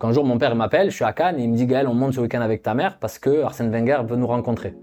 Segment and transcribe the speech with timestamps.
[0.00, 1.88] Quand un jour mon père m'appelle, je suis à Cannes et il me dit Gaël,
[1.88, 4.76] on monte ce week-end avec ta mère parce que Arsène Wenger veut nous rencontrer.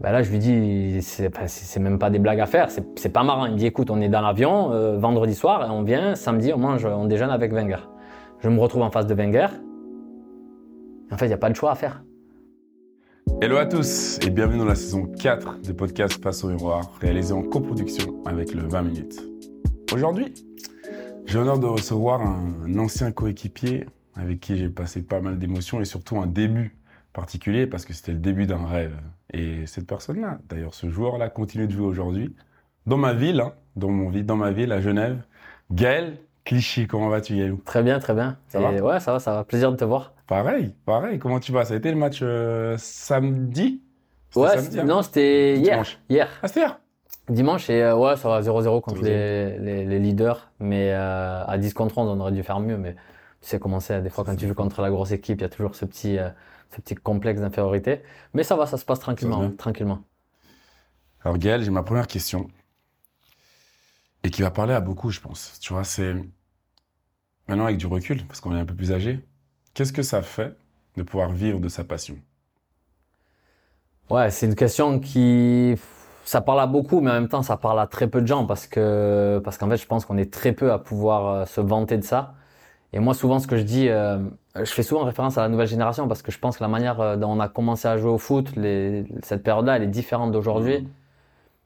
[0.00, 3.46] Ben là, je lui dis, c'est même pas des blagues à faire, c'est pas marrant.
[3.46, 6.52] Il me dit, écoute, on est dans l'avion euh, vendredi soir et on vient samedi,
[6.52, 7.88] on mange, on déjeune avec Wenger.
[8.38, 9.48] Je me retrouve en face de Wenger.
[11.10, 12.04] En fait, il n'y a pas de choix à faire.
[13.40, 17.32] Hello à tous et bienvenue dans la saison 4 du podcast Face au miroir, réalisé
[17.32, 19.20] en coproduction avec le 20 minutes.
[19.92, 20.32] Aujourd'hui,
[21.26, 23.86] j'ai l'honneur de recevoir un ancien coéquipier
[24.16, 26.76] avec qui j'ai passé pas mal d'émotions et surtout un début
[27.12, 28.96] particulier parce que c'était le début d'un rêve.
[29.32, 32.34] Et cette personne-là, d'ailleurs ce joueur-là continue de jouer aujourd'hui
[32.86, 35.22] dans ma ville, hein, dans mon vie, dans ma ville à Genève.
[35.70, 37.56] Gaël Clichy, comment vas-tu Gaël?
[37.64, 38.36] Très bien, très bien.
[38.48, 38.70] Ça va?
[38.70, 39.44] Ouais, ça va, ça va.
[39.44, 40.12] Plaisir de te voir.
[40.26, 41.18] Pareil, pareil.
[41.18, 41.64] Comment tu vas?
[41.64, 43.82] Ça a été le match euh, samedi?
[44.36, 44.84] Ouais, hein?
[44.84, 45.84] non, c'était hier.
[46.08, 46.28] Hier.
[46.42, 46.80] Ah, c'était hier?
[47.28, 50.50] Dimanche, et euh, ouais, ça va 0-0 contre les, les, leaders.
[50.60, 52.76] Mais euh, à 10 contre 11, on aurait dû faire mieux.
[52.76, 52.96] Mais
[53.44, 55.44] tu sais comment c'est, des fois quand tu joues contre la grosse équipe, il y
[55.44, 56.30] a toujours ce petit, euh,
[56.70, 58.00] ce petit complexe d'infériorité.
[58.32, 59.50] Mais ça va, ça se passe tranquillement.
[59.50, 60.02] tranquillement.
[61.22, 62.48] Alors Gaël, j'ai ma première question.
[64.22, 65.58] Et qui va parler à beaucoup, je pense.
[65.60, 66.14] Tu vois, c'est
[67.46, 69.20] maintenant avec du recul, parce qu'on est un peu plus âgé.
[69.74, 70.56] Qu'est-ce que ça fait
[70.96, 72.16] de pouvoir vivre de sa passion?
[74.08, 75.76] Ouais, c'est une question qui
[76.24, 78.46] ça parle à beaucoup, mais en même temps, ça parle à très peu de gens
[78.46, 81.60] parce que parce qu'en fait, je pense qu'on est très peu à pouvoir euh, se
[81.60, 82.34] vanter de ça.
[82.94, 84.18] Et moi, souvent, ce que je dis, euh,
[84.54, 87.00] je fais souvent référence à la nouvelle génération parce que je pense que la manière
[87.00, 90.30] euh, dont on a commencé à jouer au foot, les, cette période-là, elle est différente
[90.30, 90.82] d'aujourd'hui.
[90.82, 90.86] Mmh.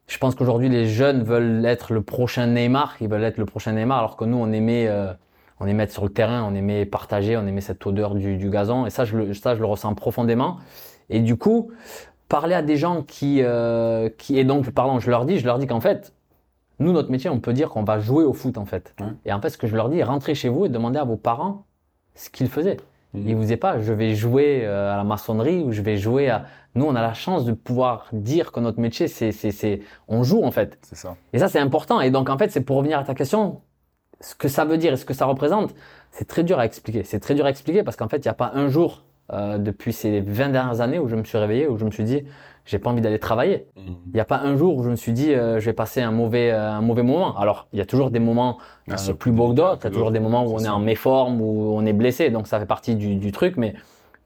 [0.07, 3.73] Je pense qu'aujourd'hui, les jeunes veulent être le prochain Neymar, ils veulent être le prochain
[3.73, 5.13] Neymar, alors que nous, on aimait, euh,
[5.61, 8.49] on aimait être sur le terrain, on aimait partager, on aimait cette odeur du, du
[8.49, 8.87] gazon.
[8.87, 10.57] Et ça je, le, ça, je le ressens profondément.
[11.11, 11.71] Et du coup,
[12.31, 15.59] parler à des gens qui, euh, qui et donc, pardon, je leur dis, je leur
[15.59, 16.15] dis qu'en fait,
[16.79, 18.95] nous, notre métier, on peut dire qu'on va jouer au foot, en fait.
[19.25, 21.17] Et en fait, ce que je leur dis, rentrez chez vous et demandez à vos
[21.17, 21.67] parents
[22.15, 22.77] ce qu'ils faisaient.
[23.15, 23.29] Mmh.
[23.29, 26.29] Ils vous disaient pas, je vais jouer euh, à la maçonnerie ou je vais jouer
[26.29, 26.45] à.
[26.75, 30.23] Nous, on a la chance de pouvoir dire que notre métier, c'est, c'est, c'est, on
[30.23, 30.79] joue en fait.
[30.83, 31.17] C'est ça.
[31.33, 32.01] Et ça, c'est important.
[32.01, 33.63] Et donc, en fait, c'est pour revenir à ta question,
[34.21, 35.75] ce que ça veut dire et ce que ça représente,
[36.11, 37.03] c'est très dur à expliquer.
[37.03, 39.59] C'est très dur à expliquer parce qu'en fait, il n'y a pas un jour euh,
[39.59, 42.25] depuis ces 20 dernières années où je me suis réveillé, où je me suis dit,
[42.69, 43.67] j'ai pas envie d'aller travailler.
[43.77, 43.81] Mmh.
[44.09, 46.03] Il n'y a pas un jour où je me suis dit euh, je vais passer
[46.03, 47.37] un mauvais euh, un mauvais moment.
[47.39, 48.59] Alors il y a toujours des moments
[48.91, 49.79] euh, plus beaux que d'autres.
[49.81, 52.29] Il y a toujours des moments où on est en méforme, où on est blessé.
[52.29, 53.57] Donc ça fait partie du, du truc.
[53.57, 53.75] Mais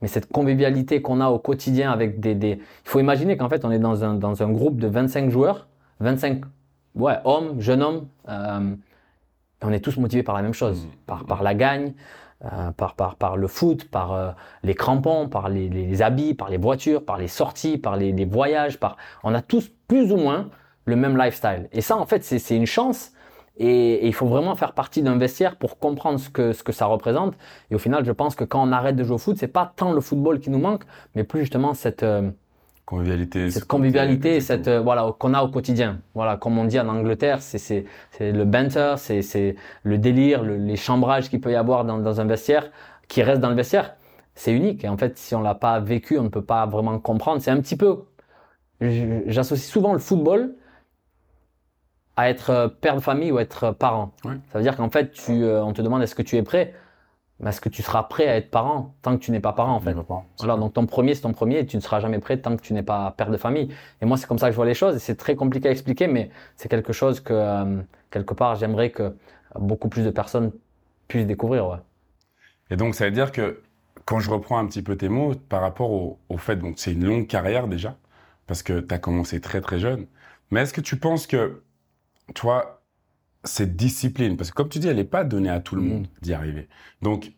[0.01, 2.59] mais cette convivialité qu'on a au quotidien avec des, des...
[2.59, 5.67] il faut imaginer qu'en fait on est dans un dans un groupe de 25 joueurs,
[6.01, 6.41] 25
[6.95, 8.07] ouais hommes, jeunes hommes.
[8.27, 8.75] Euh,
[9.61, 10.89] on est tous motivés par la même chose, mmh.
[11.05, 11.93] par par la gagne,
[12.77, 14.31] par, par, par le foot, par euh,
[14.63, 18.79] les crampons, par les, les, habits, par les voitures, par les sorties, par les, voyages.
[18.79, 18.97] Par...
[19.23, 20.49] On a tous plus ou moins
[20.85, 21.69] le même lifestyle.
[21.71, 23.11] Et ça, en fait, c'est une chance.
[23.57, 26.71] Et, et, il faut vraiment faire partie d'un vestiaire pour comprendre ce que, ce que
[26.71, 27.35] ça représente.
[27.71, 29.71] Et au final, je pense que quand on arrête de jouer au foot, c'est pas
[29.75, 30.83] tant le football qui nous manque,
[31.15, 32.31] mais plus justement cette, euh,
[32.85, 35.99] convivialité, cette convivialité, cette euh, voilà qu'on a au quotidien.
[36.13, 37.85] Voilà, comme on dit en Angleterre, c'est
[38.19, 42.25] le banter, c'est c'est le délire, les chambrages qu'il peut y avoir dans, dans un
[42.25, 42.69] vestiaire,
[43.07, 43.95] qui reste dans le vestiaire,
[44.35, 44.83] c'est unique.
[44.83, 47.41] Et en fait, si on l'a pas vécu, on ne peut pas vraiment comprendre.
[47.41, 48.03] C'est un petit peu,
[48.81, 50.55] j'associe souvent le football
[52.15, 54.11] à être euh, père de famille ou être parent.
[54.23, 56.73] Ça veut dire qu'en fait, tu, euh, on te demande est-ce que tu es prêt?
[57.43, 59.75] Mais est-ce que tu seras prêt à être parent tant que tu n'es pas parent
[59.75, 59.93] en fait
[60.39, 62.61] Voilà, donc ton premier c'est ton premier et tu ne seras jamais prêt tant que
[62.61, 63.69] tu n'es pas père de famille.
[64.01, 65.71] Et moi c'est comme ça que je vois les choses et c'est très compliqué à
[65.71, 67.81] expliquer, mais c'est quelque chose que euh,
[68.11, 69.13] quelque part j'aimerais que
[69.59, 70.53] beaucoup plus de personnes
[71.09, 71.67] puissent découvrir.
[71.67, 71.77] Ouais.
[72.69, 73.61] Et donc ça veut dire que
[74.05, 76.93] quand je reprends un petit peu tes mots par rapport au, au fait, donc c'est
[76.93, 77.97] une longue carrière déjà
[78.47, 80.07] parce que tu as commencé très très jeune,
[80.49, 81.61] mais est-ce que tu penses que
[82.35, 82.82] toi
[83.43, 85.87] cette discipline, parce que comme tu dis, elle n'est pas donnée à tout le mm.
[85.87, 86.67] monde d'y arriver.
[87.01, 87.33] Donc,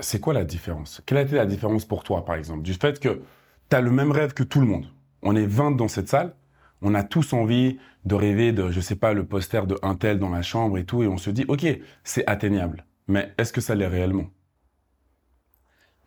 [0.00, 1.02] c'est quoi la différence?
[1.06, 3.22] Quelle a été la différence pour toi, par exemple, du fait que
[3.70, 4.86] tu as le même rêve que tout le monde
[5.22, 6.34] On est 20 dans cette salle,
[6.80, 10.18] on a tous envie de rêver de, je sais pas, le poster de un tel
[10.18, 11.66] dans la chambre et tout, et on se dit, ok,
[12.02, 12.84] c'est atteignable.
[13.06, 14.26] Mais est-ce que ça l'est réellement?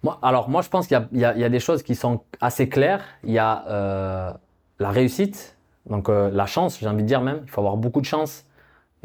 [0.04, 3.04] Moi, Alors, moi, je pense qu'il y, y, a des choses qui sont assez claires.
[3.24, 4.34] Il y a euh,
[4.80, 5.58] la réussite,
[5.90, 7.42] donc euh, la chance, j'ai envie de dire même.
[7.44, 8.46] Il faut avoir beaucoup de chance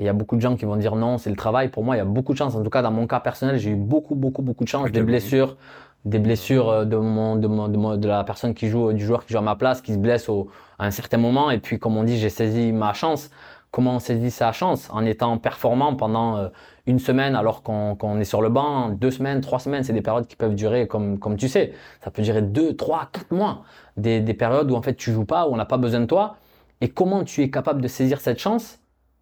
[0.01, 1.69] il y a beaucoup de gens qui vont dire non, c'est le travail.
[1.69, 2.55] Pour moi, il y a beaucoup de chance.
[2.55, 4.91] En tout cas, dans mon cas personnel, j'ai eu beaucoup, beaucoup, beaucoup de chance.
[4.91, 5.57] des blessures,
[6.07, 9.35] des blessures euh, de, mon, de, mon, de, la personne qui joue, du joueur qui
[9.35, 10.49] joue à ma place, qui se blesse au,
[10.79, 11.51] à un certain moment.
[11.51, 13.31] Et puis, comme on dit, j'ai saisi ma chance.
[13.71, 14.89] Comment on saisit sa chance?
[14.91, 16.49] En étant performant pendant euh,
[16.87, 20.27] une semaine alors qu'on est sur le banc, deux semaines, trois semaines, c'est des périodes
[20.27, 21.75] qui peuvent durer comme, comme tu sais.
[22.03, 23.65] Ça peut durer deux, trois, quatre mois.
[23.99, 26.07] Des, des périodes où en fait tu joues pas, où on n'a pas besoin de
[26.07, 26.37] toi.
[26.81, 28.80] Et comment tu es capable de saisir cette chance?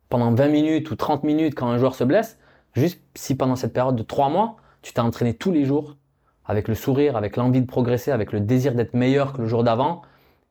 [0.09, 2.39] Pendant 20 minutes ou 30 minutes quand un joueur se blesse,
[2.75, 5.97] juste si pendant cette période de 3 mois, tu t'es entraîné tous les jours
[6.45, 9.65] avec le sourire, avec l'envie de progresser, avec le désir d'être meilleur que le jour
[9.65, 10.03] d'avant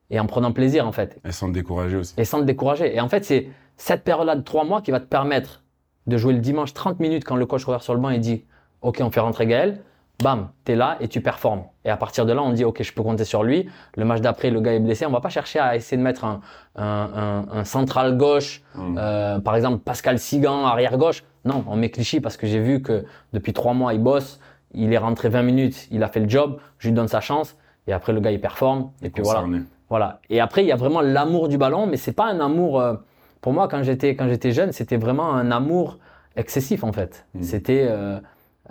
[0.09, 1.19] et en prenant plaisir en fait.
[1.25, 2.13] Et sans te décourager aussi.
[2.18, 2.95] Et sans te décourager.
[2.95, 5.63] Et en fait, c'est cette période-là de trois mois qui va te permettre
[6.06, 8.45] de jouer le dimanche 30 minutes quand le coach revient sur le banc et dit
[8.81, 9.81] Ok, on fait rentrer Gaël.
[10.24, 11.64] Bam, t'es là et tu performes.
[11.86, 13.69] Et à partir de là, on dit Ok, je peux compter sur lui.
[13.96, 15.06] Le match d'après, le gars est blessé.
[15.06, 16.42] On va pas chercher à essayer de mettre un,
[16.75, 18.96] un, un, un central gauche, Mm.
[19.00, 21.24] euh, par exemple Pascal Sigan, arrière gauche.
[21.46, 24.40] Non, on met Clichy parce que j'ai vu que depuis trois mois, il bosse.
[24.74, 26.58] Il est rentré 20 minutes, il a fait le job.
[26.80, 27.56] Je lui donne sa chance.
[27.88, 28.90] Et après, le gars, il performe.
[29.02, 29.40] Et puis voilà.
[29.42, 29.63] Concerné.
[29.90, 30.20] Voilà.
[30.30, 32.81] Et après, il y a vraiment l'amour du ballon, mais c'est pas un amour.
[32.81, 32.96] euh,
[33.40, 36.00] pour moi, quand j'étais quand j'étais jeune, c'était vraiment un amour
[36.36, 37.25] excessif en fait.
[37.36, 37.42] Mm.
[37.44, 38.20] C'était euh,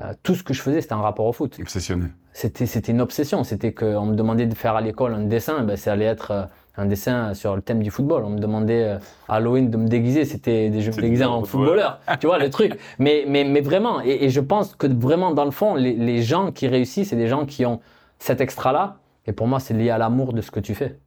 [0.00, 1.56] euh, tout ce que je faisais, c'était un rapport au foot.
[1.60, 2.06] Obsessionné.
[2.32, 3.44] C'était c'était une obsession.
[3.44, 6.44] C'était qu'on me demandait de faire à l'école un dessin, ben ça allait être euh,
[6.76, 8.24] un dessin sur le thème du football.
[8.24, 8.98] On me demandait euh,
[9.28, 11.46] à Halloween de me déguiser, c'était des jeux du en footballeur.
[11.46, 12.00] footballeur.
[12.20, 12.78] tu vois le truc.
[12.98, 14.02] Mais mais mais vraiment.
[14.02, 17.16] Et, et je pense que vraiment dans le fond, les, les gens qui réussissent, c'est
[17.16, 17.80] des gens qui ont
[18.18, 18.98] cet extra là.
[19.26, 20.98] Et pour moi, c'est lié à l'amour de ce que tu fais.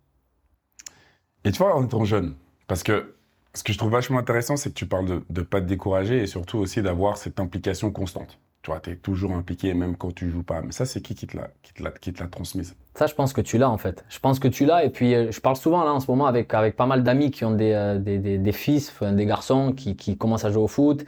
[1.46, 2.36] Et tu vois, en étant jeune,
[2.68, 3.16] parce que
[3.54, 6.22] ce que je trouve vachement intéressant, c'est que tu parles de ne pas te décourager
[6.22, 8.40] et surtout aussi d'avoir cette implication constante.
[8.62, 10.62] Tu vois, tu es toujours impliqué même quand tu joues pas.
[10.62, 12.76] Mais ça, c'est qui qui te l'a qui te l'a- qui te l'a transmise?
[12.94, 14.04] Ça, je pense que tu l'as en fait.
[14.10, 14.84] Je pense que tu l'as.
[14.84, 17.32] Et puis, euh, je parle souvent là en ce moment avec, avec pas mal d'amis
[17.32, 20.64] qui ont des, euh, des, des, des fils, des garçons qui, qui commencent à jouer
[20.64, 21.06] au foot.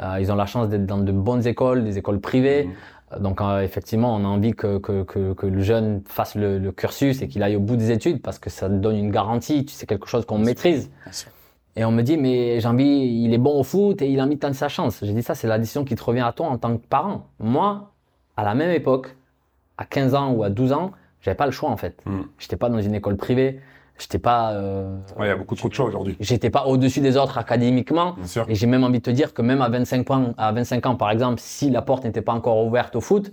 [0.00, 2.66] Euh, ils ont la chance d'être dans de bonnes écoles, des écoles privées.
[2.66, 3.22] Mhm.
[3.22, 6.72] Donc, euh, effectivement, on a envie que, que, que, que le jeune fasse le, le
[6.72, 9.66] cursus et qu'il aille au bout des études parce que ça te donne une garantie.
[9.66, 10.88] Tu sais, quelque chose qu'on maîtrise.
[11.04, 11.30] Bien sûr.
[11.76, 12.84] Et on me dit, mais j'ai envie,
[13.24, 14.98] il est bon au foot et il a mis tant de sa chance.
[15.02, 17.28] J'ai dit, ça, c'est la décision qui te revient à toi en tant que parent.
[17.38, 17.92] Moi,
[18.36, 19.16] à la même époque,
[19.78, 22.02] à 15 ans ou à 12 ans, j'avais pas le choix en fait.
[22.04, 22.20] Mm.
[22.38, 23.60] J'étais pas dans une école privée,
[23.98, 26.16] j'étais pas, euh, Ouais, il y a beaucoup trop de choix aujourd'hui.
[26.20, 28.12] j'étais pas au-dessus des autres académiquement.
[28.14, 28.44] Bien sûr.
[28.48, 30.96] Et j'ai même envie de te dire que même à 25 ans, à 25 ans,
[30.96, 33.30] par exemple, si la porte n'était pas encore ouverte au foot,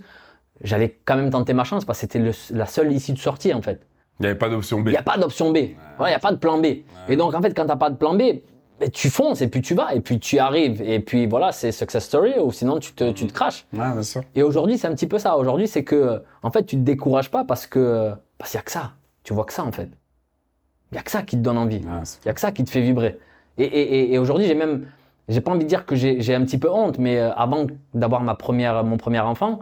[0.62, 3.62] j'allais quand même tenter ma chance parce que c'était la seule issue de sortie en
[3.62, 3.86] fait.
[4.20, 4.88] Il n'y avait pas d'option B.
[4.88, 5.58] Il n'y a pas d'option B.
[5.96, 6.66] Voilà, il n'y a pas de plan B.
[7.08, 8.22] Et donc, en fait, quand tu n'as pas de plan B,
[8.78, 10.82] ben, tu fonces et puis tu vas et puis tu arrives.
[10.82, 13.66] Et puis voilà, c'est success story ou sinon tu te, tu te craches.
[13.72, 14.22] Ouais, bien sûr.
[14.34, 15.36] Et aujourd'hui, c'est un petit peu ça.
[15.36, 18.64] Aujourd'hui, c'est que, en fait, tu te décourages pas parce que, parce qu'il y a
[18.64, 18.92] que ça.
[19.22, 19.88] Tu vois que ça, en fait.
[20.92, 21.78] Il y a que ça qui te donne envie.
[21.78, 23.18] Ouais, Il y a que ça qui te fait vibrer.
[23.58, 24.86] Et, et, et, aujourd'hui, j'ai même,
[25.28, 28.22] j'ai pas envie de dire que j'ai un petit peu honte, mais euh, avant d'avoir
[28.22, 29.60] ma première, mon premier enfant,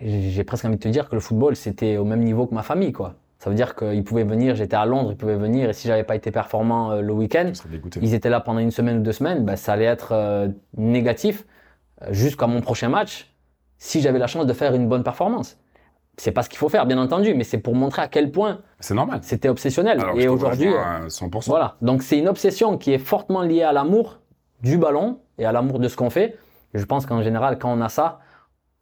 [0.00, 2.62] j'ai presque envie de te dire que le football, c'était au même niveau que ma
[2.62, 3.14] famille, quoi.
[3.44, 6.02] Ça veut dire qu'ils pouvaient venir, j'étais à Londres, ils pouvaient venir, et si j'avais
[6.02, 7.52] pas été performant euh, le week-end,
[8.00, 10.48] ils étaient là pendant une semaine ou deux semaines, ben, ça allait être euh,
[10.78, 11.44] négatif
[12.00, 13.34] euh, jusqu'à mon prochain match
[13.76, 15.58] si j'avais la chance de faire une bonne performance.
[16.16, 18.60] C'est pas ce qu'il faut faire, bien entendu, mais c'est pour montrer à quel point
[18.80, 19.18] C'est normal.
[19.20, 20.00] c'était obsessionnel.
[20.00, 21.48] Alors, et aujourd'hui, rejoins euh, à 100%.
[21.48, 21.76] voilà.
[21.82, 24.20] Donc c'est une obsession qui est fortement liée à l'amour
[24.62, 26.38] du ballon et à l'amour de ce qu'on fait.
[26.72, 28.20] Et je pense qu'en général, quand on a ça,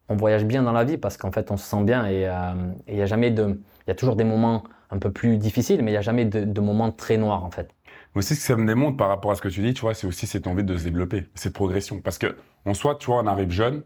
[0.08, 2.52] on voyage bien dans la vie parce qu'en fait, on se sent bien et euh,
[2.86, 5.82] il y a jamais de, il y a toujours des moments un peu plus difficiles,
[5.82, 7.68] mais il y a jamais de, de moments très noirs en fait.
[8.14, 9.80] Mais aussi, ce que ça me démontre par rapport à ce que tu dis, tu
[9.80, 12.00] vois, c'est aussi cette envie de se développer, cette progression.
[12.00, 12.36] Parce que,
[12.66, 13.82] en soi, tu vois, on arrive jeune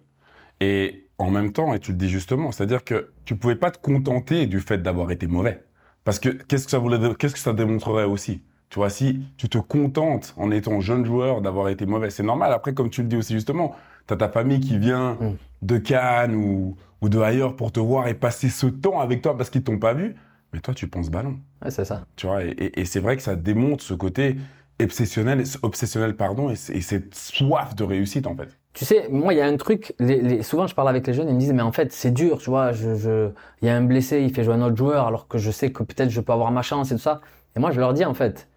[0.60, 3.78] et en même temps, et tu le dis justement, c'est-à-dire que tu pouvais pas te
[3.78, 5.62] contenter du fait d'avoir été mauvais.
[6.04, 8.42] Parce que qu'est-ce que ça voulait, qu'est-ce que ça démontrerait aussi?
[8.68, 12.52] Tu vois, si tu te contentes en étant jeune joueur d'avoir été mauvais, c'est normal.
[12.52, 13.76] Après, comme tu le dis aussi justement,
[14.08, 15.36] tu as ta famille qui vient Mm.
[15.62, 19.36] de Cannes ou, ou de ailleurs pour te voir et passer ce temps avec toi
[19.36, 20.16] parce qu'ils t'ont pas vu.
[20.52, 21.38] Mais toi, tu penses ballon.
[21.62, 22.06] Ouais, c'est ça.
[22.16, 24.36] Tu vois, et, et- et c'est vrai que ça démontre ce côté
[24.82, 28.48] obsessionnel, obsessionnel pardon, et, cette soif de réussite en fait.
[28.74, 31.14] Tu sais, moi, il y a un truc, les, les- souvent je parle avec les
[31.14, 33.30] jeunes, ils me disent, mais en fait, c'est dur, tu vois, je, je,
[33.62, 35.72] il y a un blessé, il fait jouer un autre joueur, alors que je sais
[35.72, 37.22] que peut-être je peux avoir ma chance et tout ça.
[37.56, 38.48] Et moi, je leur dis, en fait,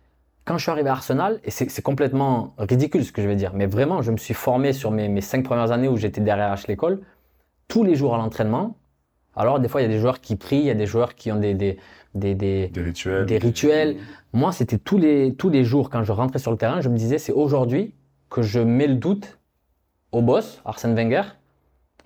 [0.43, 3.53] quand je suis arrivé à Arsenal, et c'est complètement ridicule ce que je vais dire,
[3.53, 6.53] mais vraiment, je me suis formé sur mes, mes cinq premières années où j'étais derrière
[6.53, 7.01] H l'école,
[7.69, 8.75] tous les jours à l'entraînement.
[9.37, 11.15] Alors, des fois, il y a des joueurs qui prient, il y a des joueurs
[11.15, 11.77] qui ont des, des,
[12.13, 13.25] des, des, Des rituels.
[13.25, 13.95] des rituels.
[14.33, 16.97] Moi, c'était tous les, tous les jours quand je rentrais sur le terrain, je me
[16.97, 17.93] disais, c'est aujourd'hui
[18.29, 19.37] que je mets le doute
[20.11, 21.23] au boss, Arsène Wenger,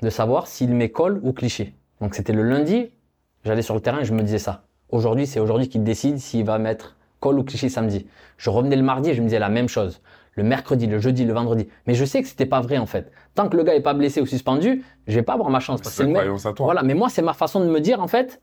[0.01, 1.73] de savoir s'il met Cole ou cliché.
[2.01, 2.91] Donc c'était le lundi,
[3.43, 4.65] j'allais sur le terrain et je me disais ça.
[4.89, 8.05] Aujourd'hui, c'est aujourd'hui qu'il décide s'il va mettre Cole ou cliché samedi.
[8.37, 10.01] Je revenais le mardi et je me disais la même chose.
[10.35, 11.67] Le mercredi, le jeudi, le vendredi.
[11.85, 13.11] Mais je sais que c'était pas vrai en fait.
[13.35, 15.81] Tant que le gars est pas blessé ou suspendu, je vais pas avoir ma chance.
[15.81, 16.65] Parce C'est croyance à toi.
[16.65, 18.41] Voilà, mais moi, c'est ma façon de me dire, en fait,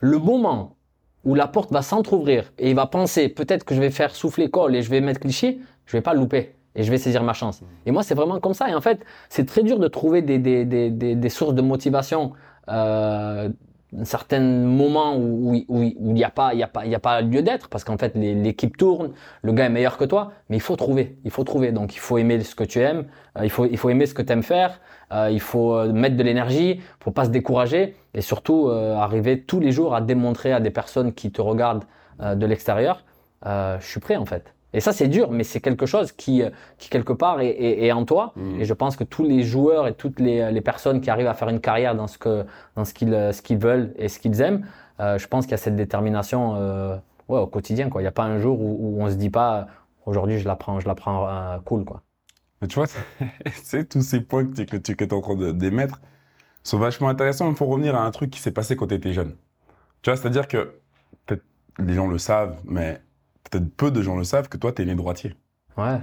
[0.00, 0.76] le moment
[1.24, 4.48] où la porte va s'entrouvrir et il va penser, peut-être que je vais faire souffler
[4.50, 7.22] Cole et je vais mettre cliché, je vais pas le louper et je vais saisir
[7.22, 7.62] ma chance.
[7.84, 8.70] Et moi, c'est vraiment comme ça.
[8.70, 11.62] Et en fait, c'est très dur de trouver des, des, des, des, des sources de
[11.62, 12.32] motivation
[12.68, 13.48] euh,
[13.98, 16.90] un certain moment où il où, où, n'y a pas il y a pas il
[16.90, 19.12] y a pas lieu d'être parce qu'en fait l'équipe tourne,
[19.42, 21.72] le gars est meilleur que toi, mais il faut trouver, il faut trouver.
[21.72, 23.06] Donc il faut aimer ce que tu aimes,
[23.38, 24.80] euh, il faut il faut aimer ce que tu aimes faire,
[25.12, 29.60] euh, il faut euh, mettre de l'énergie, faut pas se décourager et surtout arriver tous
[29.60, 31.84] les jours à démontrer à des personnes qui te regardent
[32.18, 33.04] de l'extérieur,
[33.44, 34.55] je suis prêt en fait.
[34.76, 37.90] Et ça, c'est dur, mais c'est quelque chose qui, euh, qui quelque part, est, est,
[37.92, 38.32] en toi.
[38.36, 38.60] Mm.
[38.60, 41.34] Et je pense que tous les joueurs et toutes les, les, personnes qui arrivent à
[41.34, 42.44] faire une carrière dans ce que
[42.76, 44.64] dans ce qu'ils ce qu'ils veulent et ce qu'ils aiment,
[45.00, 46.96] euh, je pense qu'il y a cette détermination euh,
[47.28, 47.90] ouais, au quotidien.
[47.90, 48.00] Quoi.
[48.00, 49.66] Il n'y a pas un jour où, où on se dit pas
[50.06, 51.84] aujourd'hui je la prends, je la prends euh, cool.
[51.84, 52.02] Quoi.
[52.60, 52.86] Mais tu vois,
[53.62, 56.00] c'est tous ces points que tu, que tu es en train d'émettre
[56.62, 57.48] sont vachement intéressants.
[57.48, 59.36] Il faut revenir à un truc qui s'est passé quand tu étais jeune.
[60.02, 60.78] Tu vois, c'est-à-dire que
[61.26, 61.44] peut-être
[61.78, 63.00] les gens le savent, mais
[63.50, 65.34] peut-être peu de gens le savent, que toi, tu es né droitier.
[65.76, 65.98] Ouais.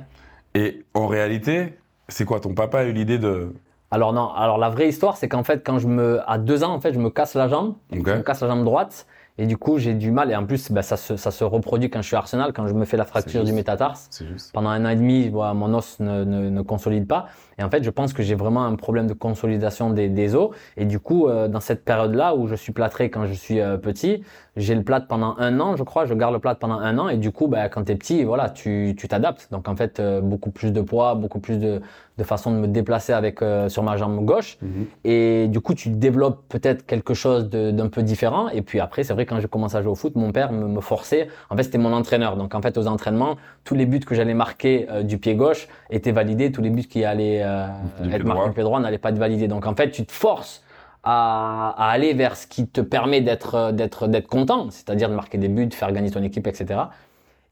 [0.56, 3.54] Et en réalité, c'est quoi Ton papa a eu l'idée de.
[3.92, 6.74] Alors non, alors la vraie histoire, c'est qu'en fait, quand je me, à deux ans,
[6.74, 9.06] en fait, je me casse la jambe, je me casse la jambe droite,
[9.40, 10.30] et du coup, j'ai du mal.
[10.32, 12.74] Et en plus, bah, ça, se, ça se reproduit quand je suis Arsenal, quand je
[12.74, 14.10] me fais la fracture du métatarse.
[14.54, 17.28] Pendant un an et demi, voilà, mon os ne, ne, ne, consolide pas.
[17.58, 20.52] Et en fait, je pense que j'ai vraiment un problème de consolidation des, des os.
[20.78, 23.78] Et du coup, euh, dans cette période-là où je suis plâtré quand je suis euh,
[23.78, 24.24] petit,
[24.56, 26.06] j'ai le plâtre pendant un an, je crois.
[26.06, 27.10] Je garde le plâtre pendant un an.
[27.10, 29.48] Et du coup, bah, quand t'es petit, voilà, tu t'adaptes.
[29.52, 31.82] Donc en fait, euh, beaucoup plus de poids, beaucoup plus de,
[32.18, 34.58] de façon de me déplacer avec sur ma jambe gauche.
[34.62, 34.86] Mhm.
[35.04, 38.50] Et du coup, tu développes peut-être quelque chose d'un peu différent.
[38.50, 40.68] Et puis après, c'est vrai quand j'ai commencé à jouer au foot, mon père me,
[40.68, 41.28] me forçait.
[41.50, 42.38] En fait, c'était mon entraîneur.
[42.38, 46.12] Donc en fait, aux entraînements, tous les buts que j'allais marquer du pied gauche étaient
[46.12, 46.52] validés.
[46.52, 47.68] Tous les buts qui allaient euh,
[48.12, 49.48] être marqué du pied droit n'allait pas être validé.
[49.48, 50.64] Donc en fait, tu te forces
[51.04, 55.38] à, à aller vers ce qui te permet d'être d'être d'être content, c'est-à-dire de marquer
[55.38, 56.80] des buts, de faire gagner ton équipe, etc.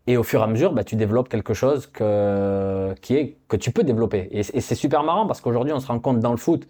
[0.07, 3.55] Et au fur et à mesure, bah, tu développes quelque chose que qui est que
[3.55, 4.27] tu peux développer.
[4.31, 6.67] Et, et c'est super marrant parce qu'aujourd'hui, on se rend compte dans le foot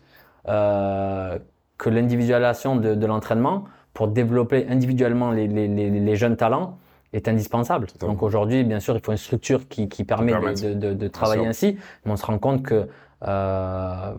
[0.47, 1.39] euh,
[1.77, 6.77] que l'individualisation de, de l'entraînement pour développer individuellement les, les, les, les jeunes talents
[7.13, 7.87] est indispensable.
[7.99, 11.45] Donc aujourd'hui, bien sûr, il faut une structure qui, qui permet de, de, de, travailler
[11.45, 12.87] ainsi, mais on se rend compte que
[13.27, 14.13] euh,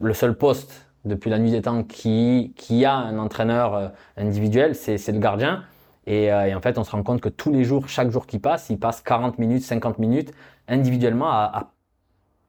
[0.00, 4.74] le seul poste depuis la nuit des temps qui, qui a un entraîneur euh, individuel,
[4.74, 5.64] c'est le gardien.
[6.06, 8.26] Et, euh, et, en fait, on se rend compte que tous les jours, chaque jour
[8.26, 10.32] qui passe, il passe 40 minutes, 50 minutes
[10.68, 11.72] individuellement à, à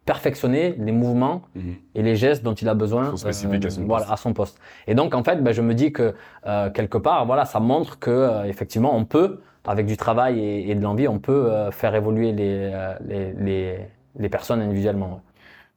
[0.05, 1.75] perfectionner les mouvements mhm.
[1.95, 4.59] et les gestes dont il a besoin euh, à, son voilà, à son poste.
[4.87, 6.13] Et donc, en fait, ben, je me dis que
[6.45, 10.71] euh, quelque part, voilà, ça montre que euh, effectivement, on peut avec du travail et,
[10.71, 12.69] et de l'envie, on peut faire évoluer les,
[13.07, 13.79] les, les,
[14.17, 15.21] les, personnes individuellement.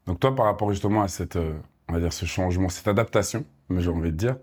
[0.06, 1.38] Donc toi, par rapport justement à cette,
[1.88, 4.38] on va dire, ce changement, cette adaptation, mais j'ai envie de dire,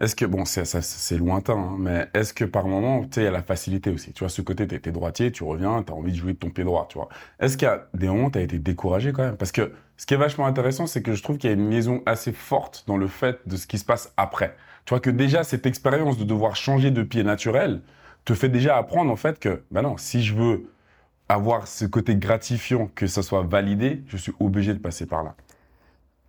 [0.00, 3.26] est-ce que, bon, c'est, lointain, hein, mais est-ce que par moment, tu sais, il y
[3.26, 4.12] a la facilité aussi.
[4.12, 6.64] Tu vois, ce côté, t'es, droitier, tu reviens, t'as envie de jouer de ton pied
[6.64, 7.08] droit, tu vois.
[7.40, 9.36] Est-ce qu'il y a des moments où t'as été découragé quand même?
[9.36, 11.70] Parce que ce qui est vachement intéressant, c'est que je trouve qu'il y a une
[11.70, 14.54] liaison assez forte dans le fait de ce qui se passe après.
[14.84, 17.82] Tu vois que déjà, cette expérience de devoir changer de pied naturel,
[18.24, 20.70] te fait déjà apprendre en fait que, ben non, si je veux
[21.28, 25.34] avoir ce côté gratifiant, que ça soit validé, je suis obligé de passer par là.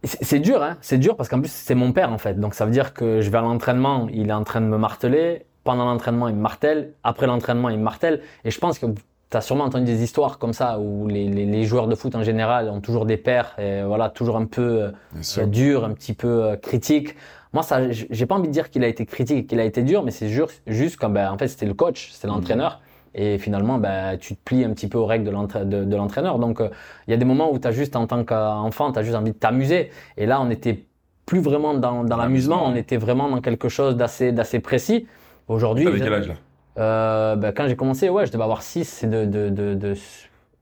[0.03, 0.77] C'est dur, hein.
[0.81, 2.39] C'est dur parce qu'en plus c'est mon père en fait.
[2.39, 4.77] Donc ça veut dire que je vais à l'entraînement, il est en train de me
[4.77, 5.45] marteler.
[5.65, 6.93] Pendant l'entraînement, il me martèle.
[7.03, 8.21] Après l'entraînement, il me martèle.
[8.45, 11.45] Et je pense que tu as sûrement entendu des histoires comme ça où les, les,
[11.45, 14.91] les, joueurs de foot en général ont toujours des pères et voilà toujours un peu
[15.37, 17.15] euh, dur, un petit peu euh, critique.
[17.51, 20.03] Moi, ça, j'ai pas envie de dire qu'il a été critique, qu'il a été dur,
[20.03, 22.79] mais c'est juste, juste comme, ben, en fait, c'était le coach, c'est l'entraîneur.
[23.15, 26.39] Et finalement, ben, tu te plies un petit peu aux règles de l'entraîneur.
[26.39, 26.69] Donc, euh,
[27.07, 29.15] il y a des moments où tu as juste, en tant qu'enfant, tu as juste
[29.15, 29.89] envie de t'amuser.
[30.17, 30.85] Et là, on n'était
[31.25, 35.07] plus vraiment dans, dans l'amusement, on était vraiment dans quelque chose d'assez d'assez précis.
[35.47, 35.87] Aujourd'hui.
[35.87, 36.33] Avec quel âge là?
[36.77, 39.95] Euh, ben, Quand j'ai commencé, ouais, je devais avoir 6 de, de, de, de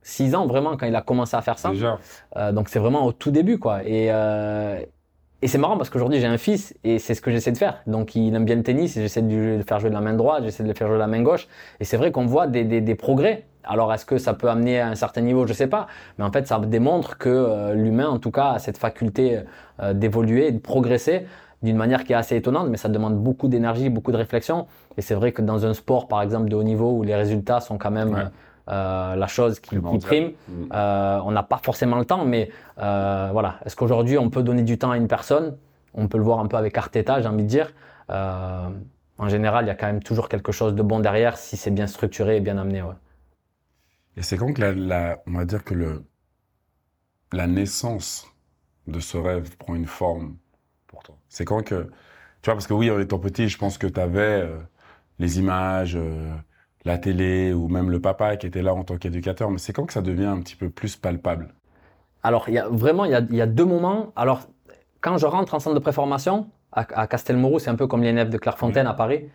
[0.01, 1.69] 6 ans vraiment quand il a commencé à faire ça.
[1.69, 1.99] Déjà.
[2.37, 3.83] Euh, donc c'est vraiment au tout début quoi.
[3.83, 4.79] Et, euh,
[5.41, 7.81] et c'est marrant parce qu'aujourd'hui j'ai un fils et c'est ce que j'essaie de faire.
[7.85, 10.13] Donc il aime bien le tennis et j'essaie de le faire jouer de la main
[10.13, 11.47] droite, j'essaie de le faire jouer de la main gauche.
[11.79, 13.45] Et c'est vrai qu'on voit des, des, progrès.
[13.63, 15.45] Alors est-ce que ça peut amener à un certain niveau?
[15.45, 15.87] Je sais pas.
[16.17, 19.41] Mais en fait ça démontre que euh, l'humain en tout cas a cette faculté
[19.79, 21.27] euh, d'évoluer, de progresser
[21.61, 24.65] d'une manière qui est assez étonnante, mais ça demande beaucoup d'énergie, beaucoup de réflexion.
[24.97, 27.59] Et c'est vrai que dans un sport par exemple de haut niveau où les résultats
[27.59, 28.31] sont quand même...
[28.69, 30.33] Euh, la chose qui, qui prime.
[30.49, 30.71] Mm.
[30.73, 33.59] Euh, on n'a pas forcément le temps, mais euh, voilà.
[33.63, 35.57] Est-ce qu'aujourd'hui on peut donner du temps à une personne?
[35.93, 37.71] On peut le voir un peu avec Arteta, j'ai envie de dire.
[38.09, 41.71] En général, il y a quand même toujours quelque chose de bon derrière si c'est
[41.71, 42.81] bien structuré et bien amené.
[42.81, 42.93] Ouais.
[44.17, 46.03] Et c'est quand que la, la, on va dire que le,
[47.31, 48.27] la naissance
[48.85, 50.35] de ce rêve prend une forme
[50.87, 51.15] pour toi?
[51.29, 51.83] C'est quand que,
[52.41, 54.47] tu vois, parce que oui, en étant petit, je pense que tu avais
[55.19, 55.97] les images,
[56.85, 59.85] la télé ou même le papa qui était là en tant qu'éducateur, mais c'est quand
[59.85, 61.49] que ça devient un petit peu plus palpable
[62.23, 64.11] Alors, il y a vraiment, il y a, il y a deux moments.
[64.15, 64.41] Alors,
[65.01, 68.29] quand je rentre en centre de préformation, à, à Castelmourou, c'est un peu comme l'INF
[68.29, 69.25] de Clairefontaine à Paris.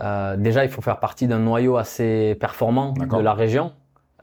[0.00, 3.72] Euh, déjà, il faut faire partie d'un noyau assez performant de la région,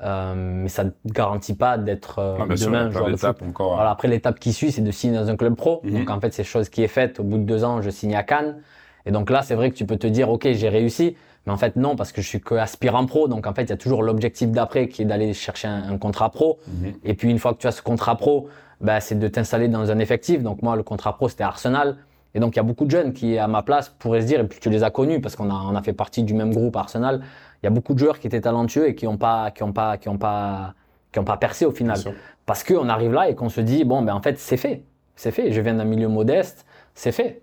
[0.02, 3.42] euh, mais ça ne garantit pas d'être euh, Ah, sûr, demain joueur de foot.
[3.48, 3.76] encore.
[3.76, 5.82] Voilà, après, l'étape qui suit, c'est de signer dans un club pro.
[5.84, 5.94] Mhm.
[5.94, 7.20] Donc, en fait, c'est chose qui est faite.
[7.20, 8.58] Au bout de deux ans, je signe à Cannes.
[9.06, 11.16] Et donc là, c'est vrai que tu peux te dire, OK, j'ai réussi.
[11.46, 13.28] Mais en fait, non, parce que je suis que aspirant pro.
[13.28, 15.98] Donc, en fait, il y a toujours l'objectif d'après qui est d'aller chercher un, un
[15.98, 16.60] contrat pro.
[16.68, 16.94] Mhm.
[17.04, 18.48] Et puis, une fois que tu as ce contrat pro,
[18.80, 20.44] bah, c'est de t'installer dans un effectif.
[20.44, 21.98] Donc, moi, le contrat pro, c'était Arsenal.
[22.34, 24.40] Et donc, il y a beaucoup de jeunes qui, à ma place, pourraient se dire,
[24.40, 26.54] et puis tu les as connus parce qu'on a, on a fait partie du même
[26.54, 27.22] groupe Arsenal.
[27.62, 29.74] Il y a beaucoup de joueurs qui étaient talentueux et qui n'ont pas, qui ont
[29.74, 30.74] pas, qui ont pas,
[31.12, 32.00] qui ont pas percé au final.
[32.46, 34.84] Parce qu'on arrive là et qu'on se dit, bon, ben en fait, c'est fait.
[35.16, 35.52] C'est fait.
[35.52, 37.42] Je viens d'un milieu modeste, c'est fait.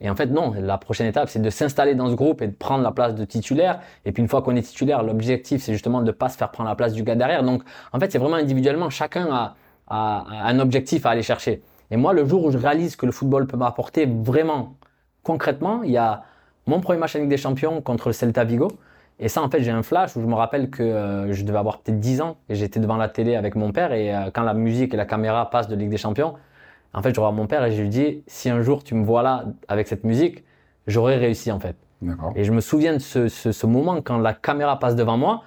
[0.00, 0.52] Et en fait, non.
[0.60, 3.24] La prochaine étape, c'est de s'installer dans ce groupe et de prendre la place de
[3.24, 3.80] titulaire.
[4.04, 6.50] Et puis, une fois qu'on est titulaire, l'objectif, c'est justement de ne pas se faire
[6.50, 7.42] prendre la place du gars derrière.
[7.42, 8.90] Donc, en fait, c'est vraiment individuellement.
[8.90, 9.54] Chacun a,
[9.88, 11.62] un objectif à aller chercher.
[11.90, 14.74] Et moi, le jour où je réalise que le football peut m'apporter vraiment,
[15.22, 16.22] concrètement, il y a
[16.66, 18.68] mon premier match en Ligue des Champions contre le Celta Vigo.
[19.20, 21.58] Et ça, en fait, j'ai un flash où je me rappelle que euh, je devais
[21.58, 23.92] avoir peut-être 10 ans et j'étais devant la télé avec mon père.
[23.92, 26.34] Et euh, quand la musique et la caméra passent de Ligue des Champions,
[26.94, 29.04] en fait, je revois mon père et je lui dis si un jour tu me
[29.04, 30.44] vois là avec cette musique,
[30.86, 31.76] j'aurais réussi en fait.
[32.36, 35.42] Et je me souviens de ce, ce, ce moment quand la caméra passe devant moi.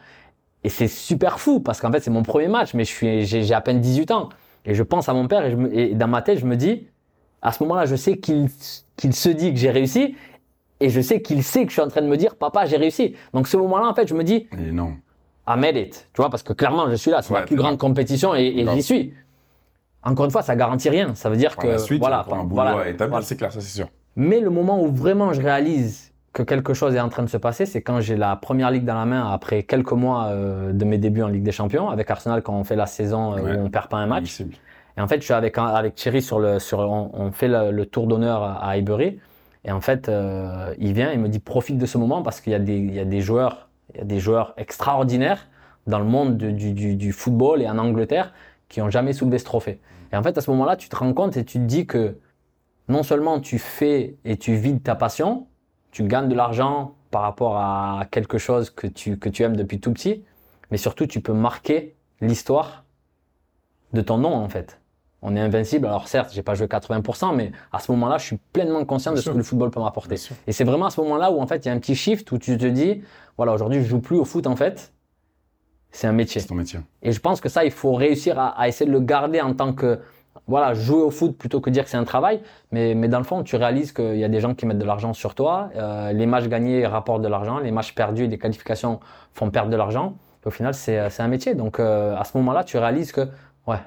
[0.63, 3.53] Et c'est super fou parce qu'en fait, c'est mon premier match, mais je suis, j'ai,
[3.53, 4.29] à peine 18 ans.
[4.65, 6.55] Et je pense à mon père et, je me- et dans ma tête, je me
[6.57, 6.87] dis,
[7.41, 8.47] à ce moment-là, je sais qu'il,
[8.95, 10.15] qu'il se dit que j'ai réussi
[10.79, 12.77] et je sais qu'il sait que je suis en train de me dire, papa, j'ai
[12.77, 13.15] réussi.
[13.33, 14.93] Donc, ce moment-là, en fait, je me dis, Et non.
[15.47, 16.09] I made it.
[16.13, 17.21] Tu vois, parce que clairement, je suis là.
[17.21, 19.13] C'est Ouais, la plus grande compétition et, j'y suis.
[20.07, 21.13] Encore une fois, ça garantit rien.
[21.15, 23.25] Ça veut dire Par que, la suite, voilà, encore un boulot voilà, à établir, voilà.
[23.25, 23.87] c'est clair, ça c'est sûr.
[24.15, 27.37] Mais le moment où vraiment je réalise que quelque chose est en train de se
[27.37, 30.85] passer, c'est quand j'ai la première ligue dans la main après quelques mois euh, de
[30.85, 33.57] mes débuts en Ligue des Champions avec Arsenal quand on fait la saison euh, Ouais.
[33.57, 34.41] où on perd pas un match.
[34.97, 37.71] Et en fait, je suis avec avec Thierry sur le sur on, on fait le,
[37.71, 39.19] le tour d'honneur à, à Highbury.
[39.65, 42.53] Et en fait, euh, il vient et me dit profite de ce moment parce qu'il
[42.53, 45.47] y a des il y a des joueurs il y a des joueurs extraordinaires
[45.87, 48.33] dans le monde de- du, du, du football et en Angleterre
[48.69, 49.79] qui ont jamais soulevé ce trophée.
[50.11, 52.17] Et en fait, à ce moment-là, tu te rends compte et tu te dis que
[52.87, 55.47] non seulement tu fais et tu vides ta passion,
[55.91, 59.79] tu gagnes de l'argent par rapport à quelque chose que tu, que tu aimes depuis
[59.79, 60.23] tout petit,
[60.71, 62.85] mais surtout tu peux marquer l'histoire
[63.93, 64.79] de ton nom en fait.
[65.21, 65.87] On est invincible.
[65.87, 69.17] Alors certes, j'ai pas joué 80%, mais à ce moment-là, je suis pleinement conscient Bien
[69.17, 70.15] de ce que le football peut m'apporter.
[70.45, 72.31] Et c'est vraiment à ce moment-là où en fait il y a un petit shift
[72.31, 73.01] où tu te dis,
[73.35, 74.93] voilà, aujourd'hui je joue plus au foot en fait,
[75.97, 76.39] c'est un métier.
[76.41, 76.79] C'est ton métier.
[77.01, 79.55] Et je pense que ça, il faut réussir à, à essayer de le garder en
[79.55, 79.99] tant que,
[80.45, 82.39] voilà, jouer au foot plutôt que dire que c'est un travail.
[82.71, 84.85] Mais, mais dans le fond, tu réalises qu'il y a des gens qui mettent de
[84.85, 85.71] l'argent sur toi.
[85.75, 87.57] Euh, les matchs gagnés rapportent de l'argent.
[87.57, 88.99] Les matchs perdus et les qualifications
[89.33, 90.15] font perdre de l'argent.
[90.45, 91.55] Au final, c'est c'est un métier.
[91.55, 93.21] Donc, euh, à ce moment-là, tu réalises que,
[93.65, 93.79] ouais,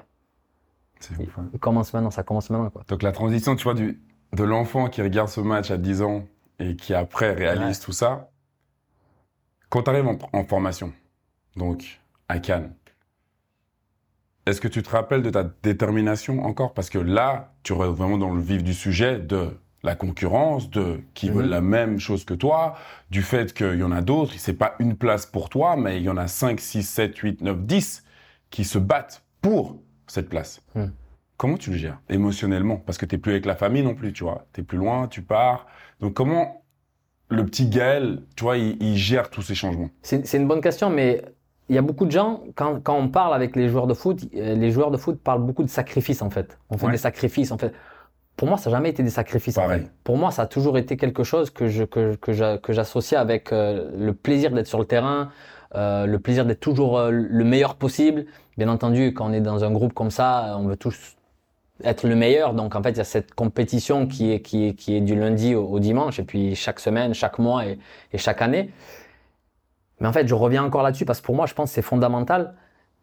[1.17, 1.49] ouf, hein.
[1.53, 2.83] il commence maintenant, ça commence maintenant, quoi.
[2.89, 4.01] Donc la transition, tu vois, du,
[4.33, 6.23] de l'enfant qui regarde ce match à 10 ans
[6.59, 8.29] et qui après réalise tout ça,
[9.69, 10.91] quand tu arrives en, en formation,
[11.55, 12.00] donc
[12.31, 12.73] à Cannes,
[14.45, 16.73] est-ce que tu te rappelles de ta détermination encore?
[16.73, 21.01] Parce que là, tu restes vraiment dans le vif du sujet de la concurrence, de
[21.13, 21.35] qui Mhm.
[21.35, 22.75] veulent la même chose que toi,
[23.09, 26.03] du fait qu'il y en a d'autres, c'est pas une place pour toi, mais il
[26.03, 28.03] y en a 5, 6, 7, 8, 9, 10
[28.49, 30.61] qui se battent pour cette place.
[30.75, 30.91] Mhm.
[31.37, 31.99] Comment tu le gères?
[32.09, 34.45] Émotionnellement Parce que t'es plus avec la famille non plus, tu vois.
[34.53, 35.65] T'es plus loin, tu pars.
[35.99, 36.63] Donc comment
[37.29, 39.89] le petit Gaël, tu vois, il, il gère tous ces changements?
[40.03, 41.23] C'est une bonne question, mais
[41.71, 44.19] il y a beaucoup de gens, quand, quand on parle avec les joueurs de foot,
[44.35, 46.57] euh, les joueurs de foot parlent beaucoup de sacrifices en fait.
[46.69, 46.91] On fait Ouais.
[46.91, 47.73] des sacrifices en fait.
[48.35, 49.57] Pour moi, ça n'a jamais été des sacrifices.
[49.57, 49.83] en fait.
[50.03, 54.13] Pour moi, ça a toujours été quelque chose que je que, que avec euh, le
[54.13, 55.29] plaisir d'être sur le terrain,
[55.75, 58.25] euh, le plaisir d'être toujours euh, le meilleur possible.
[58.57, 61.15] Bien entendu, quand on est dans un groupe comme ça, on veut tous
[61.83, 62.53] être le meilleur.
[62.53, 65.15] Donc en fait, il y a cette compétition qui est qui est qui est du
[65.15, 67.79] lundi au, au dimanche et puis chaque semaine, chaque mois et,
[68.13, 68.71] et chaque année.
[70.01, 71.81] Mais en fait, je reviens encore là-dessus parce que pour moi, je pense que c'est
[71.81, 72.55] fondamental.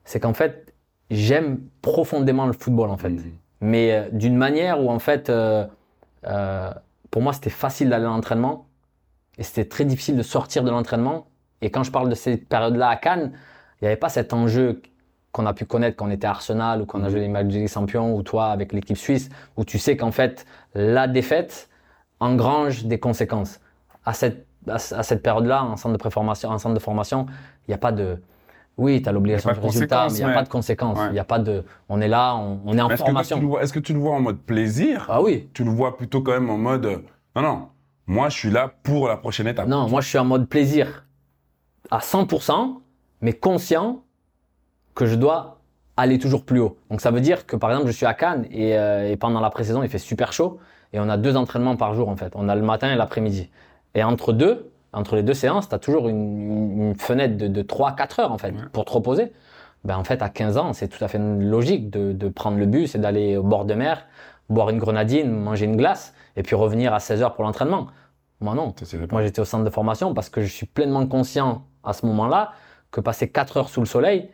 [0.04, 0.74] C'est qu'en fait,
[1.10, 3.12] j'aime profondément le football en fait
[3.60, 5.66] mais euh, d'une manière où en fait, euh,
[6.26, 6.70] euh,
[7.10, 8.66] pour moi, c'était facile d'aller à l'entraînement
[9.36, 11.28] et c'était très difficile de sortir de l'entraînement.
[11.60, 13.32] Et quand je parle de cette période-là à Cannes,
[13.80, 14.82] il n'y avait pas cet enjeu
[15.32, 17.48] qu'on a pu connaître quand on était à Arsenal ou qu'on a joué les matchs
[17.48, 21.68] des Champions ou toi avec l'équipe suisse, où tu sais qu'en fait, la défaite
[22.20, 23.60] engrange des conséquences.
[24.04, 27.26] À cette, à, ce- à cette période-là, en centre de préformation, en centre de formation,
[27.66, 28.20] il n'y a pas de,
[28.76, 30.98] oui, tu as l'obligation de de résultat, mais il n'y a mais- pas de conséquences.
[31.10, 31.18] Il Ouais.
[31.18, 33.58] a pas de, on est là, on, on est en toi, formation.
[33.60, 35.06] est-ce que tu le vois en mode plaisir?
[35.08, 35.48] Ah oui.
[35.52, 37.02] Tu le vois plutôt quand même en mode
[37.36, 37.68] non, non,
[38.06, 39.68] moi je suis là pour la prochaine étape.
[39.68, 41.04] Non, moi je suis en mode plaisir
[41.90, 42.80] à 100%,
[43.20, 44.02] mais conscient
[44.94, 45.60] que je dois
[45.96, 46.76] aller toujours plus haut.
[46.90, 49.40] Donc ça veut dire que par exemple je suis à Cannes et, euh, et pendant
[49.40, 50.58] la pré-saison il fait super chaud
[50.92, 52.32] et on a deux entraînements par jour en fait.
[52.34, 53.50] On a le matin et l'après-midi.
[53.98, 58.20] Et entre deux, entre les deux séances, tu as toujours une, fenêtre de, de 3-4
[58.20, 59.32] heures en fait pour te reposer.
[59.84, 62.66] Ben, en fait, à 15 ans, c'est tout à fait logique de, de prendre le
[62.66, 64.06] bus et d'aller au bord de mer,
[64.48, 67.88] boire une grenadine, manger une glace et puis revenir à 16 heures pour l'entraînement.
[68.40, 68.72] Moi non.
[69.10, 72.52] Moi j'étais au centre de formation parce que je suis pleinement conscient à ce moment-là
[72.92, 74.30] que passer 4 heures sous le soleil,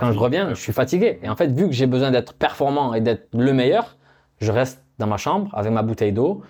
[0.00, 1.20] quand je reviens, je suis fatigué.
[1.22, 3.96] Et en fait, vu que j'ai besoin d'être performant et d'être le meilleur,
[4.40, 6.42] je reste dans ma chambre avec ma bouteille d'eau.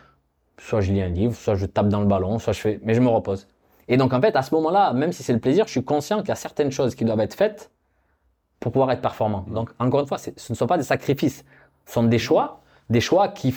[0.58, 2.94] Soit je lis un livre, soit je tape dans le ballon, soit je fais, mais
[2.94, 3.48] je me repose.
[3.88, 6.20] Et donc en fait, à ce moment-là, même si c'est le plaisir, je suis conscient
[6.20, 7.70] qu'il y a certaines choses qui doivent être faites
[8.60, 9.44] pour pouvoir être performant.
[9.48, 11.44] Donc encore une fois, ce ne sont pas des sacrifices,
[11.86, 13.54] ce sont des choix, des choix qui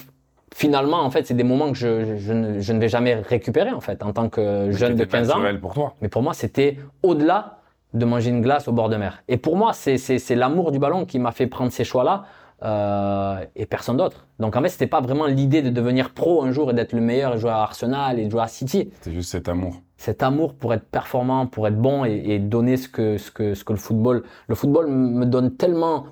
[0.54, 3.72] finalement, en fait, c'est des moments que je, je, ne, je, ne, vais jamais récupérer,
[3.72, 5.42] en fait, en tant que jeune de 15 ans.
[5.62, 5.94] pour toi.
[6.02, 7.60] Mais pour moi, c'était au-delà
[7.94, 9.24] de manger une glace au bord de mer.
[9.28, 12.26] Et pour moi, c'est l'amour du ballon qui m'a fait prendre ces choix-là.
[12.64, 14.26] Euh, et personne d'autre.
[14.40, 17.02] Donc en fait, c'était pas vraiment l'idée de devenir pro un jour et d'être le
[17.02, 18.90] meilleur et jouer à Arsenal et jouer à City.
[18.96, 19.76] C'était juste cet amour.
[19.98, 23.54] Cet amour pour être performant, pour être bon et, et, donner ce que, ce que,
[23.54, 24.24] ce que le football.
[24.48, 26.08] Le football me donne tellement,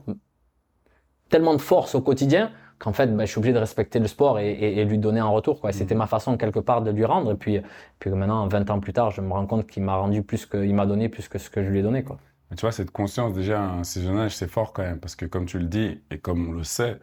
[1.30, 4.38] tellement de force au quotidien qu'en fait, ben, je suis obligé de respecter le sport
[4.38, 5.62] et, et, et lui donner un retour.
[5.62, 5.72] Quoi.
[5.72, 6.00] C'était mhm.
[6.00, 7.32] ma façon quelque part de lui rendre.
[7.32, 7.60] Et puis,
[7.98, 10.64] puis maintenant, 20 ans plus tard, je me rends compte qu'il m'a rendu plus que,
[10.64, 12.04] il m'a donné plus que ce que je lui ai donné.
[12.04, 12.18] Quoi.
[12.56, 15.26] Tu vois, cette conscience déjà un ces jeunes âge, c'est fort quand même, parce que
[15.26, 17.00] comme tu le dis et comme on le sait,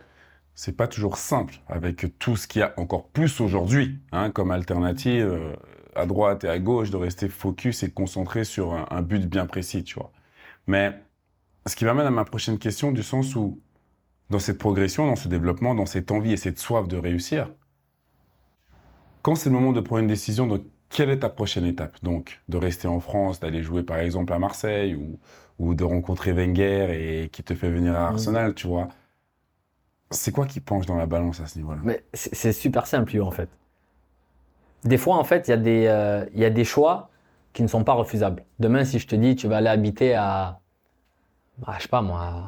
[0.54, 4.50] c'est pas toujours simple avec tout ce qu'il y a encore plus aujourd'hui, hein, comme
[4.50, 5.52] alternative euh,
[5.94, 9.84] à droite et à gauche, de rester focus et concentré sur un, but bien précis,
[9.84, 10.12] tu vois.
[10.66, 10.98] Mais
[11.66, 13.60] ce qui m'amène à ma prochaine question, du sens où
[14.30, 17.50] dans cette progression, dans ce développement, dans cette envie et cette soif de réussir,
[19.22, 21.96] quand c'est le moment de prendre une décision, donc quelle est ta prochaine étape?
[22.02, 25.18] Donc, de rester en France, d'aller jouer par exemple à Marseille ou,
[25.58, 28.88] ou de rencontrer Wenger et qui te fait venir à Arsenal, tu vois
[30.10, 31.80] C'est quoi qui penche dans la balance à ce niveau-là?
[31.84, 33.48] Mais c'est super simple, en fait.
[34.84, 37.10] Des fois, en fait, il y, a des, euh, y a des choix
[37.52, 38.42] qui ne sont pas refusables.
[38.58, 40.58] Demain, si je te dis, tu vas aller habiter à,
[41.58, 42.44] bah, je sais pas moi,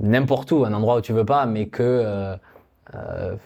[0.00, 2.36] n'importe où, un endroit où tu veux pas, mais que euh,
[2.94, 3.36] euh,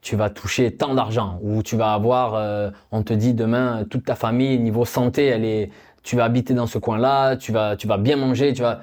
[0.00, 4.04] tu vas toucher tant d'argent, ou tu vas avoir, euh, on te dit demain, toute
[4.04, 5.70] ta famille, niveau santé, elle est,
[6.06, 8.80] tu vas habiter dans ce coin-là, tu vas, tu vas bien manger, tu vas,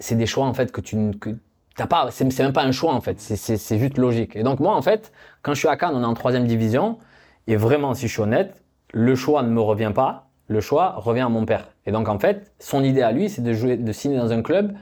[0.00, 1.30] c'est des choix en fait que tu que
[1.76, 4.34] t'as pas, c'est même pas un choix en fait, c'est juste logique.
[4.34, 6.98] Et donc moi en fait, quand je suis à Cannes, on est en troisième division,
[7.46, 11.20] et vraiment si je suis honnête, le choix ne me revient pas, le choix revient
[11.20, 11.68] à mon père.
[11.86, 14.42] Et donc en fait, son idée à lui, c'est de jouer, de signer dans un
[14.42, 14.74] club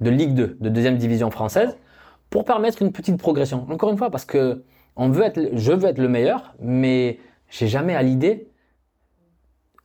[0.00, 1.78] de Ligue 2, de deuxième division française,
[2.28, 3.66] pour permettre une petite progression.
[3.70, 4.62] Encore une fois, parce que
[4.96, 8.50] on veut être, je veux être le meilleur, mais j'ai jamais à l'idée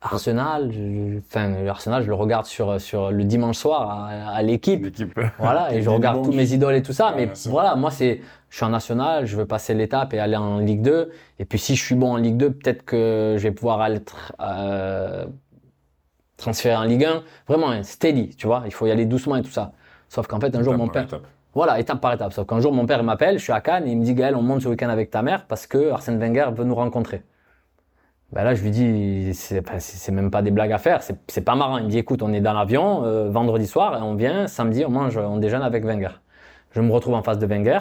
[0.02, 4.86] Arsenal, je, enfin Arsenal, je le regarde sur sur le dimanche soir à, l'équipe,
[5.38, 7.12] voilà, et je regarde tous mes idoles et tout ça.
[7.14, 10.58] mais voilà, moi c'est, je suis en national, je veux passer l'étape et aller en
[10.58, 11.10] Ligue 2.
[11.38, 14.32] Et puis si je suis bon en Ligue 2, peut-être que je vais pouvoir être
[14.40, 15.26] euh,
[16.38, 17.22] transféré en Ligue 1.
[17.46, 18.62] Vraiment steady, tu vois.
[18.64, 19.72] Il faut y aller doucement et tout ça.
[20.08, 21.06] Sauf qu'en fait, un jour, mon père.
[21.54, 22.32] Voilà, étape par étape.
[22.32, 24.34] Sauf qu'un jour, mon père m'appelle, je suis à Cannes, et il me dit Gaël,
[24.34, 27.22] on monte ce week-end avec ta mère parce que Arsène Wenger veut nous rencontrer.
[28.32, 31.78] Ben là, je lui dis, c'est même pas des blagues à faire, c'est pas marrant.
[31.78, 34.84] Il me dit, écoute, on est dans l'avion euh, vendredi soir et on vient samedi,
[34.84, 36.20] on mange, on déjeune avec Wenger.
[36.72, 37.80] Je me retrouve en face de Wenger.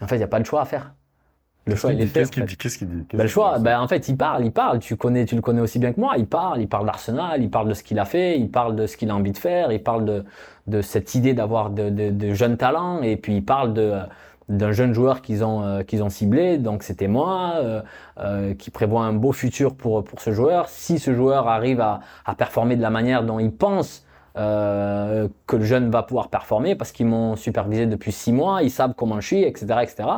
[0.00, 0.94] En fait, il n'y a pas de choix à faire.
[1.66, 2.06] Le choix, il est.
[2.06, 2.56] Qu'est-ce qu'il dit?
[2.56, 3.04] Qu'est-ce qu'il dit?
[3.12, 4.78] Ben, Le choix, ben, en fait, il parle, il parle.
[4.78, 6.14] Tu connais, tu le connais aussi bien que moi.
[6.16, 8.86] Il parle, il parle d'Arsenal, il parle de ce qu'il a fait, il parle de
[8.86, 10.24] ce qu'il a envie de faire, il parle de,
[10.66, 13.98] de cette idée d'avoir de, de, de, jeunes talents, et puis il parle de
[14.48, 16.58] d'un jeune joueur qu'ils ont euh, qu'ils ont ciblé.
[16.58, 17.82] Donc c'était moi, euh,
[18.18, 20.68] euh, qui prévoit un beau futur pour pour ce joueur.
[20.68, 25.64] Si ce joueur arrive à, à performer de la manière dont il pense que le
[25.64, 29.26] jeune va pouvoir performer parce qu'ils m'ont supervisé depuis six mois, ils savent comment je
[29.26, 30.08] suis, etc., etc.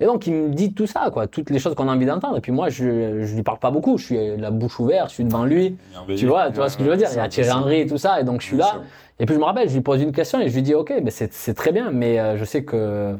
[0.00, 2.38] Et donc, il me dit tout ça, quoi, toutes les choses qu'on a envie d'entendre.
[2.38, 3.98] Et puis moi, je, je lui parle pas beaucoup.
[3.98, 5.76] Je suis la bouche ouverte, je suis devant lui.
[6.16, 7.08] Tu vois, tu vois ce que je veux dire?
[7.12, 8.76] Il y a Thierry Henry et tout ça, et donc je suis là.
[9.20, 10.94] Et puis je me rappelle, je lui pose une question et je lui dis, ok,
[11.02, 13.14] ben c'est très bien, mais je sais que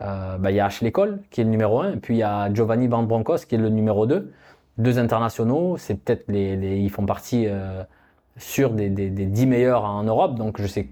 [0.00, 2.18] euh, ben, il y a Ashley Cole qui est le numéro un, et puis il
[2.18, 4.32] y a Giovanni Van Broncos qui est le numéro 2
[4.78, 7.82] Deux internationaux, c'est peut-être les, les, ils font partie euh,
[8.38, 10.88] sur des, des, des 10 meilleurs en Europe, donc je sais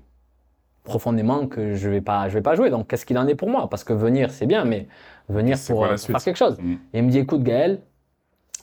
[0.85, 2.69] profondément que je vais pas je vais pas jouer.
[2.69, 3.69] Donc qu'est-ce qu'il en est pour moi?
[3.71, 4.87] Parce que venir c'est bien mais
[5.29, 6.59] venir pour, euh, faire quelque chose.
[6.59, 6.73] Mm.
[6.93, 7.81] et il me dit écoute Gaël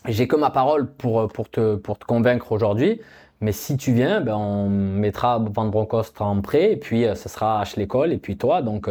[0.06, 3.02] j'ai que ma parole pour pour te pour te convaincre aujourd'hui
[3.40, 7.30] mais si tu viens ben on mettra Van Bronckhorst en prêt et puis euh, ce
[7.30, 8.62] sera H l'école et puis toi.
[8.62, 8.90] Donc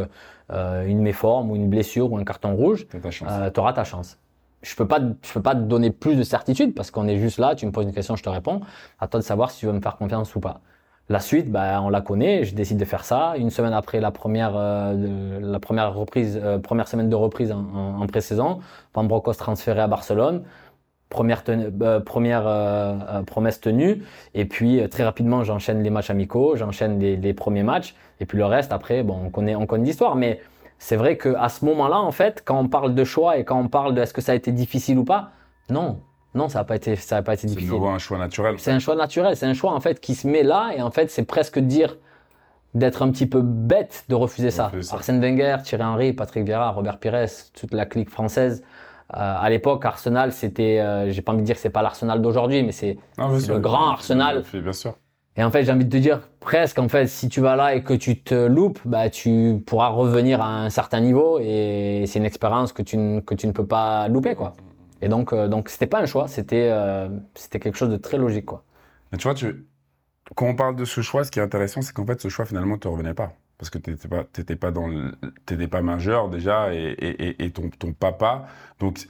[0.51, 4.19] une méforme ou une blessure ou un carton rouge tu auras ta chance
[4.63, 7.39] je peux pas je peux pas te donner plus de certitude parce qu'on est juste
[7.39, 8.61] là tu me poses une question je te réponds
[9.01, 10.61] à toi de savoir si tu veux me faire confiance ou pas
[11.09, 12.45] La suite, bah, on la connaît.
[12.45, 13.35] Je décide de faire ça.
[13.37, 17.61] Une semaine après la première, euh, la première reprise, euh, première semaine de reprise en,
[17.61, 18.59] en, en pré-saison,
[18.95, 20.43] Van transféré à Barcelone.
[21.09, 24.03] Première, euh, première euh, euh, promesse tenue.
[24.35, 27.95] Et puis euh, très rapidement, j'enchaîne les matchs amicaux, j'enchaîne les, les premiers matchs.
[28.21, 30.17] Et puis le reste, après, bon, on connaît, on connaît l'histoire.
[30.17, 30.41] Mais
[30.79, 33.59] c'est vrai que à ce moment-là, en fait, quand on parle de choix et quand
[33.59, 35.31] on parle de est-ce que ça a été difficile ou pas,
[35.71, 36.01] non,
[36.35, 37.73] non, ça n'a pas été, ça a pas été C'est difficile.
[37.73, 38.57] nouveau un choix naturel.
[38.59, 40.91] C'est un choix naturel, c'est un choix en fait qui se met là et en
[40.91, 41.97] fait c'est presque dire
[42.75, 44.71] d'être un petit peu bête de refuser ça.
[44.93, 47.27] Arsène Wenger, Thierry Henry, Patrick Vieira, Robert Pires,
[47.59, 48.63] toute la clique française.
[49.15, 52.21] Euh, à l'époque, Arsenal, c'était, euh, j'ai pas envie de dire que c'est pas l'Arsenal
[52.21, 52.99] d'aujourd'hui, mais c'est
[53.39, 54.43] C'est le grand Arsenal.
[54.53, 54.95] Bien sûr.
[55.37, 57.75] Et en fait, j'ai envie de te dire, presque, en fait, si tu vas là
[57.75, 62.19] et que tu te loupes, bah, tu pourras revenir à un certain niveau et c'est
[62.19, 64.55] une expérience que tu, ne- que tu ne peux pas louper, quoi.
[65.03, 68.17] Et donc, euh, donc, c'était pas un choix, c'était, euh, c'était quelque chose de très
[68.17, 68.65] logique, quoi.
[69.13, 69.67] Mais tu vois, tu...
[70.37, 72.47] quand on parle de ce choix, ce qui est intéressant, c'est qu'en fait, ce choix,
[72.47, 73.35] finalement, te revenait pas.
[73.59, 75.13] Parce que tu n'étais pas, t'étais pas, dans le...
[75.47, 78.47] t'étais pas majeur déjà et- et ton, ton papa.
[78.81, 79.09] Donc,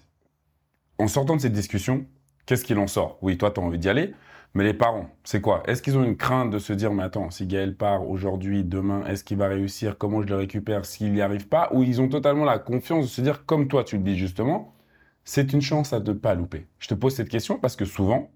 [0.99, 2.07] en sortant de cette discussion,
[2.47, 3.19] qu'est-ce qu'il en sort?
[3.23, 4.15] Oui, toi, tu as envie d'y aller.
[4.57, 5.63] Mais les parents, c'est quoi?
[5.67, 9.05] Est-ce qu'ils ont une crainte de se dire, mais attends, si Gaël part aujourd'hui, demain,
[9.05, 9.99] est-ce qu'il va réussir?
[9.99, 10.87] Comment je le récupère?
[10.87, 11.69] S'il n'y arrive pas?
[11.73, 14.73] Ou ils ont totalement la confiance de se dire, comme toi, tu le dis justement,
[15.25, 16.67] c'est une chance à ne pas louper.
[16.79, 18.31] Je te pose cette question parce que souvent,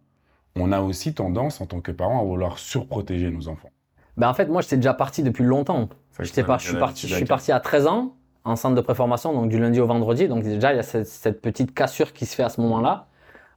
[0.56, 3.70] on a aussi tendance, en tant que parents, à vouloir surprotéger nos enfants.
[4.18, 5.86] Ben en fait, moi, j'étais déjà parti depuis longtemps.
[5.86, 6.42] Pas, je suis
[6.76, 9.86] parti, je suis parti à 13 ans en centre de préformation, donc du lundi au
[9.86, 10.28] vendredi.
[10.28, 13.06] Donc déjà, il y a cette, cette petite cassure qui se fait à ce moment-là.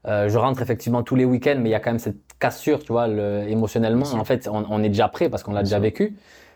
[0.06, 2.80] Euh, je rentre effectivement tous les week-ends, mais il y a quand même cette cassure,
[2.86, 4.06] tu vois, le- émotionnellement.
[4.24, 6.06] En fait, on, on est déjà prêt parce qu'on l'a déjà vécu.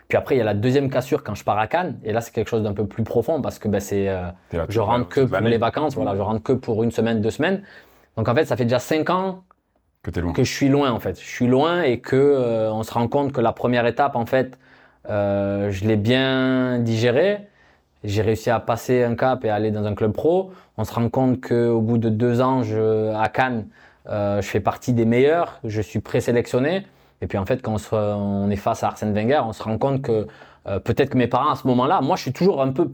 [0.09, 1.93] Puis après, il y a la deuxième cassure quand je pars à Cannes.
[2.03, 4.27] Et là, c'est quelque chose d'un peu plus profond parce que ben, c'est, euh,
[4.69, 5.95] je rentre que pour les vacances.
[5.95, 7.59] Voilà, je rentre que pour une semaine, deux semaines.
[8.15, 9.43] Donc en fait, ça fait déjà cinq ans
[10.03, 10.33] Que t'es loin.
[10.33, 11.19] que je suis loin en fait.
[11.19, 14.25] Je suis loin et que euh, on se rend compte que la première étape en
[14.25, 14.57] fait,
[15.09, 17.47] euh, je l'ai bien digérée.
[18.03, 20.51] J'ai réussi à passer un cap et aller dans un club pro.
[20.77, 23.67] On se rend compte que au bout de deux ans, je, à Cannes, euh,
[24.09, 25.59] je fais partie des meilleurs.
[25.63, 26.85] Je suis présélectionné.
[27.21, 29.63] Et puis en fait, quand on, se- on est face à Arsène Wenger, on se
[29.63, 30.27] rend compte que
[30.67, 32.91] euh, peut-être que mes parents à ce moment-là, moi, je suis toujours un peu,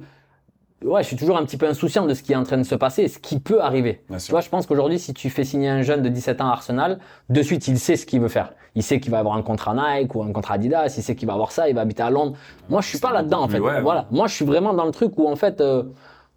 [0.86, 2.64] ouais, je suis toujours un petit peu insouciant de ce qui est en train de
[2.64, 4.02] se passer et ce qui peut arriver.
[4.28, 6.54] Tu vois, je pense qu'aujourd'hui, si tu fais signer un jeune de 17 ans à
[6.54, 7.00] Arsenal,
[7.30, 8.54] de suite, il sait ce qu'il veut faire.
[8.76, 11.28] Il sait qu'il va avoir un contrat Nike ou un contrat Adidas, il sait qu'il
[11.28, 12.36] va avoir ça, il va habiter à Londres.
[12.70, 13.60] Moi, je suis pas là-dedans, en fait.
[13.60, 13.82] Ouais, ouais.
[13.82, 14.06] Voilà.
[14.12, 15.84] Moi, je suis vraiment dans le truc où, en fait, euh,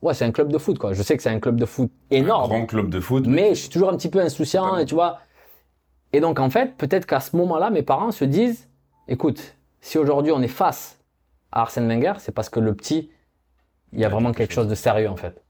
[0.07, 0.93] ouais, c'est un club de foot, quoi.
[0.93, 3.27] Je sais que c'est un club de foot Un énorme, grand club de foot.
[3.27, 5.19] mais je suis toujours un petit peu insouciant, et tu vois.
[6.13, 8.69] Et donc, en fait, peut-être qu'à ce moment-là, mes parents se disent,
[9.09, 10.99] écoute, si aujourd'hui on est face
[11.53, 13.11] à Arsène Wenger, c'est parce que le petit,
[13.93, 15.43] il y a vraiment quelque chose de sérieux, en fait.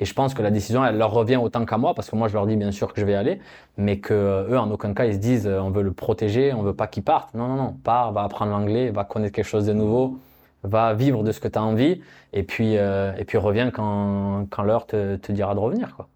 [0.00, 2.26] Et je pense que la décision, elle leur revient autant qu'à moi, parce que moi,
[2.28, 3.38] je leur dis bien sûr que je vais y aller,
[3.76, 6.54] mais que euh, eux, en aucun cas, ils se disent, euh, on veut le protéger,
[6.54, 7.34] on veut pas qu'il parte.
[7.34, 10.18] Non, non, non, pars, va apprendre l'anglais, va connaître quelque chose de nouveau,
[10.62, 14.46] va vivre de ce que tu as envie, et puis, euh, et puis reviens quand,
[14.50, 16.08] quand l'heure te, te dira de revenir, quoi.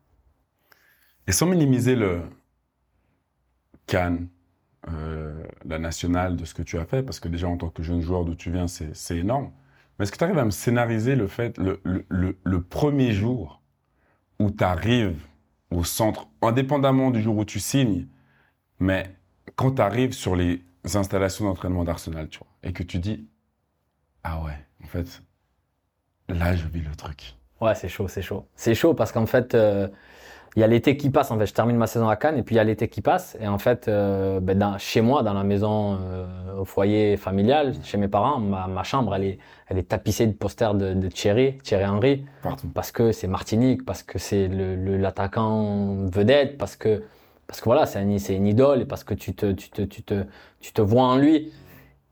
[1.27, 2.21] Et sans minimiser le
[3.87, 4.29] Cannes,
[4.93, 7.83] euh, la nationale de ce que tu as fait, parce que déjà en tant que
[7.83, 9.51] jeune joueur d'où tu viens, c'est énorme.
[9.99, 13.13] Mais est-ce que tu arrives à me scénariser le fait, le, le, le, le premier
[13.13, 13.63] jour
[14.39, 15.23] où tu arrives
[15.71, 18.07] au centre, indépendamment du jour où tu signes,
[18.79, 19.17] mais
[19.57, 20.63] quand tu arrives sur les
[20.95, 23.27] installations d'entraînement d'Arsenal, tu vois, et que tu dis,
[24.25, 25.23] ah ouais, en fait,
[26.29, 27.35] là je vis le truc.
[27.61, 28.47] Ouais, c'est chaud, c'est chaud.
[28.57, 29.89] C'est chaud parce qu'en fait, euh,
[30.57, 31.31] il y a l'été qui passe.
[31.31, 33.01] En fait, je termine ma saison à Cannes et puis il y a l'été qui
[33.01, 33.37] passe.
[33.41, 37.75] Et en fait, euh, ben, dans- chez moi, dans la maison, euh, au foyer familial,
[37.85, 41.09] chez mes parents, ma, ma chambre, elle est, elle est tapissée de posters de, de
[41.09, 42.69] Thierry, Thierry Henry, Partout.
[42.75, 47.05] parce que c'est Martinique, parce que c'est le, le- l'attaquant vedette, parce que,
[47.47, 50.03] parce que voilà, c'est un, une idole et parce que tu te, tu te, tu
[50.03, 50.25] te,
[50.61, 51.53] tu te vois en lui.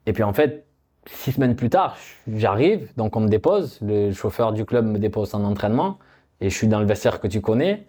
[0.07, 0.66] Et puis en fait,
[1.07, 1.97] six semaines plus tard,
[2.33, 5.99] j'arrive, donc on me dépose, le chauffeur du club me dépose en entraînement,
[6.41, 7.87] et je suis dans le vestiaire que tu connais.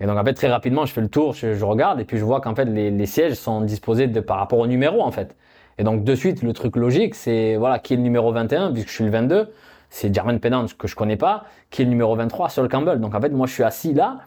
[0.00, 2.24] Et donc en fait, très rapidement, je fais le tour, je, regarde, et puis je
[2.24, 5.36] vois qu'en fait, les, sièges sont disposés de, par rapport au numéro, en fait.
[5.78, 8.88] Et donc de suite, le truc logique, c'est, voilà, qui est le numéro 21, puisque
[8.88, 9.48] je suis le 22,
[9.90, 13.00] c'est Jermaine Pennant, que je connais pas, qui est le numéro 23, Sol Campbell.
[13.00, 14.18] Donc en fait, moi, je suis assis là,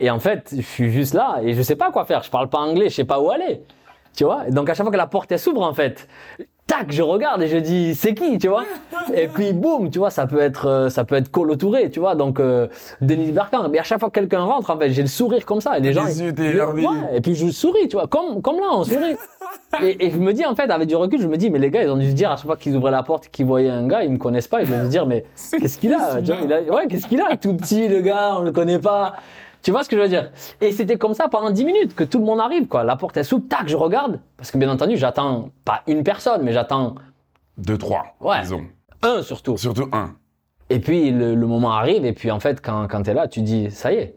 [0.00, 2.48] et en fait, je suis juste là, et je sais pas quoi faire, je parle
[2.48, 3.62] pas anglais, je sais pas où aller.
[4.16, 4.44] Tu vois?
[4.50, 6.08] Donc à chaque fois que la porte, s'ouvre, en fait,
[6.78, 8.64] tac, je regarde et je dis c'est qui, tu vois?
[9.14, 12.00] Et puis boum, tu vois, ça peut être euh, ça peut être Colo Touré, tu
[12.00, 12.68] vois, donc euh,
[13.00, 13.68] Denis Bergkamp.
[13.68, 15.80] Mais à chaque fois que quelqu'un rentre, en fait, j'ai le sourire comme ça et
[15.80, 16.88] les gens Les yeux ils- émerveillés.
[16.88, 19.16] ouais, et puis je souris, tu vois, comme comme là on sourit.
[19.82, 21.70] Et, et je me dis en fait avec du recul, je me dis mais les
[21.70, 23.70] gars, ils ont dû se dire à chaque fois qu'ils ouvraient la porte, qu'ils voyaient
[23.70, 26.26] un gars, ils me connaissent pas, ils vont se dire mais qu'est-ce qu'il a, tu
[26.32, 29.14] vois, il a- Ouais, qu'est-ce qu'il a, tout petit le gars, on le connaît pas.
[29.62, 30.30] Tu vois ce que je veux dire?
[30.60, 32.82] Et c'était comme ça pendant 10 minutes que tout le monde arrive, quoi.
[32.84, 34.18] La porte est s'ouvre, tac, je regarde.
[34.36, 36.96] Parce que bien entendu, j'attends pas une personne, mais j'attends
[37.58, 38.40] Deux, trois, Ouais.
[38.42, 38.62] disons.
[39.02, 39.56] un surtout.
[39.56, 40.14] Surtout un.
[40.70, 43.28] Et puis le, le moment arrive, et puis en fait, quand, quand tu es là,
[43.28, 44.16] tu dis, ça y est.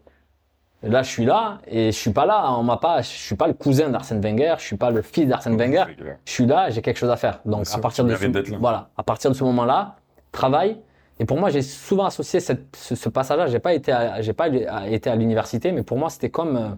[0.83, 3.47] Là, je suis là, et je suis pas là, on m'a pas, je suis pas
[3.47, 5.83] le cousin d'Arsène Wenger, je suis pas le fils d'Arsène Wenger.
[6.25, 7.39] Je suis là, j'ai quelque chose à faire.
[7.45, 9.95] Donc Bien sûr, à partir de ce, voilà, à partir de ce moment-là,
[10.31, 10.77] travail.
[11.19, 13.47] Et pour moi, j'ai souvent associé cette, ce, ce passage-là.
[13.47, 16.69] J'ai pas été, j'ai pas été à l'université, mais pour moi, c'était comme euh,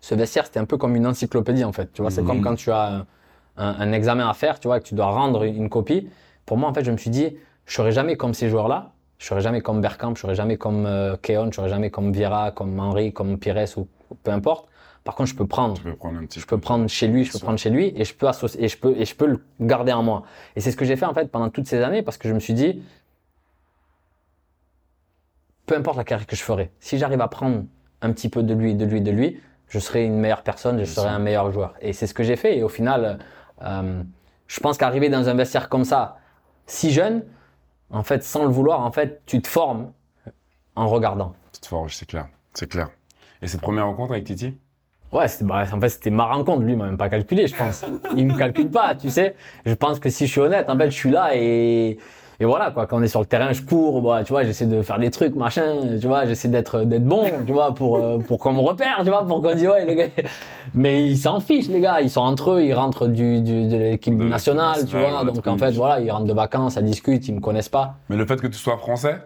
[0.00, 1.92] ce vestiaire, c'était un peu comme une encyclopédie en fait.
[1.92, 3.06] Tu vois, c'est comme quand tu as
[3.56, 6.08] un, examen à faire, tu vois, et que tu dois rendre une, copie.
[6.46, 8.92] Pour moi, en fait, je me suis dit, je serai jamais comme ces joueurs-là.
[9.18, 12.12] Je serai jamais comme Bergkamp, je serai jamais comme euh, Keon, je serai jamais comme
[12.12, 14.68] Vieira, comme Henry, comme Pires ou, ou peu importe.
[15.02, 17.24] Par contre, je peux prendre Tu peux prendre un petit je peux prendre chez lui,
[17.24, 19.26] je peux prendre chez lui et je peux associer et je peux et je peux
[19.26, 20.24] le garder en moi.
[20.54, 22.34] Et c'est ce que j'ai fait en fait pendant toutes ces années parce que je
[22.34, 22.82] me suis dit
[25.68, 27.64] peu importe la carrière que je ferai, si j'arrive à prendre
[28.00, 30.84] un petit peu de lui, de lui, de lui, je serai une meilleure personne, je
[30.84, 31.74] serai un meilleur joueur.
[31.80, 33.18] Et c'est ce que j'ai fait et au final
[33.62, 34.02] euh,
[34.46, 36.16] je pense qu'arriver dans un vestiaire comme ça
[36.66, 37.22] si jeune
[37.90, 39.92] en fait sans le vouloir en fait tu te formes
[40.74, 41.34] en regardant.
[41.52, 42.28] Tu te forges, c'est clair.
[42.54, 42.88] C'est clair.
[43.42, 44.56] Et cette première rencontre avec Titi?
[45.12, 46.62] Ouais, bah, en fait, c'était ma rencontre.
[46.62, 47.84] Lui, il m'a même pas calculé, je pense.
[48.16, 49.36] Il me calcule pas, tu sais.
[49.64, 51.98] Je pense que si je suis honnête, en fait, je suis là et,
[52.40, 52.86] et voilà, quoi.
[52.86, 55.10] Quand on est sur le terrain, je cours, bah, tu vois, j'essaie de faire des
[55.10, 58.60] trucs, machin, tu vois, j'essaie d'être, d'être bon, tu vois, pour, euh, pour qu'on me
[58.60, 60.06] repère, tu vois, pour qu'on dise, ouais, les gars.
[60.74, 62.00] Mais ils s'en fichent, les gars.
[62.00, 65.24] Ils sont entre eux, ils rentrent du, du, de l'équipe nationale, tu vois.
[65.24, 67.96] Donc, en fait, voilà, ils rentrent de vacances, ça discute, ils me connaissent pas.
[68.08, 69.16] Mais le fait que tu sois français?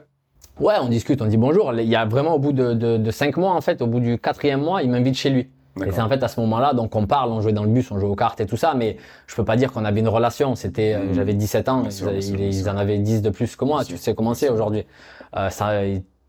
[0.61, 1.73] Ouais, on discute, on dit bonjour.
[1.75, 4.01] Il y a vraiment au bout de, de, de cinq mois, en fait, au bout
[4.01, 5.49] du quatrième mois, il m'invite chez lui.
[5.87, 7.91] Et c'est en fait à ce moment-là, donc on parle, on jouait dans le bus,
[7.91, 10.09] on jouait aux cartes et tout ça, mais je peux pas dire qu'on avait une
[10.09, 10.55] relation.
[10.55, 11.15] C'était, Mhm.
[11.15, 12.23] j'avais 17 ans, sûr, ils,
[12.55, 13.83] sûr, en avaient 10 de plus que moi.
[13.85, 14.85] Tu sais comment c'est aujourd'hui.
[15.37, 15.81] Euh, ça,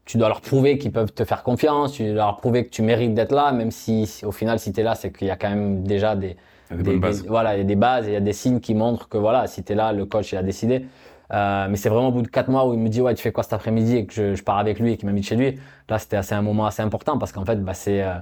[0.05, 2.81] tu dois leur prouver qu'ils peuvent te faire confiance, tu dois leur prouver que tu
[2.83, 5.31] mérites d'être là, même si si au final, si tu es là, c'est qu'il y
[5.31, 6.37] a quand même déjà des,
[6.71, 7.25] Il y a des bonnes bases.
[7.27, 9.17] voilà, il y a des bases et il y a des signes qui montrent que
[9.17, 10.85] voilà, si tu es là, le coach il a décidé.
[11.33, 13.23] Euh, mais c'est vraiment au bout de quatre mois où il me dit ouais tu
[13.23, 15.35] fais quoi cet après-midi et que je, je pars avec lui et qu'il m'invite chez
[15.35, 15.57] lui.
[15.89, 18.13] Là c'était assez un moment assez important parce qu'en fait bah, c'est, euh,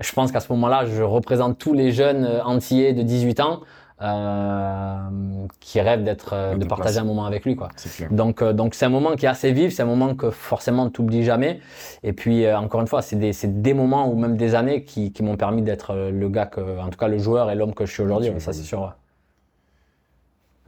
[0.00, 3.60] je pense qu'à ce moment-là je représente tous les jeunes euh, antillais de 18 ans
[4.02, 4.96] euh,
[5.60, 7.02] qui rêvent d'être, euh, de ta partager place.
[7.02, 7.68] un moment avec lui quoi.
[7.76, 8.10] C'est.
[8.10, 10.88] Donc, euh, donc c'est un moment qui est assez vif, c'est un moment que forcément
[10.88, 11.60] tu n'oublies jamais.
[12.02, 14.84] Et puis, euh, encore une fois, c'est des, c'est des moments ou même des années
[14.84, 17.54] qui, qui m'ont permis d'être euh, le gars que, en tout cas, le joueur et
[17.54, 18.30] l'homme que je suis aujourd'hui.
[18.30, 18.80] Ouais, ça, c'est sûr.
[18.80, 18.88] ouais.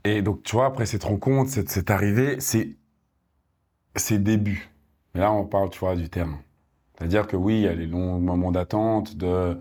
[0.04, 2.76] Et donc, tu vois, après cette rencontre, cette, cette arrivée, c'est
[3.96, 4.68] ses débuts.
[5.14, 6.38] Mais là, on parle, tu vois, du terrain.
[7.02, 9.58] C'est-à-dire que oui, il y a les longs moments d'attente de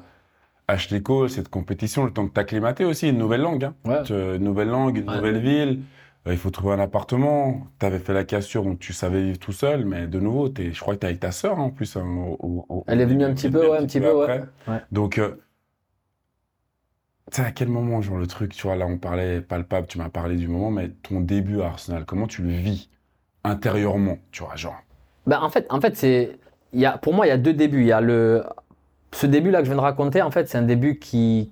[0.67, 3.63] Ashley Cole, cette compétition, le temps que t'acclimater aussi, une nouvelle langue.
[3.65, 3.73] Hein.
[3.84, 4.04] Ouais.
[4.04, 5.15] Tu- Une nouvelle langue, une Ouais.
[5.15, 5.82] nouvelle ville.
[6.27, 7.65] Euh, il faut trouver un appartement.
[7.80, 9.86] Tu avais fait la cassure, donc tu savais vivre tout seul.
[9.86, 11.97] Mais de nouveau, t'es- je crois que tu avec ta sœur hein, en plus.
[11.97, 12.06] hein,
[12.39, 14.43] au- au- Elle est venue un petit peu, ouais, un petit peu, ouais.
[14.91, 15.36] Donc, euh,
[17.32, 19.97] tu sais, à quel moment, genre, le truc, tu vois, là, on parlait palpable, tu
[19.97, 22.89] m'as parlé du moment, mais ton début à Arsenal, comment tu le vis
[23.43, 24.80] intérieurement, tu vois, genre?
[25.27, 26.38] Ben, en fait, en fait c'est,
[26.80, 27.82] y a, pour moi, il y a deux débuts.
[27.82, 28.44] Il y a le,
[29.14, 31.52] ce début-là que je viens de raconter, en fait, c'est un début qui,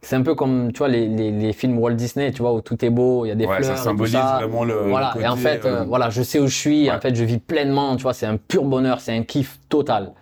[0.00, 2.60] c'est un peu comme, tu vois, les, les, les films Walt Disney, tu vois, où
[2.60, 4.74] tout est beau, il y a des Ouais, fleurs, ça tout vraiment le.
[4.88, 6.94] Voilà, le et en fait, euh, euh, voilà, je sais où je suis, ouais.
[6.94, 10.12] en fait, je vis pleinement, tu vois, c'est un pur bonheur, c'est un kiff total.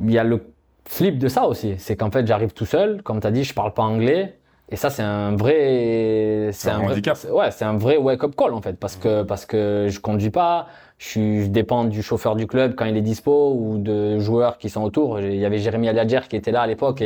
[0.00, 0.44] Il y a le
[0.86, 3.54] flip de ça aussi, c'est qu'en fait, j'arrive tout seul, comme tu as dit, je
[3.54, 4.38] parle pas anglais,
[4.72, 7.16] et ça, c'est un vrai, C'est un vrai- handicap.
[7.16, 10.30] c'est- ouais, c'est un vrai wake-up call, en fait, parce que, parce que je conduis
[10.30, 10.66] pas,
[10.98, 14.58] je, suis, je dépends du chauffeur du club quand il est dispo, ou de joueurs
[14.58, 15.20] qui sont autour.
[15.20, 17.00] Il y avait Jérémy Aliadjer qui était là à l'époque,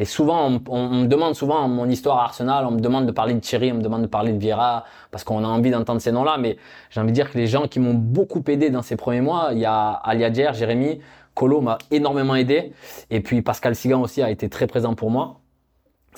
[0.00, 3.06] et, souvent, on, on- on me demande souvent mon histoire à Arsenal, on me demande
[3.06, 5.70] de parler de Thierry, on me demande de parler de Vieira, parce qu'on a envie
[5.72, 6.36] d'entendre ces noms-là.
[6.38, 6.56] Mais
[6.90, 9.48] j'ai envie de dire que les gens qui m'ont beaucoup aidé dans ces premiers mois,
[9.52, 11.00] il y a Aliadjer, Jérémy,
[11.34, 12.72] Colo m'a énormément aidé.
[13.10, 15.36] Et puis Pascal Sigan aussi a été très présent pour moi.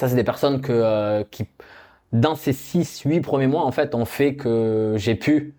[0.01, 1.45] Ça, c'est des personnes euh, qui,
[2.15, 5.55] dans ces 6, 8 premiers mois, en fait, ont fait que j'ai pu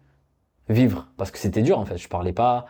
[0.67, 1.07] vivre.
[1.15, 1.99] Parce que c'était dur, en fait.
[1.99, 2.65] Je parlais pas.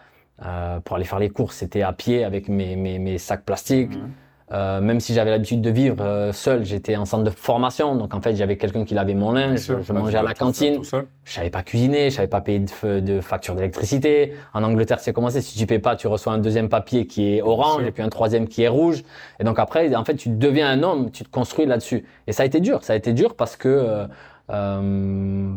[0.46, 3.96] Euh, pour aller faire les courses, c'était à pied avec mes, sacs plastiques.
[3.96, 4.12] Mhm.
[4.52, 8.14] Euh, même si j'avais l'habitude de vivre euh, seul, j'étais en centre de formation, donc
[8.14, 10.82] en fait j'avais quelqu'un qui lavait mon linge, sûr, je, bah, mangeais à la cantine,
[10.84, 14.34] je savais pas cuisiner, je savais pas payer de, de facture d'électricité.
[14.54, 17.36] En Angleterre, c'est comment c'est, si tu payes pas, tu reçois un deuxième papier qui
[17.36, 19.04] est orange et puis un troisième qui est rouge.
[19.40, 22.06] Et donc après, en fait, tu deviens un homme, tu te construis là-dessus.
[22.28, 24.06] Et ça a été dur, ça a été dur parce que euh,
[24.50, 25.54] euh,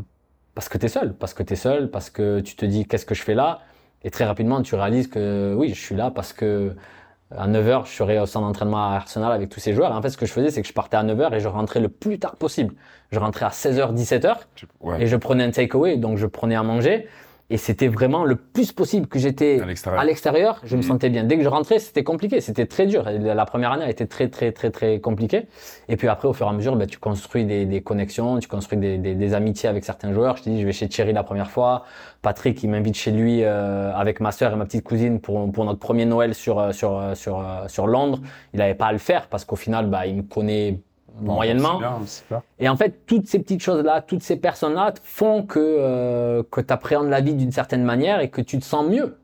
[0.55, 3.17] parce que t'es seul, parce que t'es seul, parce que tu te dis qu'est-ce que
[3.17, 3.63] je fais là,
[4.05, 6.77] et très rapidement tu réalises que oui, je suis là parce que
[7.37, 9.91] à 9h, je serais au centre d'entraînement à Arsenal avec tous ces joueurs.
[9.91, 11.49] Et en fait, ce que je faisais, c'est que je partais à 9h et je
[11.49, 12.75] rentrais le plus tard possible.
[13.11, 15.03] Je rentrais à 16h, 17h Tu- Ouais.
[15.03, 17.09] et je prenais un takeaway, donc je prenais à manger.
[17.51, 20.61] Et c'était vraiment le plus possible que j'étais À l'extérieur.
[20.65, 20.89] je me Mhm.
[20.89, 21.25] sentais bien.
[21.25, 23.05] Dès que je rentrais, c'était compliqué, c'était très dur.
[23.21, 25.47] La première année a été très très très très compliquée.
[25.89, 28.49] Et puis après, au fur et à mesure, ben, tu construis des, des connexions, tu
[28.49, 30.39] construis des, des, des amitiés avec certains joueurs.
[30.39, 31.85] Je te dis, je vais chez Thierry la première fois.
[32.23, 35.67] Patrick, il m'invite chez lui euh, avec ma sœur et ma petite cousine pour, pour
[35.67, 38.21] notre premier Noël sur euh, sur euh, sur sur Londres.
[38.55, 40.81] Il n'avait pas à le faire parce qu'au final, bah, il me connaît
[41.21, 41.79] Bon, moyennement.
[41.79, 42.01] bien,
[42.31, 42.43] bien.
[42.59, 46.73] Et en fait, toutes ces petites choses-là, toutes ces personnes-là font que, euh, que tu
[46.73, 49.17] appréhendes la vie d'une certaine manière et que tu te sens mieux.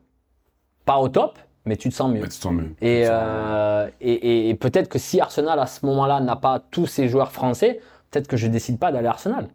[0.85, 2.21] Pas au top, mais tu te sens mieux.
[2.21, 2.73] Mais tu te sens mieux.
[2.81, 6.87] Et, euh, et, et, et peut-être que si Arsenal, à ce moment-là, n'a pas tous
[6.87, 7.79] ces joueurs français,
[8.09, 9.49] peut-être que je décide pas d'aller à Arsenal.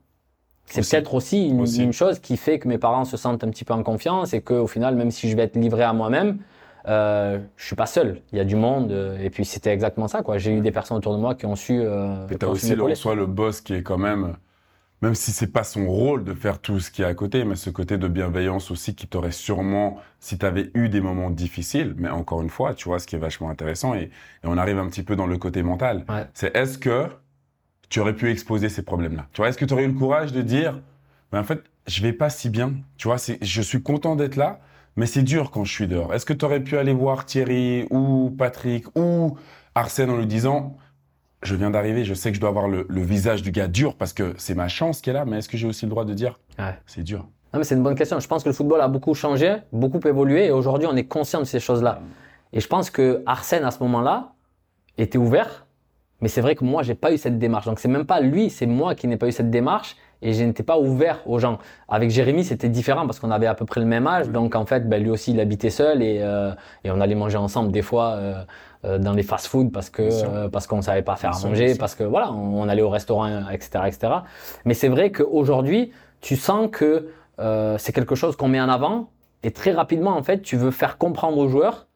[0.67, 1.83] C'est peut-être aussi une, Aussi.
[1.83, 4.41] une chose qui fait que mes parents se sentent un petit peu en confiance et
[4.41, 6.39] qu'au final, même si je vais être livré à moi-même,
[6.89, 8.23] euh, je suis pas seul.
[8.33, 8.93] Il y a du monde.
[8.93, 10.23] euh, Et puis c'était exactement ça.
[10.23, 10.39] quoi.
[10.39, 11.81] J'ai eu des personnes autour de moi qui ont su.
[11.81, 12.93] Euh, Et t'as aussi le, m'épauler.
[12.93, 14.37] en soi le boss qui est quand même,
[15.03, 17.57] même si c'est pas son rôle de faire tout ce qui est à côté, mais
[17.57, 22.09] ce côté de bienveillance aussi qui t'aurait sûrement, si t'avais eu des moments difficiles, mais
[22.09, 24.11] encore une fois, tu vois, ce qui est vachement intéressant, et, et
[24.45, 26.27] on arrive un petit peu dans le côté mental, Ouais.
[26.35, 27.09] c'est est-ce que
[27.89, 29.27] tu aurais pu exposer ces problèmes-là?
[29.33, 30.81] Tu vois, est-ce que tu aurais eu le courage de dire,
[31.33, 34.37] mais en fait, je vais pas si bien, tu vois, c'est, je suis content d'être
[34.37, 34.59] là,
[34.97, 36.15] mais c'est dur quand je suis dehors.
[36.15, 39.37] Est-ce que tu aurais pu aller voir Thierry ou Patrick ou
[39.75, 40.77] Arsène en lui disant,
[41.43, 43.95] je viens d'arriver, je sais que je dois avoir le, le visage du gars dur
[43.95, 46.05] parce que c'est ma chance qui est là, mais est-ce que j'ai aussi le droit
[46.05, 46.75] de dire Ouais.
[46.87, 47.27] c'est dur?
[47.53, 48.19] Non, mais c'est une bonne question.
[48.21, 51.39] Je pense que le football a beaucoup changé, beaucoup évolué, et aujourd'hui, on est conscient
[51.41, 52.01] de ces choses-là.
[52.53, 54.33] Et je pense que Arsène, à ce moment-là,
[54.99, 55.67] était ouvert,
[56.21, 57.67] mais c'est vrai que moi, j'ai pas eu cette démarche.
[57.67, 59.97] Donc, c'est même pas lui, c'est moi qui n'ai pas eu cette démarche,
[60.27, 61.59] et je n'étais pas ouvert aux gens.
[61.89, 64.67] Avec Jérémy, c'était différent parce qu'on avait à peu près le même âge, donc en
[64.67, 66.51] fait, ben, lui aussi, il habitait seul, et, euh,
[66.83, 68.45] et on allait manger ensemble des fois euh,
[68.85, 72.03] euh, dans les fast-food parce que parce qu'on savait pas faire à manger, parce que
[72.03, 74.13] voilà, on, on allait au restaurant, etc., etc.
[74.65, 77.09] Mais c'est vrai qu'aujourd'hui, tu sens que
[77.79, 79.11] c'est quelque chose qu'on met en avant
[79.43, 81.87] et très rapidement en fait tu veux faire comprendre aux joueurs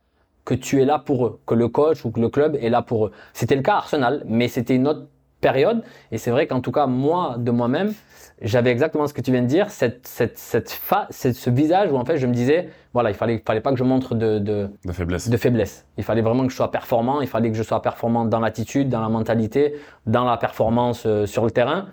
[0.45, 2.83] que tu es là pour eux, que le coach ou que le club est là
[2.83, 3.13] pour eux.
[3.33, 5.07] C'était le cas à Arsenal, mais c'était une autre
[5.41, 5.83] période
[6.13, 7.93] et c'est vrai qu'en tout cas moi de moi-même
[8.43, 11.93] j'avais exactement ce que tu viens de dire, cette cette cette fa cette- ce visage
[11.93, 14.39] où en fait je me disais voilà il fallait fallait pas que je montre de,
[14.39, 15.87] de de faiblesse de faiblesse.
[15.99, 18.89] Il fallait vraiment que je sois performant, il fallait que je sois performant dans l'attitude,
[18.89, 19.75] dans la mentalité,
[20.07, 21.87] dans la performance euh, sur le terrain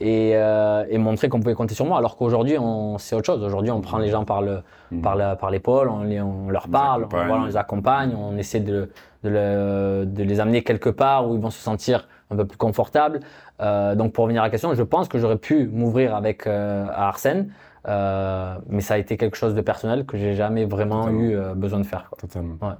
[0.00, 1.98] et, euh, et montrer qu'on pouvait compter sur moi.
[1.98, 3.44] Alors qu'aujourd'hui, on, c'est autre chose.
[3.44, 5.00] Aujourd'hui, on prend les gens par le, Mhm.
[5.02, 7.26] par la- par l'épaule, on, les- on leur parle, on, accompagne.
[7.28, 8.90] voilà, on les accompagne, on essaie de,
[9.22, 12.58] de, le- de les amener quelque part où ils vont se sentir un peu plus
[12.58, 13.20] confortables.
[13.60, 16.86] Euh, donc, pour revenir à la question, je pense que j'aurais pu m'ouvrir avec euh,
[16.88, 17.52] à Arsène,
[17.88, 21.20] euh, mais ça a été quelque chose de personnel que j'ai jamais vraiment Totalement.
[21.20, 22.08] eu euh, besoin de faire.
[22.08, 22.18] quoi.
[22.18, 22.56] totalement.
[22.62, 22.74] Ouais.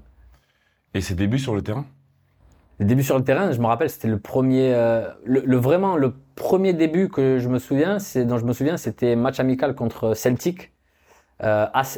[0.95, 1.85] Et ses débuts sur le terrain?
[2.79, 4.73] Les débuts sur le terrain, je me rappelle, c'était le premier,
[5.25, 8.77] le, le- vraiment le premier début que je me souviens, c'est dont je me souviens,
[8.77, 10.73] c'était match amical contre Celtic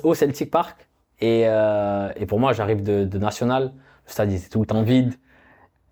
[0.02, 0.88] au Celtic Park.
[1.20, 3.72] Et, et pour moi, j'arrive de, de National,
[4.06, 5.14] le stade était tout le temps vide.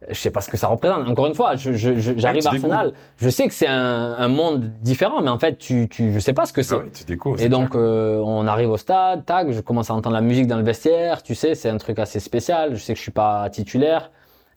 [0.09, 1.09] Je sais pas ce que ça représente.
[1.09, 2.93] Encore une fois, je, je- je- j'arrive à Arsenal.
[3.19, 6.33] Je sais que c'est un, un monde différent, mais en fait, tu, tu, je sais
[6.33, 6.75] pas ce que c'est.
[6.75, 7.37] Ah oui, tu découvres.
[7.39, 10.47] Et c'est donc, euh, on arrive au stade, tac, je commence à entendre la musique
[10.49, 12.75] dans le vestiaire, tu sais, c'est un truc assez spécial.
[12.75, 14.11] Je sais que je suis pas titulaire.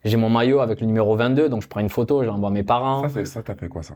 [0.04, 2.52] J'ai mon maillot avec le numéro 22, donc je prends une photo, je l'envoie à
[2.52, 3.02] mes parents.
[3.02, 3.94] ça, c'est- ça t'as fait quoi ça?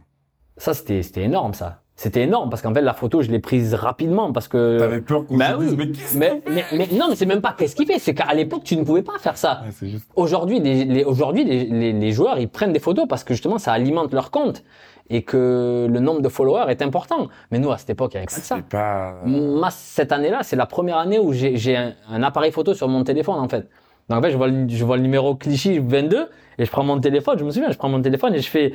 [0.56, 1.82] Ça, c'était, c'était énorme, ça.
[2.02, 4.78] C'était énorme parce qu'en fait, la photo, je l'ai prise rapidement parce que.
[4.78, 5.86] T'avais peur qu'on bah se oui.
[5.88, 8.32] dise, mais Mais, mais, mais non, mais c'est même pas qu'est-ce qu'il fait, c'est qu'à
[8.32, 9.60] l'époque, tu ne pouvais pas faire ça.
[9.82, 10.08] Ouais, juste.
[10.16, 13.58] Aujourd'hui, les, les- aujourd'hui, les, les, les joueurs, ils prennent des photos parce que justement,
[13.58, 14.64] ça alimente leur compte
[15.10, 17.28] et que le nombre de followers est important.
[17.50, 18.56] Mais nous, à cette époque, il y avait pas de ça.
[18.70, 19.16] Pas.
[19.26, 23.04] Moi, cette année-là, c'est la première année où j'ai un, un appareil photo sur mon
[23.04, 23.68] téléphone, en fait.
[24.08, 26.28] Donc, en fait, je vois, le, je vois le numéro Clichy 22
[26.58, 28.72] et je prends mon téléphone, je me souviens, je prends mon téléphone et je fais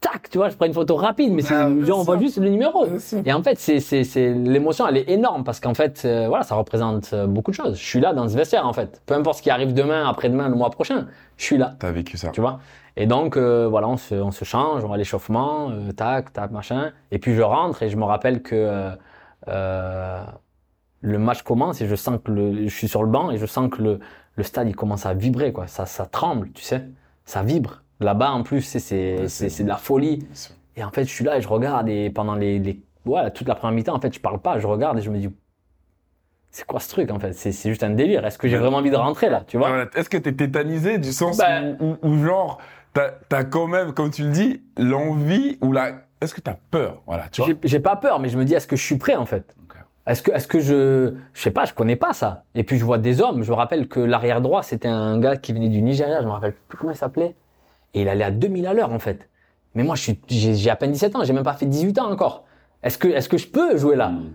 [0.00, 2.48] tac, tu vois, je prends une photo rapide, mais Ah, bien on voit juste le
[2.48, 2.86] numéro.
[3.24, 6.44] Et en fait, c'est, c'est, c'est, l'émotion, elle est énorme parce qu'en fait, euh, voilà,
[6.44, 7.76] ça représente euh, beaucoup de choses.
[7.78, 9.02] Je suis là dans ce vestiaire, en fait.
[9.06, 11.74] Peu importe ce qui arrive demain, après-demain, le mois prochain, je suis là.
[11.78, 12.30] T'as vécu ça.
[12.30, 12.60] Tu vois?
[12.96, 16.32] Et donc, euh, voilà, on se, on se change, on va à l'échauffement, euh, tac,
[16.32, 16.90] tac, machin.
[17.12, 18.90] Et puis je rentre et je me rappelle que euh,
[19.46, 20.20] euh,
[21.00, 23.46] le match commence et je sens que le, je suis sur le banc et je
[23.46, 24.00] sens que le,
[24.34, 25.68] le stade il commence à vibrer, quoi.
[25.68, 26.88] Ça, ça tremble, tu sais?
[27.24, 27.82] Ça vibre.
[28.00, 30.26] Là-bas, en plus, c'est, c'est, Ouais, de la folie.
[30.76, 33.48] Et en fait, je suis là et je regarde et pendant les, les voilà, toute
[33.48, 35.28] la première mi-temps, en fait, je parle pas, je regarde et je me dis,
[36.50, 37.32] c'est quoi ce truc, en fait?
[37.32, 38.24] C'est, c'est juste un délire.
[38.24, 39.86] Est-ce que j'ai vraiment envie de rentrer là, tu vois?
[39.94, 42.58] Est-ce que t'es tétanisé du sens Bah- où, où- où genre,
[42.94, 45.92] t'as as quand même, comme tu le dis, l'envie ou la.
[46.20, 47.02] Est-ce que t'as peur?
[47.06, 47.50] Voilà, tu vois?
[47.62, 49.54] J'ai j'ai pas peur, mais je me dis, est-ce que je suis prêt en fait?
[50.06, 52.44] Est-ce que, est-ce que je, je sais pas, je connais pas ça.
[52.54, 53.42] Et puis je vois des hommes.
[53.42, 56.22] Je me rappelle que l'arrière droit, c'était un gars qui venait du Nigeria.
[56.22, 57.36] Je me rappelle plus comment il s'appelait.
[57.94, 59.28] Et il allait à 2000 à l'heure en fait.
[59.74, 61.24] Mais moi, je j'ai à peine 17 ans.
[61.24, 62.44] J'ai même pas fait 18 ans encore.
[62.82, 64.10] Est-ce que, est-ce que je peux jouer là?
[64.10, 64.30] Mm.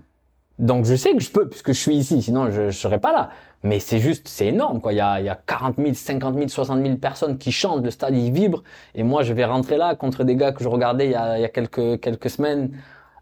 [0.59, 3.11] Donc je sais que je peux, puisque je suis ici, sinon je ne serais pas
[3.11, 3.29] là.
[3.63, 4.93] Mais c'est juste, c'est énorme, quoi.
[4.93, 7.83] Il y a, il y a 40 000, 50 000, 60 000 personnes qui chantent,
[7.83, 8.61] le stade, il vibre.
[8.93, 11.37] Et moi, je vais rentrer là contre des gars que je regardais il y a,
[11.39, 12.71] il y a quelques, quelques semaines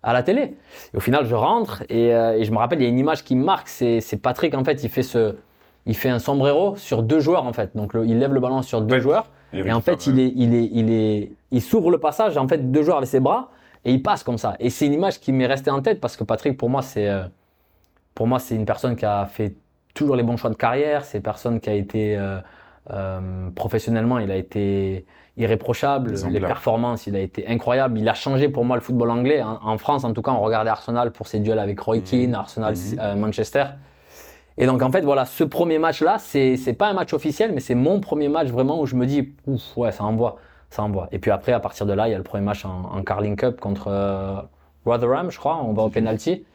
[0.03, 0.57] à la télé.
[0.93, 2.97] Et au final, je rentre et, euh, et je me rappelle, il y a une
[2.99, 5.35] image qui me marque, c'est, c'est Patrick, en fait, il fait ce,
[5.85, 7.75] il fait un sombrero sur deux joueurs, en fait.
[7.77, 9.01] Donc, le- il lève le ballon sur deux Ouais.
[9.01, 9.27] joueurs.
[9.53, 12.47] Et Et en fait, il est, il est, il est, il s'ouvre le passage, en
[12.47, 13.49] fait, deux joueurs avec ses bras,
[13.85, 14.55] et il passe comme ça.
[14.59, 17.07] Et c'est une image qui m'est restée en tête parce que Patrick, pour moi, c'est,
[17.09, 17.23] euh,
[18.15, 19.55] pour moi, c'est une personne qui a fait
[19.93, 21.03] toujours les bons choix de carrière.
[21.03, 22.39] C'est une personne qui a été, euh,
[22.91, 25.05] euh, professionnellement, il a été
[25.37, 26.11] irréprochable.
[26.29, 27.97] Les performances, il a été incroyable.
[27.99, 29.41] Il a changé pour moi le football anglais.
[29.41, 32.03] En, en France, en tout cas, on regardait Arsenal pour ses duels avec Roy Mhm.
[32.03, 33.65] Keane, Arsenal, euh, Manchester.
[34.61, 37.51] Et donc en fait voilà, ce premier match là, c'est c'est pas un match officiel,
[37.51, 40.37] mais c'est mon premier match vraiment où je me dis ouf ouais ça envoie,
[40.69, 41.09] ça envoie.
[41.11, 43.03] Et puis après à partir de là, il y a le premier match en, en
[43.03, 44.39] Carling Cup contre euh,
[44.85, 46.45] Rotherham, je crois, on va au penalty.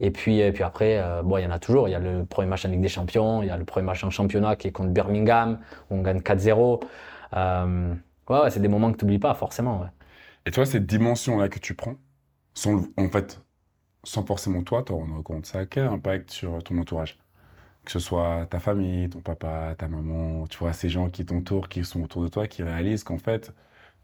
[0.00, 2.00] Et puis et puis après euh, bon il y en a toujours, il y a
[2.00, 4.56] le premier match en Ligue des Champions, il y a le premier match en championnat
[4.56, 5.58] qui est contre Birmingham
[5.90, 6.82] où on gagne 4-0.
[7.34, 7.94] Euh,
[8.28, 9.80] ouais, ouais c'est des moments que tu n'oublies pas forcément.
[9.80, 9.88] Ouais.
[10.44, 11.94] Et toi, cette dimension-là que tu prends,
[12.52, 13.40] sans, en fait,
[14.04, 17.23] sans forcément toi te rendre compte, ça a quel impact sur ton entourage?
[17.84, 21.68] Que ce soit ta famille, ton papa, ta maman, tu vois, ces gens qui t'entourent,
[21.68, 23.52] qui sont autour de toi, qui réalisent qu'en fait,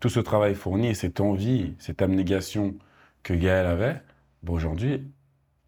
[0.00, 2.74] tout ce travail fourni et cette envie, cette abnégation
[3.22, 4.02] que Gaël avait,
[4.42, 5.10] bon, aujourd'hui,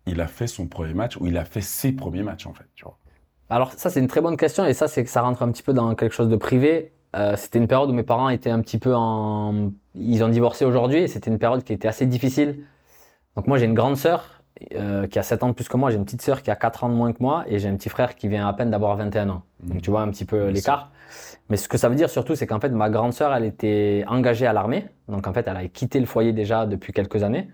[0.06, 2.66] il a fait son premier match ou il a fait ses premiers matchs, en fait,
[2.74, 2.98] tu vois.
[3.52, 5.62] Alors ça c'est une très bonne question et ça c'est que ça rentre un petit
[5.62, 6.94] peu dans quelque chose de privé.
[7.14, 10.64] Euh, c'était une période où mes parents étaient un petit peu en, ils ont divorcé
[10.64, 12.64] aujourd'hui et c'était une période qui était assez difficile.
[13.36, 14.41] Donc moi j'ai une grande sœur
[14.74, 16.56] euh, qui a 7 ans de plus que moi, j'ai une petite sœur qui a
[16.56, 18.70] 4 ans de moins que moi et j'ai un petit frère qui vient à peine
[18.70, 19.42] d'avoir 21 ans.
[19.62, 20.90] Donc tu vois un petit peu l'écart.
[21.48, 24.04] Mais ce que ça veut dire surtout c'est qu'en fait ma grande sœur elle était
[24.06, 27.50] engagée à l'armée, donc en fait elle avait quitté le foyer déjà depuis quelques années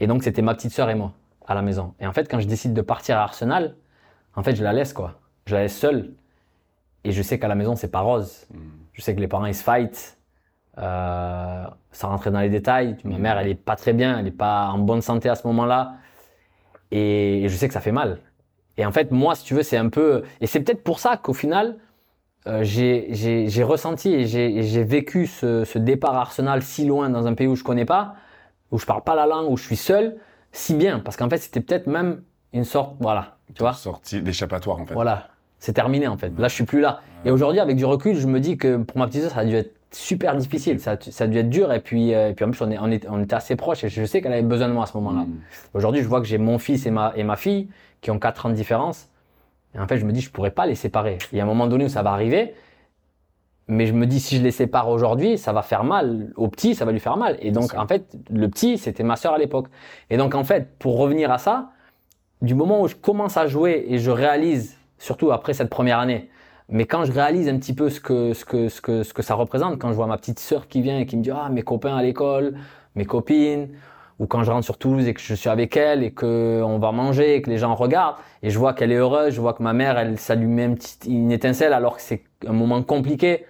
[0.00, 1.12] et donc c'était ma petite sœur et moi
[1.46, 1.94] à la maison.
[1.98, 3.74] Et en fait quand je décide de partir à Arsenal,
[4.38, 5.18] en fait, je la laisse, quoi.
[5.46, 6.12] Je la laisse seule.
[7.02, 8.46] Et je sais qu'à la maison, c'est pas rose.
[8.54, 8.58] Mm.
[8.92, 10.16] Je sais que les parents, ils se fight.
[10.78, 12.96] Euh, sans rentrer dans les détails.
[13.04, 14.18] Ma mère, elle est pas très bien.
[14.18, 15.94] Elle est pas en bonne santé à ce moment-là.
[16.90, 18.18] Et, et je sais que ça fait mal.
[18.76, 20.22] Et en fait, moi, si tu veux, c'est un peu...
[20.40, 21.78] Et c'est peut-être pour ça qu'au final,
[22.46, 27.34] euh, j'ai ressenti et j'ai vécu ce, ce départ à Arsenal si loin dans un
[27.34, 28.14] pays où je connais pas,
[28.70, 30.16] où je parle pas la langue, où je suis seul,
[30.52, 31.00] si bien.
[31.00, 32.22] Parce qu'en fait, c'était peut-être même
[32.52, 32.94] une sorte...
[33.00, 34.94] Voilà, tu vois Sortie d'échappatoire, en fait.
[34.94, 36.32] voilà, c'est terminé en fait.
[36.38, 37.00] Là, je suis plus là.
[37.24, 39.44] Et aujourd'hui, avec du recul, je me dis que pour ma petite sœur, ça a
[39.44, 40.80] dû être super difficile.
[40.80, 41.72] Ça, a- ça a dû être dur.
[41.72, 43.84] Et puis, euh, et puis en plus, on, est, on, est- on était assez proches
[43.84, 45.20] et je sais qu'elle avait besoin de moi à ce moment-là.
[45.22, 45.40] Mm.
[45.74, 47.68] Aujourd'hui, je vois que j'ai mon fils et ma, et ma fille
[48.00, 49.08] qui ont 4 ans de différence.
[49.74, 51.18] Et en fait, je me dis, je pourrais pas les séparer.
[51.32, 52.54] Il y a un moment donné où ça va arriver.
[53.70, 56.32] Mais je me dis, si je les sépare aujourd'hui, ça va faire mal.
[56.36, 57.36] Au petit, ça va lui faire mal.
[57.40, 59.66] Et donc, en fait, le petit, c'était ma sœur à l'époque.
[60.08, 61.70] Et donc, en fait, pour revenir à ça,
[62.40, 66.30] du moment où je commence à jouer et je réalise, surtout après cette première année,
[66.68, 69.22] mais quand je réalise un petit peu ce que, ce que, ce que, ce que
[69.22, 71.48] ça représente, quand je vois ma petite sœur qui vient et qui me dit, ah,
[71.50, 72.54] mes copains à l'école,
[72.94, 73.68] mes copines,
[74.18, 76.78] ou quand je rentre sur Toulouse et que je suis avec elle et que on
[76.78, 79.54] va manger et que les gens regardent et je vois qu'elle est heureuse, je vois
[79.54, 80.16] que ma mère, elle,
[80.46, 83.46] met une, petite, une étincelle alors que c'est un moment compliqué.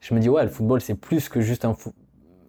[0.00, 1.74] Je me dis, ouais, le football, c'est plus que juste un,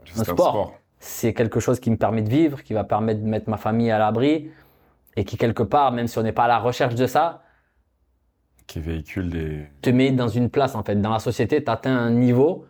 [0.05, 0.73] Juste Un sport.
[0.99, 3.91] c'est quelque chose qui me permet de vivre, qui va permettre de mettre ma famille
[3.91, 4.49] à l'abri
[5.15, 7.43] et qui quelque part, même si on n'est pas à la recherche de ça,
[8.69, 9.65] Qui véhicule des...
[9.81, 10.95] te met dans une place en fait.
[10.95, 12.65] Dans la société, tu atteins un niveau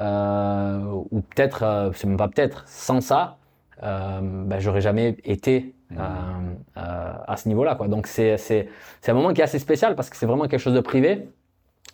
[0.00, 0.80] euh,
[1.12, 3.38] où peut-être, euh, c'est même pas peut-être, sans ça,
[3.84, 5.96] euh, ben, j'aurais jamais été euh,
[6.76, 7.76] euh, à ce niveau-là.
[7.76, 7.86] Quoi.
[7.86, 8.68] Donc c'est, c'est,
[9.00, 11.28] c'est un moment qui est assez spécial parce que c'est vraiment quelque chose de privé.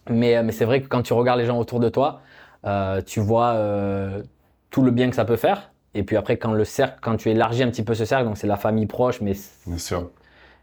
[0.09, 2.23] Mais, mais c'est vrai que quand tu regardes les gens autour de toi,
[2.65, 4.23] euh, tu vois euh,
[4.71, 5.71] tout le bien que ça peut faire.
[5.93, 8.39] Et puis après, quand le cercle, quand tu élargis un petit peu ce cercle, donc
[8.39, 9.35] c'est la famille proche, mais
[9.67, 10.11] Bien sûr.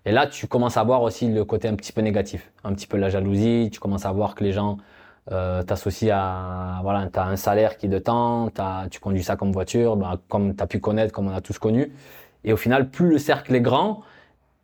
[0.05, 2.87] Et là, tu commences à voir aussi le côté un petit peu négatif, un petit
[2.87, 3.69] peu la jalousie.
[3.71, 4.77] Tu commences à voir que les gens
[5.31, 9.35] euh, t'associent à voilà, t'as un salaire qui est de temps, t'as, tu conduis ça
[9.35, 11.91] comme voiture, ben, comme t'as pu connaître, comme on a tous connu.
[12.45, 14.01] Et au final, plus le cercle est grand,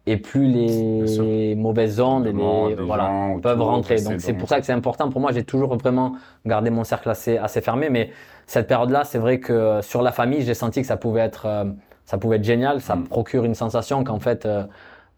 [0.06, 3.10] et plus les mauvaises ondes et les, voilà,
[3.42, 4.02] peuvent rentrer.
[4.02, 5.10] Donc c'est pour ça que c'est important.
[5.10, 6.16] Pour moi, j'ai toujours vraiment
[6.46, 7.90] gardé mon cercle assez, assez fermé.
[7.90, 8.12] Mais
[8.46, 11.46] cette période-là, c'est vrai que euh, sur la famille, j'ai senti que ça pouvait être,
[11.46, 11.66] euh,
[12.06, 12.82] ça pouvait être génial.
[12.82, 13.04] Ça Mm.
[13.06, 14.46] procure une sensation qu'en fait,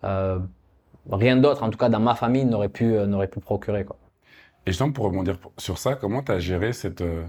[0.04, 3.86] rien d'autre, en tout cas dans ma famille, n'aurait pu, euh, n'aurait pu procurer.
[3.86, 3.98] Quoi.
[4.66, 7.24] Et justement, pour rebondir sur ça, comment tu as géré cette, euh,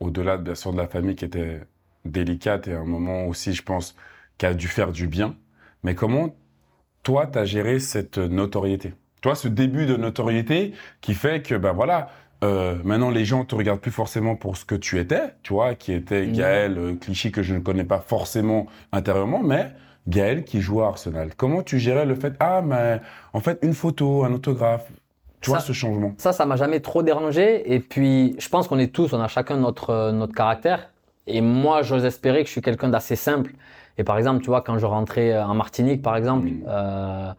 [0.00, 1.60] au-delà bien sûr de la famille qui était
[2.04, 3.96] délicate et un moment aussi, je pense,
[4.36, 5.36] qui a dû faire du bien,
[5.82, 6.34] mais comment
[7.02, 8.94] toi, tu as géré cette notoriété?
[9.20, 12.08] Toi, ce début de notoriété qui fait que, ben voilà,
[12.42, 15.74] euh, maintenant les gens te regardent plus forcément pour ce que tu étais, tu vois,
[15.74, 16.32] qui était Mhm.
[16.32, 19.72] Gaël, euh, Clichy, que je ne connais pas forcément intérieurement, mais
[20.08, 21.30] Gaël qui joue à Arsenal.
[21.36, 23.00] Comment tu gérais le fait, ah, mais
[23.32, 24.86] en fait, une photo, un autographe,
[25.40, 26.12] tu vois Ça- ce changement?
[26.18, 27.72] Ça, ça m'a jamais trop dérangé.
[27.74, 30.90] Et puis, je pense qu'on est tous, on a chacun notre, euh, notre caractère.
[31.26, 33.52] Et moi, j'ose espérer que je suis quelqu'un d'assez simple.
[33.96, 36.64] Et par exemple, tu vois, quand je rentrais euh, en Martinique, par exemple, Mm.
[36.68, 37.32] euh,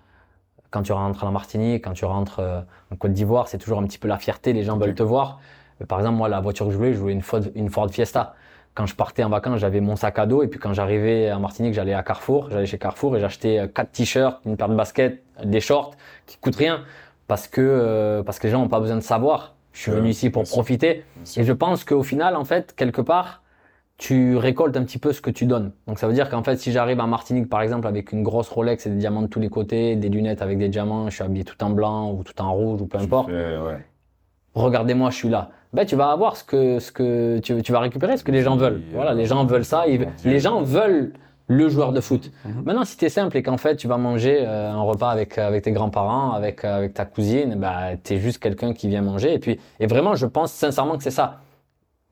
[0.71, 2.61] quand tu rentres en Martinique, quand tu rentres euh,
[2.91, 5.39] en Côte d'Ivoire, c'est toujours un petit peu la fierté, les gens veulent te voir.
[5.87, 8.33] Par exemple, moi, la voiture que je voulais, je voulais une Ford, une Ford Fiesta.
[8.75, 10.43] Quand je partais en vacances, j'avais mon sac à dos.
[10.43, 12.49] Et puis quand j'arrivais en Martinique, j'allais à Carrefour.
[12.51, 15.95] J'allais chez Carrefour et j'achetais euh, quatre t-shirts, une paire de baskets, des shorts
[16.25, 16.83] qui coûtent rien
[17.27, 19.55] parce que, euh, parce que les gens n'ont pas besoin de savoir.
[19.71, 21.03] Je suis venu ici pour profiter.
[21.35, 23.41] Et je pense qu'au final, en fait, quelque part,
[23.97, 25.71] tu récoltes un petit peu ce que tu donnes.
[25.87, 28.49] Donc ça veut dire qu'en fait, si j'arrive en Martinique, par exemple, avec une grosse
[28.49, 31.23] Rolex et des diamants de tous les côtés, des lunettes avec des diamants, je suis
[31.23, 33.85] habillé tout en blanc ou tout en rouge ou peu importe, fais, ouais.
[34.53, 35.49] regardez-moi, je suis là.
[35.75, 38.41] Ben, tu vas avoir ce que, ce que tu, tu vas récupérer ce que les
[38.41, 38.81] gens veulent.
[38.87, 39.85] Oui, Voilà, euh, les gens veulent ça.
[39.87, 41.11] ils- les gens veulent
[41.47, 42.31] le joueur de foot.
[42.45, 42.63] Mhm.
[42.65, 45.37] Maintenant, si tu es simple et qu'en fait, tu vas manger euh, un repas avec,
[45.37, 49.03] avec tes grands-parents, avec, euh, avec ta cousine, bah, tu es juste quelqu'un qui vient
[49.03, 49.33] manger.
[49.33, 51.41] Et, puis, et vraiment, je pense sincèrement que c'est ça.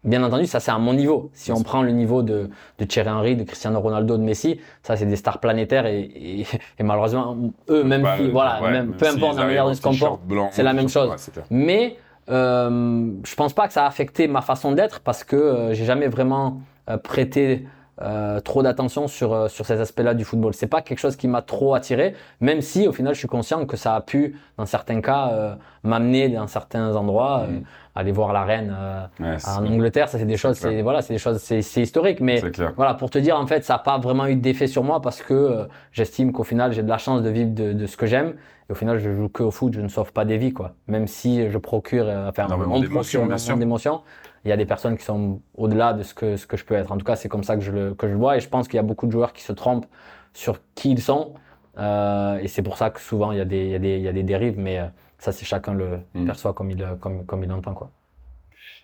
[0.03, 1.31] Bien entendu, ça c'est à mon niveau.
[1.33, 4.97] Si on prend le niveau de, de Thierry Henry, de Cristiano Ronaldo, de Messi, ça
[4.97, 6.41] c'est des stars planétaires et, et,
[6.77, 7.37] et malheureusement,
[7.69, 9.81] eux, même Bah, si, voilà, ouais, même, même peu importe la manière dont ils se
[9.81, 10.19] comportent,
[10.51, 11.09] c'est la même chose.
[11.09, 11.95] ouais, mais
[12.29, 15.85] euh, je pense pas que ça a affecté ma façon d'être parce que euh, j'ai
[15.85, 17.65] jamais vraiment euh, prêté
[18.01, 20.53] euh, trop d'attention sur sur ces aspects-là du football.
[20.53, 23.65] C'est pas quelque chose qui m'a trop attiré, même si au final je suis conscient
[23.67, 27.63] que ça a pu, dans certains cas, m'amener dans certains endroits, Mhm.
[27.95, 28.75] aller voir la reine
[29.19, 30.09] Ouais, en Angleterre.
[30.09, 32.39] Ça c'est des choses, c'est voilà, c'est des choses, c'est historique, mais
[32.75, 35.21] voilà, pour te dire, en fait, ça n'a pas vraiment eu d'effet sur moi parce
[35.21, 38.33] que j'estime qu'au final, j'ai de la chance de vivre de, de ce que j'aime.
[38.69, 40.75] Et au final, je joue que au foot, je ne sauve pas des vies, quoi.
[40.87, 43.21] Même si je procure, euh, enfin, on procure
[43.57, 44.01] d'émotions.
[44.45, 46.75] Il y a des personnes qui sont au-delà de ce que, ce que je peux
[46.75, 46.91] être.
[46.91, 48.37] En tout cas, c'est comme ça que je le, que je le vois.
[48.37, 49.85] Et je pense qu'il y a beaucoup de joueurs qui se trompent
[50.33, 51.33] sur qui ils sont.
[51.77, 53.95] Euh, et c'est pour ça que souvent, il y a des, il y a des,
[53.97, 54.59] il y a des dérives.
[54.59, 54.85] Mais euh,
[55.17, 56.25] ça, c'est chacun le Mm.
[56.25, 57.89] perçoit comme il, euh, comme, comme il l'entend, quoi.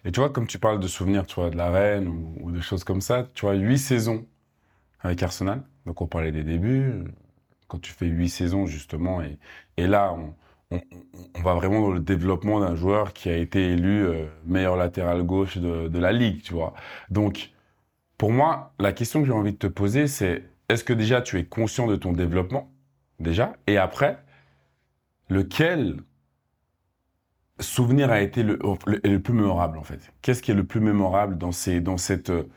[0.06, 2.52] Et tu vois, comme tu parles de souvenirs, tu vois, de la reine ou, ou
[2.52, 4.26] de choses comme ça, tu vois, huit saisons
[5.02, 5.62] avec Arsenal.
[5.86, 7.04] Donc, on parlait des débuts.
[7.70, 9.38] Quand tu fais huit saisons, justement, et,
[9.78, 10.34] et là, on,
[10.72, 15.24] on, va vraiment dans le développement d'un joueur qui a été élu euh, meilleur latéral
[15.24, 16.74] gauche de, de la ligue, tu vois.
[17.10, 17.52] Donc,
[18.18, 21.40] pour moi, la question que j'ai envie de te poser, c'est est-ce que déjà tu
[21.40, 22.70] es conscient de ton développement,
[23.20, 24.20] déjà, et après,
[25.30, 26.02] lequel
[27.60, 30.12] souvenir a été le, le, le plus mémorable en fait?
[30.22, 32.50] Qu'est-ce qui est le plus mémorable dans ces dans cette euh,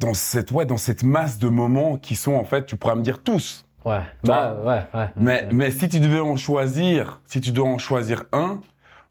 [0.00, 3.02] dans cette ouais dans cette masse de moments qui sont en fait tu pourras me
[3.02, 3.64] dire tous.
[3.84, 5.08] Ouais, Tu bah, ouais, ouais.
[5.16, 8.60] Mais mais si tu devais en choisir, si tu dois en choisir un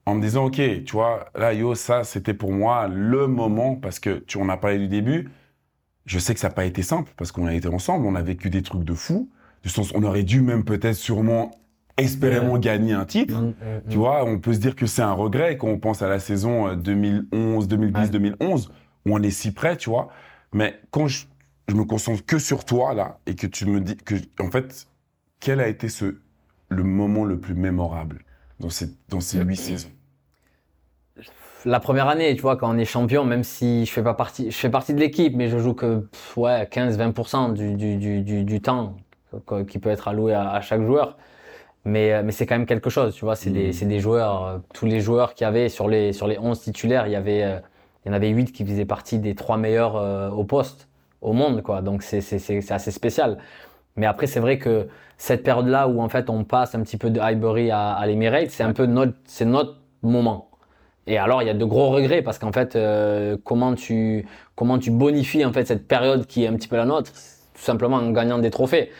[0.05, 3.99] en me disant OK, tu vois, là yo ça c'était pour moi le moment parce
[3.99, 5.29] que tu en as parlé du début.
[6.05, 8.21] Je sais que ça n'a pas été simple parce qu'on a été ensemble, on a
[8.21, 9.29] vécu des trucs de fou.
[9.61, 11.51] Du sens, on aurait dû même peut-être sûrement
[11.97, 13.35] espérément gagner un titre.
[13.39, 13.53] Mm, mm,
[13.89, 13.99] Tu mm.
[13.99, 16.67] vois, on peut se dire que c'est un regret quand on pense à la saison
[16.69, 18.09] euh, 2011, 2010, Ouais.
[18.09, 18.71] 2011,
[19.05, 20.09] où on est si près, tu vois.
[20.53, 21.25] Mais quand je,
[21.67, 24.87] je me concentre que sur toi, là, et que tu me dis que, en fait,
[25.39, 26.19] quel a été ce,
[26.69, 28.23] le moment le plus mémorable
[28.59, 29.91] dans ces, dans ces huit saisons?
[31.65, 34.49] La première année, tu vois, quand on est champion, même si je fais pas partie,
[34.49, 38.21] je fais partie de l'équipe, mais je joue que pff, ouais 15-20% du, du, du,
[38.21, 38.95] du, du temps
[39.69, 41.17] qui peut être alloué à, à chaque joueur.
[41.85, 43.35] Mais, euh, mais c'est quand même quelque chose, tu vois.
[43.37, 43.51] C'est Mhm.
[43.51, 46.61] des, des joueurs, euh, tous les joueurs qu'il y avait sur les, sur les 11
[46.61, 47.59] titulaires, il y avait, euh,
[48.05, 50.87] il y en avait 8 qui faisaient partie des trois meilleurs euh, au poste
[51.21, 51.81] au monde, quoi.
[51.81, 52.19] Donc c'est,
[52.71, 53.39] assez spécial.
[53.97, 54.87] Mais après, c'est vrai que
[55.17, 58.51] cette période-là où en fait on passe un petit peu de Highbury à, à l'Emirates,
[58.51, 60.49] c'est un peu notre, c'est notre moment.
[61.07, 64.77] Et alors, il y a de gros regrets parce qu'en fait, euh, comment tu comment
[64.77, 67.97] tu bonifies en fait cette période qui est un petit peu la nôtre, tout simplement
[67.97, 68.91] en gagnant des trophées,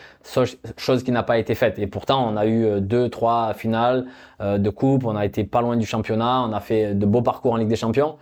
[0.76, 1.78] chose qui n'a pas été faite.
[1.78, 4.06] Et pourtant, on a eu euh, deux, trois finales
[4.40, 7.52] de coupe, on a été pas loin du championnat, on a fait de beaux parcours
[7.52, 8.16] en Ligue des Champions.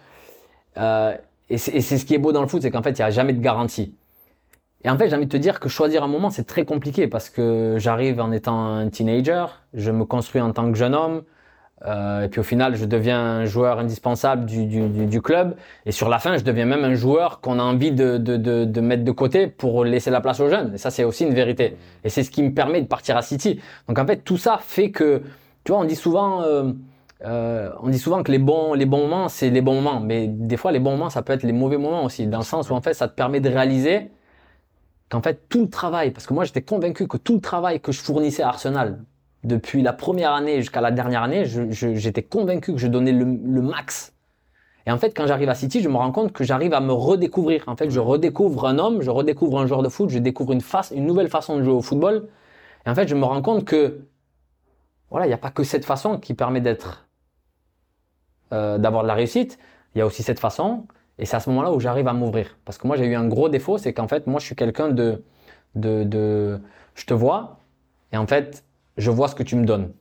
[0.79, 1.17] Euh,
[1.51, 3.11] et c'est ce qui est beau dans le foot, c'est qu'en fait, il y a
[3.11, 3.95] jamais de garantie.
[4.85, 7.09] Et en fait, j'ai envie de te dire que choisir un moment, c'est très compliqué
[7.09, 11.23] parce que j'arrive en étant un teenager, je me construis en tant que jeune homme,
[11.87, 15.57] euh, et puis au final, je deviens un joueur indispensable du, club.
[15.87, 19.11] Et sur la fin, je deviens même un joueur qu'on a envie de mettre de
[19.13, 20.75] côté pour laisser la place aux jeunes.
[20.75, 21.77] Et ça, c'est aussi une vérité.
[22.05, 23.61] Et c'est ce qui me permet de partir à City.
[23.89, 25.23] Donc en fait, tout ça fait que,
[25.65, 26.73] tu vois, on dit souvent, euh,
[27.25, 30.01] euh, on dit souvent que les bons, les bons moments, c'est les bons moments.
[30.01, 32.45] Mais des fois, les bons moments, ça peut être les mauvais moments aussi, dans le
[32.45, 34.11] sens où en fait, ça te permet de réaliser
[35.09, 37.93] qu'en fait, tout le travail, parce que moi, j'étais convaincu que tout le travail que
[37.93, 39.05] je fournissais à Arsenal,
[39.45, 43.63] depuis la première année jusqu'à la dernière année, j'étais convaincu que je donnais le, le
[43.63, 44.15] max.
[44.87, 46.93] Et en fait, quand j'arrive à City, je me rends compte que j'arrive à me
[46.93, 47.65] redécouvrir.
[47.67, 50.61] En fait, je redécouvre un homme, je redécouvre un joueur de foot, je découvre une
[50.61, 52.29] face, une nouvelle façon de jouer au football.
[52.87, 54.01] Et en fait, je me rends compte que
[55.11, 57.08] voilà, il n'y a pas que cette façon qui permet d'être,
[58.53, 59.59] euh, d'avoir de la réussite.
[59.95, 60.87] Il y a aussi cette façon.
[61.19, 62.57] Et c'est à ce moment-là où j'arrive à m'ouvrir.
[62.65, 64.89] Parce que moi, j'ai eu un gros défaut, c'est qu'en fait, moi, je suis quelqu'un
[64.89, 65.25] de,
[65.75, 66.61] de, de,
[66.95, 67.59] je te vois,
[68.13, 68.65] et en fait,
[68.97, 69.93] je vois ce que tu me donnes.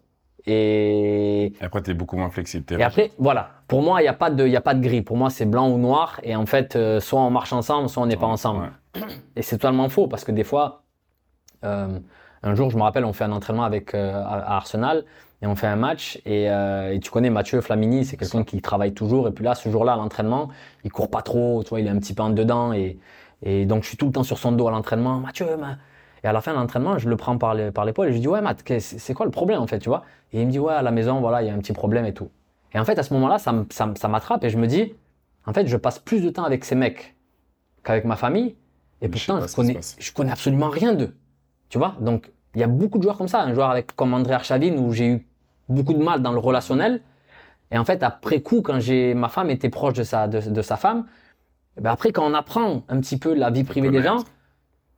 [0.45, 2.65] Et, Et après, tu es beaucoup moins flexible.
[2.79, 3.49] et après, voilà.
[3.67, 5.01] Pour moi, il n'y a pas de, y a pas de gris.
[5.01, 6.19] Pour moi, c'est blanc ou noir.
[6.23, 8.71] Et en fait, euh, soit on marche ensemble, soit on n'est pas ensemble.
[8.95, 9.01] Ouais.
[9.35, 10.83] Et c'est totalement faux parce que des fois,
[11.65, 11.99] euh,
[12.43, 15.03] un jour, je me rappelle, on fait un entraînement avec euh, à Arsenal
[15.41, 18.61] et on fait un match et, euh, et tu connais Mathieu Flamini, c'est quelqu'un qui
[18.61, 20.49] travaille toujours et puis là, ce jour-là, à l'entraînement,
[20.83, 22.97] il court pas trop, tu vois, il est un petit peu en dedans et,
[23.43, 25.77] et donc je suis tout le temps sur son dos à l'entraînement, Mathieu, ma-
[26.23, 28.15] et à la fin de l'entraînement, je le prends par les- par l'épaule et je
[28.15, 30.03] lui dis ouais Matt, c'est quoi le problème en fait, tu vois?
[30.33, 32.05] Et il me dit ouais à la maison, voilà, il y a un petit problème
[32.05, 32.29] et tout.
[32.73, 34.93] Et en fait, à ce moment-là, ça, ça, ça m'attrape et je me dis,
[35.45, 37.15] en fait, je passe plus de temps avec ces mecs
[37.83, 38.55] qu'avec ma famille.
[39.01, 41.15] Et Je sais pourtant, je, se connais, je connais absolument rien d'eux.
[41.69, 41.95] Tu vois?
[42.01, 43.41] Donc, il y a beaucoup de joueurs comme ça.
[43.43, 45.26] Un joueur avec, comme André Archavine, où j'ai eu
[45.70, 47.01] beaucoup de mal dans le relationnel.
[47.72, 50.61] Et en fait, après coup, quand j'ai ma femme était proche de sa, de, de
[50.61, 51.05] sa femme,
[51.78, 54.24] eh ben après, quand on apprend un petit peu la vie privée des gens,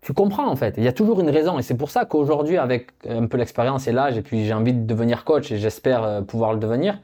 [0.01, 0.75] tu comprends en fait.
[0.77, 1.59] Il y a toujours une raison.
[1.59, 4.73] Et c'est pour ça qu'aujourd'hui, avec un peu l'expérience et l'âge, et puis j'ai envie
[4.73, 6.99] de devenir coach et j'espère euh, pouvoir le devenir,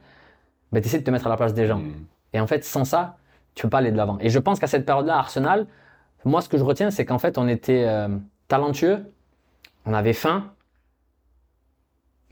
[0.71, 1.79] ben, tu essaies de te mettre à la place des gens.
[1.79, 1.93] Mm.
[2.33, 3.17] Et en fait, sans ça,
[3.53, 4.17] tu peux pas aller de l'avant.
[4.21, 5.67] Et je pense qu'à cette période-là, Arsenal,
[6.23, 8.07] moi, ce que je retiens, c'est qu'en fait, on était euh,
[8.47, 9.11] talentueux,
[9.85, 10.51] on avait faim,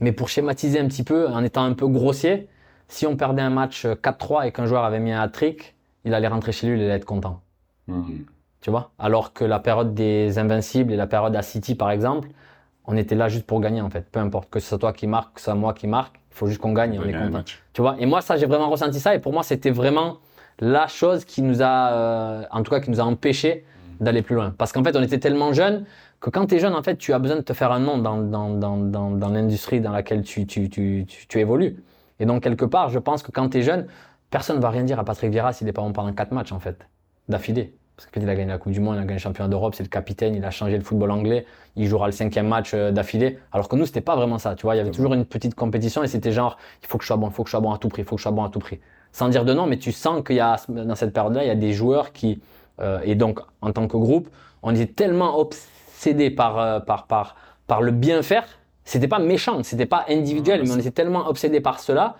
[0.00, 2.48] mais pour schématiser un petit peu, en étant un peu grossier,
[2.88, 5.74] si on perdait un match euh, 4-3 et qu'un joueur avait mis un hat-trick,
[6.04, 7.40] il allait rentrer chez lui, il allait être content.
[7.86, 8.02] Mm.
[8.60, 8.92] Tu vois?
[8.98, 12.28] Alors que la période des Invincibles et la période à City, par exemple,
[12.86, 14.06] on était là juste pour gagner, en fait.
[14.10, 16.36] Peu importe que ce soit toi qui marque, que ce soit moi qui marque, il
[16.36, 17.44] faut juste qu'on gagne et on est content.
[17.72, 17.96] Tu vois?
[17.98, 19.14] Et moi, ça, j'ai vraiment ressenti ça.
[19.14, 20.18] Et pour moi, c'était vraiment
[20.60, 23.64] la chose qui nous a, euh, en tout cas, qui nous a empêché
[24.00, 24.54] d'aller plus loin.
[24.56, 25.84] Parce qu'en fait, on était tellement jeunes
[26.20, 27.98] que quand tu es jeune, en fait, tu as besoin de te faire un nom
[27.98, 31.82] dans, dans, dans, dans, dans l'industrie dans laquelle tu, tu, tu, tu, évolues.
[32.18, 33.86] Et donc, quelque part, je pense que quand tu es jeune,
[34.30, 36.52] personne ne va rien dire à Patrick Vieira s'il n'est pas bon pendant quatre matchs,
[36.52, 36.78] en fait,
[37.28, 37.74] d'affilée.
[37.96, 39.84] Parce qu'il a gagné la Coupe du Monde, il a gagné le championnat d'Europe, c'est
[39.84, 41.46] le capitaine, il a changé le football anglais,
[41.76, 43.38] il jouera le cinquième match euh, d'affilée.
[43.52, 44.74] Alors que nous, c'était pas vraiment ça, tu vois.
[44.74, 47.16] Il y avait toujours une petite compétition et c'était genre, il faut que je sois
[47.16, 48.32] bon, il faut que je sois bon à tout prix, il faut que je sois
[48.32, 48.80] bon à tout prix.
[49.12, 51.50] Sans dire de non, mais tu sens qu'il y a, dans cette période-là, il y
[51.50, 52.40] a des joueurs qui,
[52.80, 54.28] euh, et donc, en tant que groupe,
[54.64, 55.73] on était tellement obsédés
[56.30, 57.36] par, euh, par, par,
[57.66, 58.44] par le bien faire.
[58.84, 62.16] C'était pas méchant, c'était pas individuel, Ouais, mais on était tellement obsédés par cela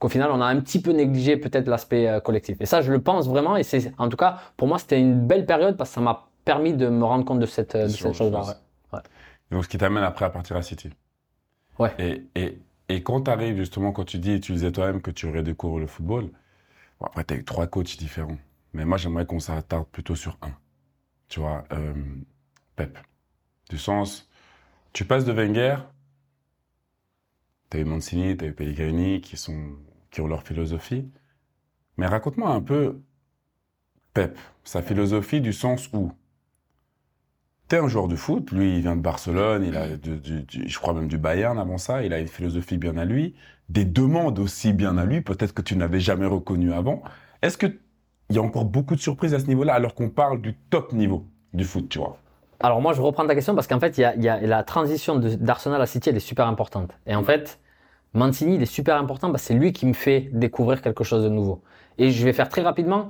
[0.00, 2.56] qu'au final, on a un petit peu négligé peut-être l'aspect euh, collectif.
[2.60, 3.56] Et ça, je le pense vraiment.
[3.56, 6.28] Et c'est, en tout cas, pour moi, c'était une belle période parce que ça m'a
[6.44, 8.42] permis de me rendre compte de cette, euh, de cette chose-là.
[8.92, 9.00] ouais.
[9.50, 10.90] Donc, ce qui t'amène après à partir à City.
[11.78, 11.92] Ouais.
[11.98, 12.58] Et, et,
[12.88, 15.86] et quand tu arrives, justement, quand tu dis, tu disais toi-même que tu redécouvres le
[15.86, 16.30] football,
[17.00, 18.38] bon, après, tu as eu trois coachs différents.
[18.72, 20.50] Mais moi, j'aimerais qu'on s'attarde plutôt sur un.
[21.28, 21.92] Tu vois, euh,
[22.76, 22.98] Pep.
[23.68, 24.28] Du sens,
[24.92, 25.76] tu passes de Wenger,
[27.70, 29.76] tu as eu Mancini, tu as eu Pellegrini, qui, sont,
[30.10, 31.10] qui ont leur philosophie.
[31.96, 33.00] Mais raconte-moi un peu
[34.14, 36.12] Pep, sa philosophie du sens où?
[37.68, 40.78] T'es un joueur de foot, lui il vient de Barcelone, il a du- du- je
[40.78, 43.34] crois même du Bayern avant ça, il a une philosophie bien à lui,
[43.68, 47.02] des demandes aussi bien à lui, peut-être que tu n'avais jamais reconnu avant.
[47.42, 47.66] Est-ce que
[48.30, 50.92] il y a encore beaucoup de surprises à ce niveau-là alors qu'on parle du top
[50.92, 52.18] niveau du foot, tu vois?
[52.60, 54.62] Alors moi, je reprends ta question parce qu'en fait, il y a, y a la
[54.64, 56.90] transition d'Arsenal à City, elle est super importante.
[57.06, 57.60] Et en fait,
[58.14, 61.22] Mancini, il est super important parce que c'est lui qui me fait découvrir quelque chose
[61.22, 61.62] de nouveau.
[61.98, 63.08] Et je vais faire très rapidement.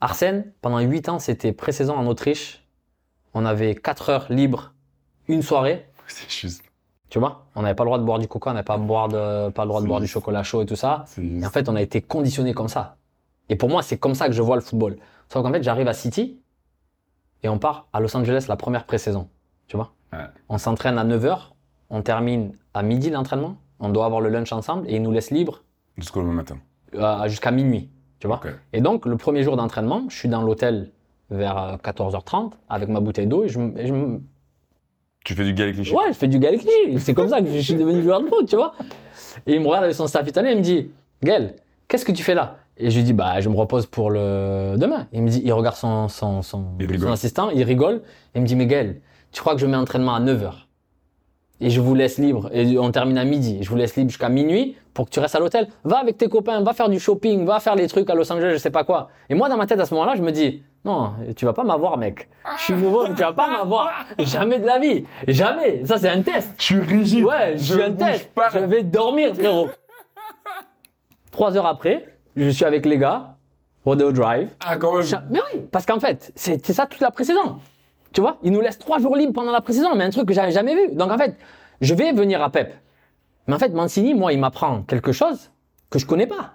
[0.00, 2.66] Arsène, pendant 8 ans, c'était pré-saison en Autriche.
[3.34, 4.74] On avait 4 heures libres,
[5.28, 5.88] une soirée.
[6.06, 6.62] C'est juste.
[7.08, 9.08] Tu vois, on n'avait pas le droit de boire du coca, on n'avait pas, boire
[9.08, 11.04] de, pas le droit de boire du chocolat chaud et tout ça.
[11.18, 12.96] Et en fait, on a été conditionné comme ça.
[13.48, 14.96] Et pour moi, c'est comme ça que je vois le football.
[15.32, 16.40] Sauf qu'en fait, j'arrive à City
[17.42, 19.28] et on part à Los Angeles la première pré-saison.
[19.68, 20.20] Tu vois Ouais.
[20.48, 21.36] On s'entraîne à 9h,
[21.90, 25.30] on termine à midi l'entraînement, on doit avoir le lunch ensemble et ils nous laissent
[25.32, 25.62] libre
[25.98, 26.58] Jusqu'au lendemain matin.
[26.94, 27.90] euh, jusqu'à minuit.
[28.20, 28.40] Tu vois.
[28.72, 30.90] Et donc, le premier jour d'entraînement, je suis dans l'hôtel
[31.30, 34.18] vers euh, 14h30 avec ma bouteille d'eau et je, me- et je
[35.24, 36.70] Tu fais du les Ouais, je fais du Galactic.
[36.98, 38.74] C'est comme ça que je suis devenu joueur de foot, tu vois.
[39.46, 40.90] Et il me regarde avec son staff italien, il me dit,
[41.22, 41.56] Gaël,
[41.88, 42.58] qu'est-ce que tu fais là?
[42.78, 45.06] Et je lui dis, bah, je me repose pour le demain.
[45.12, 47.12] Il me dit, il regarde son, son, son, Il son rigole.
[47.12, 48.02] assistant, il rigole.
[48.34, 49.00] Et il me dit, mais Gaël,
[49.32, 50.52] tu crois que je mets entraînement à 9h
[51.58, 54.28] et je vous laisse libre, et on termine à midi, je vous laisse libre jusqu'à
[54.28, 55.68] minuit pour que tu restes à l'hôtel.
[55.84, 58.50] Va avec tes copains, va faire du shopping, va faire les trucs à Los Angeles,
[58.52, 59.08] je sais pas quoi.
[59.30, 61.64] Et moi, dans ma tête, à ce moment-là, je me dis, non, tu vas pas
[61.64, 62.28] m'avoir, mec.
[62.58, 63.90] Je suis nouveau, tu vas pas m'avoir.
[64.18, 65.04] Jamais de la vie.
[65.26, 65.82] Jamais.
[65.86, 66.50] Ça, c'est un test.
[66.58, 67.24] Je suis rigide.
[67.24, 68.30] Ouais, je suis un test.
[68.34, 68.50] pas.
[68.52, 69.68] Je vais dormir, frérot.
[71.30, 73.36] Trois heures après, je suis avec les gars.
[73.84, 74.48] Rodeo Drive.
[74.66, 75.06] Ah, quand même.
[75.30, 77.60] Mais oui, parce qu'en fait, c'est ça toute la pré-saison.
[78.12, 80.34] Tu vois, il nous laisse trois jours libres pendant la pré-saison, mais un truc que
[80.34, 80.94] j'avais jamais vu.
[80.94, 81.36] Donc en fait,
[81.80, 82.74] je vais venir à Pep.
[83.46, 85.50] Mais en fait, Mancini, moi, il m'apprend quelque chose
[85.88, 86.54] que je connais pas.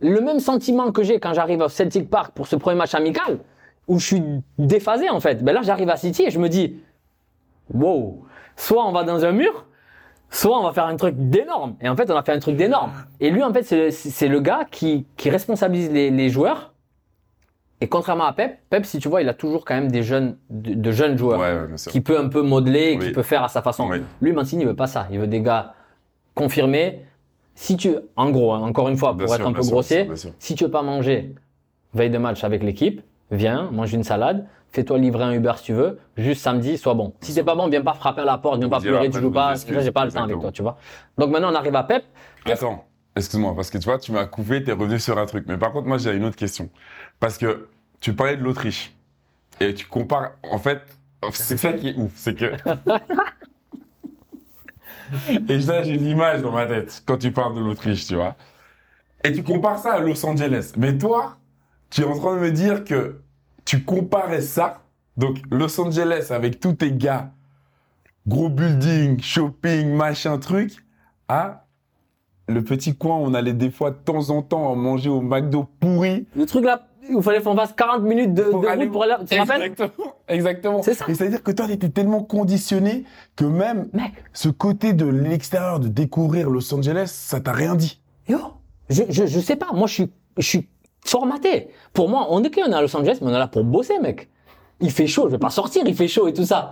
[0.00, 3.38] Le même sentiment que j'ai quand j'arrive au Celtic Park pour ce premier match amical,
[3.88, 4.22] où je suis
[4.58, 5.44] déphasé en fait.
[5.44, 6.76] Ben là, j'arrive à City et je me dis,
[7.72, 8.24] wow,
[8.56, 9.66] soit on va dans un mur,
[10.30, 11.76] soit on va faire un truc d'énorme.
[11.80, 12.92] Et en fait, on a fait un truc d'énorme.
[13.20, 16.72] Et lui, en fait, c'est le- gars qui, qui responsabilise les, les joueurs.
[17.80, 20.38] Et contrairement à Pep, Pep, si tu vois, il a toujours quand même des jeunes,
[20.48, 23.48] de, de jeunes joueurs Ouais, ouais, qui peut un peu modeler, qui peut faire à
[23.48, 23.88] sa façon.
[23.88, 23.98] Oui.
[24.22, 25.06] Lui, Mancini, il veut pas ça.
[25.10, 25.74] Il veut des gars
[26.34, 27.02] confirmés.
[27.54, 30.10] Si tu, en gros, hein, encore une fois, Bien pour sûr, être un peu grossier,
[30.16, 30.30] sûr.
[30.38, 31.34] si tu veux pas manger
[31.94, 33.00] veille de match avec l'équipe,
[33.30, 34.46] viens, mange une salade,
[34.76, 37.14] fais-toi livrer un Uber si tu veux, juste samedi, sois bon.
[37.22, 39.30] Si t'es pas bon, viens pas frapper à la porte, viens pas pleurer, tu joues
[39.30, 39.54] pas.
[39.56, 40.76] j'ai pas le temps avec toi, tu vois.
[41.16, 42.04] Donc maintenant, on arrive à Pep.
[42.44, 42.84] Attends,
[43.16, 45.46] excuse-moi, parce que tu vois, tu m'as coupé, t'es revenu sur un truc.
[45.48, 46.68] Mais par contre, moi, j'ai une autre question.
[47.18, 47.68] Parce que
[48.00, 48.94] tu parlais de l'Autriche.
[49.60, 50.82] Et tu compares, en fait,
[51.32, 52.44] c'est ça qui est ouf, c'est que...
[55.48, 58.36] et là, j'ai l'image dans ma tête quand tu parles de l'Autriche, tu vois.
[59.24, 60.72] Et tu compares ça à Los Angeles.
[60.76, 61.38] Mais toi,
[61.88, 63.22] tu es en train de me dire que
[63.66, 64.80] tu comparais ça,
[65.18, 67.30] donc Los Angeles avec tous tes gars,
[68.26, 70.72] gros building, shopping, machin truc,
[71.28, 71.64] à
[72.48, 75.66] le petit coin où on allait des fois de temps en temps manger au McDo
[75.80, 76.26] pourri.
[76.36, 79.02] Le truc là, il fallait qu'on fasse 40 minutes de, Pour de aller- route pour
[79.02, 79.14] aller.
[79.20, 80.12] Tu te rappelles Exactement.
[80.28, 80.82] Exactement.
[80.82, 81.04] C'est ça.
[81.08, 83.04] Et c'est-à-dire que toi, t'étais tellement conditionné
[83.36, 88.00] que même Mec, ce côté de l'extérieur, de découvrir Los Angeles, ça t'a rien dit.
[88.28, 88.38] yo,
[88.90, 89.72] je, je, je sais pas.
[89.72, 90.68] Moi, je suis, je suis
[91.08, 91.68] formaté.
[91.92, 93.98] Pour moi, on est qu'on est à Los Angeles, mais on est là pour bosser,
[93.98, 94.28] mec.
[94.80, 96.70] Il fait chaud, je vais pas sortir, il fait chaud et tout ça.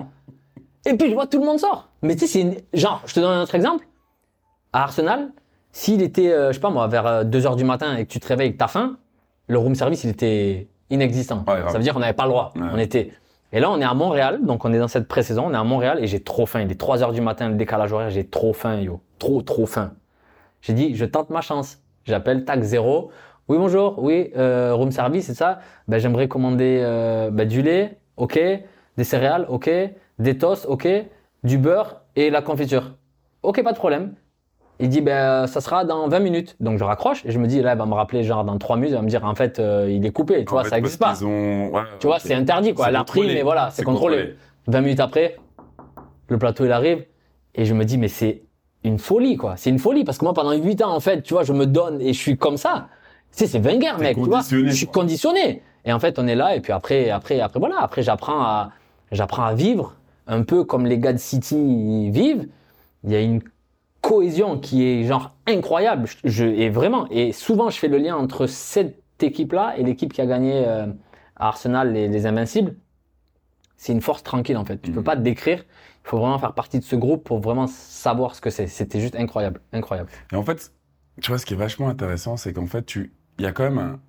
[0.86, 1.88] Et puis, je vois tout le monde sort.
[2.02, 3.86] Mais tu sais, c'est une- genre, je te donne un autre exemple.
[4.72, 5.28] À Arsenal,
[5.72, 8.20] s'il était, euh, je sais pas moi, vers 2 heures du matin et que tu
[8.20, 8.96] te réveilles et que t'as faim,
[9.46, 11.44] le room service, il était inexistant.
[11.48, 12.52] Ouais, ça veut dire qu'on n'avait pas le droit.
[12.56, 12.62] Ouais.
[12.72, 13.12] On était.
[13.52, 15.62] Et là, on est à Montréal, donc on est dans cette pré-saison, on est à
[15.64, 16.60] Montréal et j'ai trop faim.
[16.62, 19.00] Il est 3 heures du matin, le décalage horaire, j'ai trop faim, yo.
[19.18, 19.92] Trop, trop faim.
[20.60, 21.78] J'ai dit, je tente ma chance.
[22.04, 23.10] J'appelle TAC 0.
[23.48, 24.02] Oui, bonjour.
[24.02, 25.58] Oui, euh, room service, c'est ça.
[25.88, 28.38] Ben, j'aimerais commander euh, ben, du lait, ok.
[28.96, 29.70] Des céréales, ok.
[30.18, 30.88] Des toasts, ok.
[31.42, 32.92] Du beurre et la confiture.
[33.42, 34.14] Ok, pas de problème.
[34.80, 36.56] Il dit, ben, ça sera dans 20 minutes.
[36.60, 38.76] Donc, je raccroche et je me dis, là, il va me rappeler, genre, dans 3
[38.76, 40.44] minutes, il va me dire, en fait, euh, il est coupé.
[40.44, 41.22] Tu vois, fait, ça n'existe pas.
[41.22, 42.90] ont- ouais, Tu vois, c'est interdit, quoi.
[42.90, 43.34] La prime, contrôlé.
[43.34, 44.34] mais voilà, c'est contrôlé.
[44.66, 45.36] 20 minutes après,
[46.28, 47.04] le plateau il arrive
[47.54, 48.44] et je me dis mais c'est
[48.82, 49.56] une folie quoi.
[49.58, 51.66] C'est une folie parce que moi pendant 8 ans en fait, tu vois, je me
[51.66, 52.88] donne et je suis comme ça.
[53.36, 54.42] C'est Wenger mec, tu vois.
[54.48, 55.62] Je suis conditionné.
[55.84, 58.70] Et en fait, on est là et puis après après après voilà, après j'apprends à
[59.12, 62.48] j'apprends à vivre un peu comme les gars de City vivent.
[63.04, 63.42] Il y a une
[64.00, 66.08] cohésion qui est genre incroyable.
[66.24, 70.12] Je, et vraiment et souvent je fais le lien entre cette équipe là et l'équipe
[70.12, 70.86] qui a gagné euh,
[71.36, 72.74] à Arsenal les, les Invincibles
[73.76, 74.80] c'est une force tranquille en fait.
[74.80, 75.04] Tu peux Mhm.
[75.04, 75.64] pas te décrire.
[76.04, 78.66] Il faut vraiment faire partie de ce groupe pour vraiment savoir ce que c'est.
[78.66, 80.08] C'était juste incroyable, incroyable.
[80.32, 80.72] Et en fait,
[81.20, 83.64] tu vois, ce qui est vachement intéressant, c'est qu'en fait, tu, il y a quand
[83.64, 84.00] même un-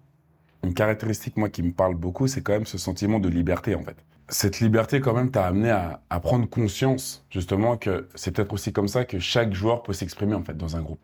[0.63, 3.83] une caractéristique, moi, qui me parle beaucoup, c'est quand même ce sentiment de liberté, en
[3.83, 3.97] fait.
[4.29, 8.73] Cette liberté, quand même, t'a amené à, à prendre conscience, justement, que c'est peut-être aussi
[8.73, 10.99] comme ça que chaque joueur peut s'exprimer, en fait, dans un groupe.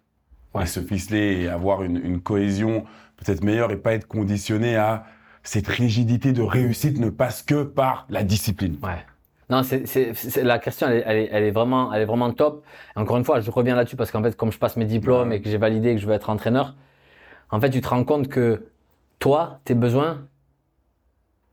[0.55, 0.63] Ouais.
[0.63, 2.86] Et se ficeler et avoir une, une cohésion
[3.17, 5.05] peut-être meilleure et pas être conditionné à
[5.43, 8.78] cette rigidité de réussite ne passe que par la discipline.
[8.84, 9.05] Ouais.
[9.49, 9.86] Non, c'est,
[10.43, 12.63] la question, elle est, elle, est, elle est vraiment, elle est vraiment top.
[12.95, 15.30] Et encore une fois, je reviens là-dessus parce qu'en fait, comme je passe mes diplômes
[15.30, 15.38] Ouais.
[15.38, 16.76] et que j'ai validé que je veux être entraîneur,
[17.51, 18.67] en fait, tu te rends compte que
[19.19, 20.27] toi, tes besoins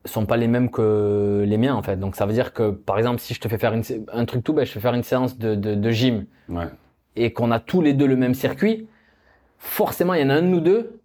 [0.05, 1.96] sont pas les mêmes que les miens, en fait.
[1.99, 3.82] Donc, ça veut dire que, par exemple, si je te fais faire une,
[4.12, 6.68] un truc tout bête, je fais faire une séance de, de, de gym Ouais.
[7.16, 8.86] et qu'on a tous les deux le même circuit,
[9.59, 11.01] forcément, il y en a un de nous deux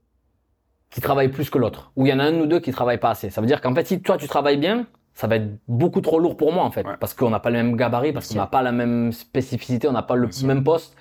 [0.90, 1.92] qui travaille plus que l'autre.
[1.96, 3.30] Ou il y en a un de nous deux qui travaille pas assez.
[3.30, 4.86] Ça veut dire qu'en fait, si toi, tu travailles bien,
[5.16, 6.86] ça va être beaucoup trop lourd pour moi, en fait.
[6.86, 6.96] Ouais.
[7.00, 9.92] Parce qu'on n'a pas le même gabarit, parce qu'on n'a pas la même spécificité, on
[9.92, 10.96] n'a pas le même poste.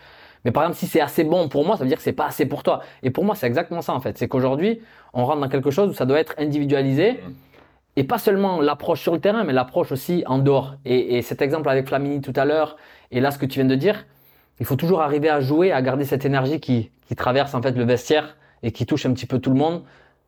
[0.44, 2.26] Mais par exemple, si c'est assez bon pour moi, ça veut dire que c'est pas
[2.26, 2.80] assez pour toi.
[3.02, 4.18] Et pour moi, c'est exactement ça, en fait.
[4.18, 4.80] C'est qu'aujourd'hui,
[5.12, 7.12] on rentre dans quelque chose où ça doit être individualisé.
[7.12, 7.32] Mm.
[7.96, 10.76] Et pas seulement l'approche sur le terrain, mais l'approche aussi en dehors.
[10.84, 12.76] Et, et cet exemple avec Flamini tout à l'heure,
[13.10, 14.06] et là, ce que tu viens de dire,
[14.60, 17.72] il faut toujours arriver à jouer, à garder cette énergie qui, qui traverse en fait
[17.72, 19.82] le vestiaire et qui touche un petit peu tout le monde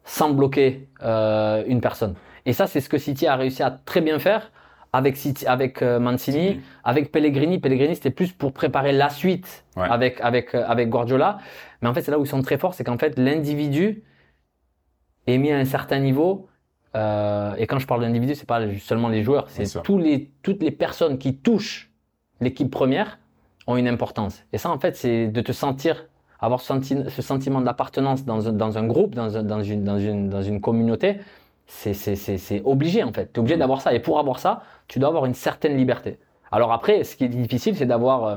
[0.04, 2.14] sans bloquer euh, une personne.
[2.46, 4.50] Et ça, c'est ce que City a réussi à très bien faire
[4.98, 6.60] avec City, avec euh, Mancini, City.
[6.84, 7.58] avec Pellegrini.
[7.58, 9.88] Pellegrini, c'était plus pour préparer la suite Ouais.
[9.90, 11.38] avec avec euh, avec Guardiola.
[11.80, 14.04] Mais en fait, c'est là où ils sont très forts, c'est qu'en fait, l'individu
[15.26, 16.48] est mis à un certain niveau.
[16.96, 20.62] Euh, et quand je parle d'individu, c'est pas seulement les joueurs, c'est tous les toutes
[20.62, 21.90] les personnes qui touchent
[22.40, 23.18] l'équipe première
[23.66, 24.44] ont une importance.
[24.52, 26.06] Et ça, en fait, c'est de te sentir
[26.38, 30.28] avoir ce, senti- ce sentiment d'appartenance dans un, dans un groupe, dans, une, dans, une,
[30.28, 31.16] dans une communauté,
[31.66, 33.32] c'est- c'est c'est- c'est obligé en fait.
[33.32, 33.92] Tu es obligé d'avoir ça.
[33.94, 36.18] Et pour avoir ça, tu dois avoir une certaine liberté.
[36.52, 38.36] Alors après, ce qui est difficile, c'est d'avoir, euh,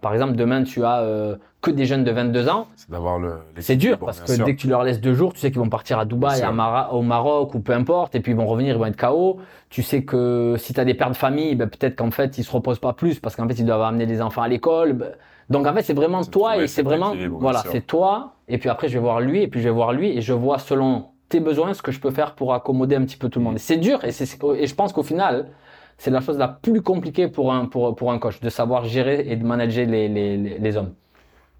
[0.00, 2.68] par exemple, demain, tu as euh, que des jeunes de 22 ans.
[2.76, 3.34] C'est d'avoir le.
[3.58, 4.44] C'est dur parce que sûr.
[4.44, 6.52] dès que tu leur laisses deux jours, tu sais qu'ils vont partir à Dubaï, à
[6.52, 9.38] Mara- au Maroc ou peu importe, et puis ils vont revenir, ils vont être KO.
[9.70, 12.44] Tu sais que si tu as des pères de famille, ben, peut-être qu'en fait ils
[12.44, 14.92] se reposent pas plus parce qu'en fait ils doivent amener les enfants à l'école.
[14.92, 15.10] Ben,
[15.50, 18.88] Donc en fait c'est vraiment toi et c'est vraiment voilà c'est toi et puis après
[18.88, 21.40] je vais voir lui et puis je vais voir lui et je vois selon tes
[21.40, 23.56] besoins ce que je peux faire pour accommoder un petit peu tout le monde.
[23.56, 25.50] Et c'est dur et c'est et je pense qu'au final
[25.98, 29.26] c'est la chose la plus compliquée pour un pour pour un coach de savoir gérer
[29.28, 30.94] et de manager les les, les, hommes.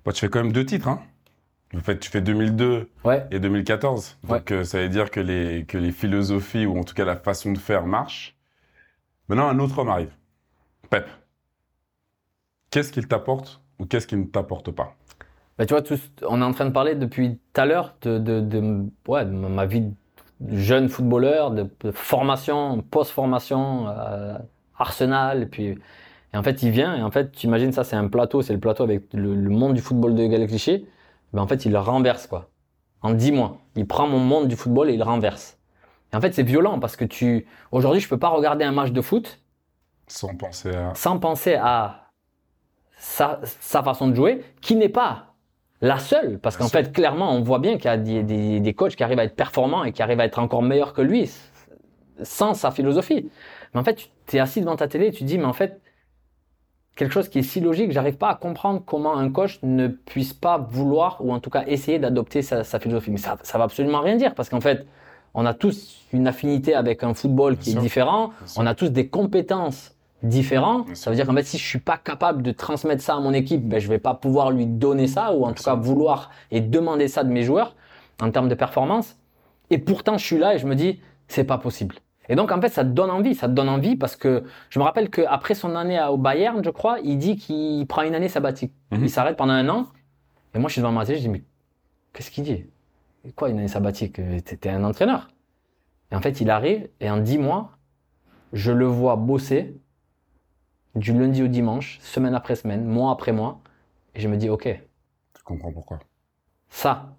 [0.04, 1.00] Bah, tu fais quand même deux titres, hein.
[1.76, 3.26] En fait, tu fais 2002 Ouais.
[3.30, 4.16] et 2014.
[4.26, 7.16] Donc, euh, ça veut dire que les, que les philosophies, ou en tout cas la
[7.16, 8.36] façon de faire, marchent.
[9.28, 10.12] Maintenant, un autre homme arrive.
[10.88, 11.06] Pep.
[12.70, 14.96] Qu'est-ce qu'il t'apporte ou qu'est-ce qu'il ne t'apporte pas?
[15.58, 18.18] Bah, tu vois, tous, on est en train de parler depuis tout à l'heure de,
[18.18, 19.92] de, de, ouais, de ma vie
[20.40, 24.38] de jeune footballeur, de, formation, post-formation, euh,
[24.76, 25.76] Arsenal, et puis
[26.34, 28.52] et en fait il vient et en fait tu imagines ça c'est un plateau, c'est
[28.52, 30.86] le plateau avec le, le monde du football de Galles Clichy,
[31.32, 32.50] ben en fait il le renverse quoi.
[33.00, 35.58] En 10 mois, il prend mon monde du football et il le renverse.
[36.12, 38.92] Et en fait c'est violent parce que tu aujourd'hui je peux pas regarder un match
[38.92, 39.40] de foot
[40.06, 40.94] Sans penser à.
[40.94, 42.10] sans penser à
[42.96, 45.27] sa, sa façon de jouer, qui n'est pas
[45.80, 46.38] la seule.
[46.38, 49.02] Parce qu'en fait, clairement, on voit bien qu'il y a des, des, des coachs qui
[49.02, 51.30] arrivent à être performants et qui arrivent à être encore meilleurs que lui,
[52.22, 53.30] sans sa philosophie.
[53.74, 55.52] Mais en fait, tu es assis devant ta télé et tu te dis, mais en
[55.52, 55.80] fait,
[56.96, 60.32] quelque chose qui est si logique, j'arrive pas à comprendre comment un coach ne puisse
[60.32, 63.12] pas vouloir, ou en tout cas essayer d'adopter sa, sa philosophie.
[63.12, 64.84] Mais ça, ça va absolument rien dire, parce qu'en fait,
[65.34, 69.08] on a tous une affinité avec un football qui est différent, on a tous des
[69.08, 70.86] compétences différentes.
[70.86, 73.20] Bien Ça veut dire qu'en fait, si je suis pas capable de transmettre ça à
[73.20, 76.30] mon équipe, ben, je vais pas pouvoir lui donner ça, ou en tout cas vouloir
[76.50, 77.74] et demander ça de mes joueurs
[78.20, 79.16] en termes de performance.
[79.70, 81.96] Et pourtant, je suis là et je me dis, c'est pas possible.
[82.28, 84.78] Et donc, en fait, ça te donne envie, ça te donne envie parce que je
[84.78, 88.28] me rappelle qu'après son année au Bayern, je crois, il dit qu'il prend une année
[88.28, 88.72] sabbatique.
[88.90, 89.04] Mhm.
[89.04, 89.86] Il s'arrête pendant un an.
[90.54, 91.42] Et moi, je suis devant ma télé, je dis, mais
[92.12, 92.66] qu'est-ce qu'il dit?
[93.34, 94.18] Quoi, une année sabbatique?
[94.18, 95.28] Euh, t'es un entraîneur.
[96.10, 97.70] Et en fait, il arrive et en dix mois,
[98.52, 99.74] je le vois bosser
[100.98, 103.60] du lundi au dimanche, semaine après semaine, mois après mois.
[104.14, 104.64] Et je me dis, OK,
[105.34, 106.00] Tu comprends pourquoi?
[106.68, 107.16] Ça,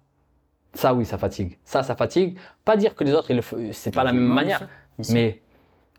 [0.74, 1.58] ça oui, ça fatigue.
[1.64, 2.38] Ça, ça fatigue.
[2.64, 4.60] Pas dire que les autres, ils le f- c'est pas la même manière.
[5.10, 5.42] Mais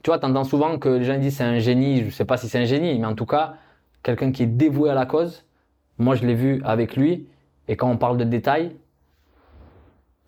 [0.03, 2.05] tu vois, t'entends souvent que les gens disent c'est un génie.
[2.05, 3.55] Je sais pas si c'est un génie, mais en tout cas,
[4.03, 5.45] quelqu'un qui est dévoué à la cause.
[5.97, 7.27] Moi, je l'ai vu avec lui.
[7.67, 8.75] Et quand on parle de détails,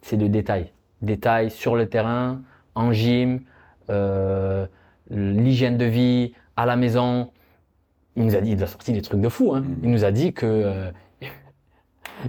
[0.02, 0.72] c'est de détails.
[1.02, 2.42] Détails sur le terrain,
[2.76, 3.42] en gym,
[3.90, 4.66] euh,
[5.10, 7.32] l'hygiène de vie, à la maison.
[8.16, 9.54] Il nous a dit, il nous a sorti des trucs de fou.
[9.54, 9.62] Hein.
[9.62, 9.78] Mhm.
[9.84, 10.92] Il nous a dit que, euh,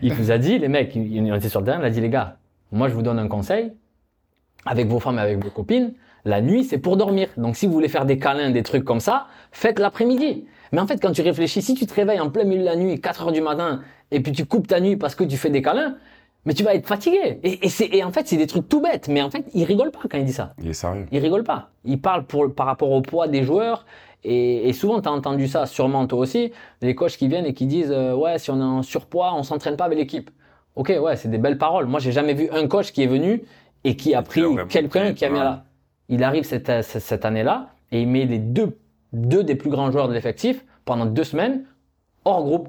[0.03, 2.01] il nous a dit, les mecs, il il était sur le terrain, il a dit
[2.01, 2.39] les gars,
[2.73, 3.73] moi je vous donne un conseil,
[4.67, 7.29] avec vos femmes et avec vos copines, la nuit c'est pour dormir.
[7.37, 10.47] Donc si vous voulez faire des câlins, des trucs comme ça, faites l'après-midi.
[10.73, 12.77] Mais en fait, quand tu réfléchis, si tu te réveilles en plein milieu de la
[12.77, 15.51] nuit, 4 heures du matin, et puis tu coupes ta nuit parce que tu fais
[15.51, 15.97] des câlins,
[16.47, 17.39] mais tu vas être fatigué.
[17.43, 19.09] Et, et, c'est- et en fait, c'est des trucs tout bêtes.
[19.09, 20.55] Mais en fait, il rigole pas quand il dit ça.
[20.63, 21.07] Il est sérieux.
[21.13, 21.71] Il rigole pas.
[21.85, 23.87] Il parle pour, par rapport au poids des joueurs.
[24.25, 27.55] Et, et souvent, tu as entendu ça, sûrement toi aussi, des coachs qui viennent et
[27.55, 30.31] qui disent euh, Ouais, si on est en surpoids, on s'entraîne pas avec l'équipe.
[30.77, 31.87] Ok, ouais, c'est des belles paroles.
[31.87, 33.43] Moi, j'ai jamais vu un coach qui est venu
[33.85, 35.65] et qui a pris quelqu'un qui a mis à la.
[36.09, 38.79] Il arrive cette, cette, cette année-là et il met les deux,
[39.13, 41.65] deux des plus grands joueurs de l'effectif pendant deux semaines
[42.25, 42.69] hors groupe.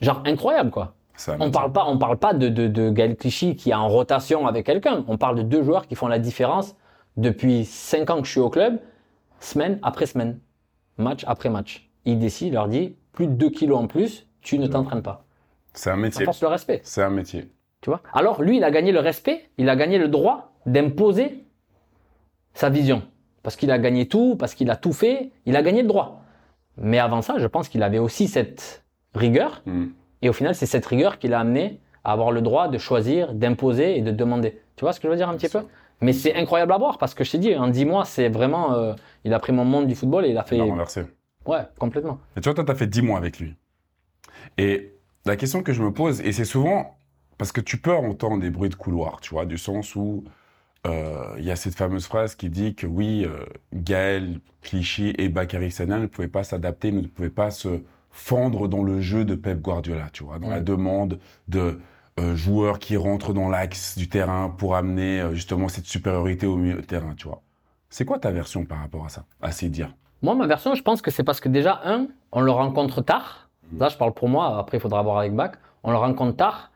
[0.00, 0.94] Genre incroyable, quoi.
[1.38, 4.46] On parle pas, on parle pas de, de, de Gaël Clichy qui est en rotation
[4.46, 5.04] avec quelqu'un.
[5.08, 6.74] On parle de deux joueurs qui font la différence
[7.16, 8.80] depuis cinq ans que je suis au club,
[9.42, 10.38] semaine après semaine,
[10.98, 11.88] match après match.
[12.04, 15.24] Il décide, il leur dit, plus de 2 kilos en plus, tu ne t'entraînes pas.
[15.74, 16.24] C'est un Ça métier.
[16.24, 17.48] force le respect, C'est un métier.
[17.80, 18.00] tu vois?
[18.12, 21.44] Alors lui, il a gagné le respect, il a gagné le droit d'imposer
[22.54, 23.02] sa vision.
[23.42, 26.22] Parce qu'il a gagné tout, parce qu'il a tout fait, il a gagné le droit.
[26.76, 28.84] Mais avant ça, je pense qu'il avait aussi cette
[29.14, 29.86] rigueur Hmm.
[30.22, 33.32] et au final, c'est cette rigueur qui l'a amené à avoir le droit de choisir,
[33.34, 34.60] d'imposer et de demander.
[34.76, 35.60] Tu vois ce que je veux dire un petit peu?
[36.00, 38.74] Mais c'est incroyable à voir parce que je t'ai dit, en 10 mois, c'est vraiment.
[38.74, 40.56] euh, il a pris mon monde du football et il a fait.
[40.56, 41.04] Il a renversé.
[41.46, 42.18] Ouais, complètement.
[42.36, 43.54] Et tu vois, toi, tu as fait 10 mois avec lui.
[44.58, 44.94] Et
[45.24, 46.96] la question que je me pose, et c'est souvent
[47.38, 50.24] parce que tu peux entendre des bruits de couloir, tu vois, du sens où
[50.86, 55.28] euh, il y a cette fameuse phrase qui dit que oui, euh, Gaël, Clichy et
[55.28, 59.34] Bakary Sagna ne pouvaient pas s'adapter, ne pouvaient pas se fendre dans le jeu de
[59.34, 61.18] Pep Guardiola, tu vois, dans la demande
[61.48, 61.80] de
[62.20, 66.76] euh, joueurs qui rentrent dans l'axe du terrain pour amener justement cette supériorité au milieu
[66.76, 67.42] de terrain, tu vois.
[67.92, 69.94] C'est quoi ta version par rapport à ça, à ces dires?
[70.22, 73.50] Moi, ma version, je pense que c'est parce que déjà, un, on le rencontre tard.
[73.78, 75.52] Là, je parle pour moi, après, il faudra voir avec Bach.
[75.82, 76.70] On le rencontre tard.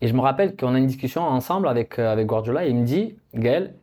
[0.00, 2.76] Et je me rappelle qu'on a une discussion ensemble avec, euh, avec Guardiola et il
[2.76, 3.74] me dit, Gaël,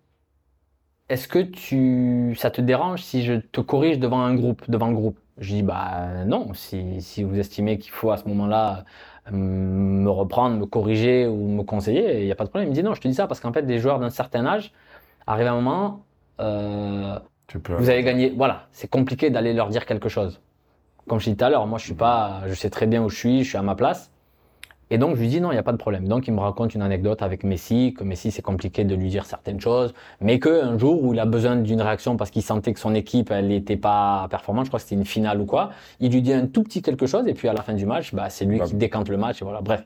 [1.07, 4.95] est-ce que tu, ça te dérange si je te corrige devant un groupe, devant le
[4.95, 5.19] groupe?
[5.37, 8.85] Je dis, bah non, si, si vous estimez qu'il faut à ce moment-là
[9.27, 12.69] euh, me reprendre, me corriger ou me conseiller, il n'y a pas de problème.
[12.69, 14.47] Il me dit, non, je te dis ça parce qu'en fait, des joueurs d'un certain
[14.47, 14.73] âge,
[15.27, 16.05] arrive un moment,
[16.41, 17.73] euh, Tu peux.
[17.75, 18.33] vous avez gagné.
[18.35, 20.41] Voilà, c'est compliqué d'aller leur dire quelque chose.
[21.07, 23.09] Comme je disais tout à l'heure, moi je suis pas, je sais très bien où
[23.09, 24.11] je suis, je suis à ma place.
[24.93, 26.05] Et donc je lui dis non, il n'y a pas de problème.
[26.07, 29.25] Donc il me raconte une anecdote avec Messi, que Messi c'est compliqué de lui dire
[29.25, 32.73] certaines choses, mais que un jour où il a besoin d'une réaction parce qu'il sentait
[32.73, 35.71] que son équipe elle n'était pas performante, je crois que c'était une finale ou quoi,
[36.01, 38.13] il lui dit un tout petit quelque chose et puis à la fin du match,
[38.13, 38.65] bah c'est lui Bah.
[38.65, 39.61] qui décante le match et voilà.
[39.61, 39.85] Bref.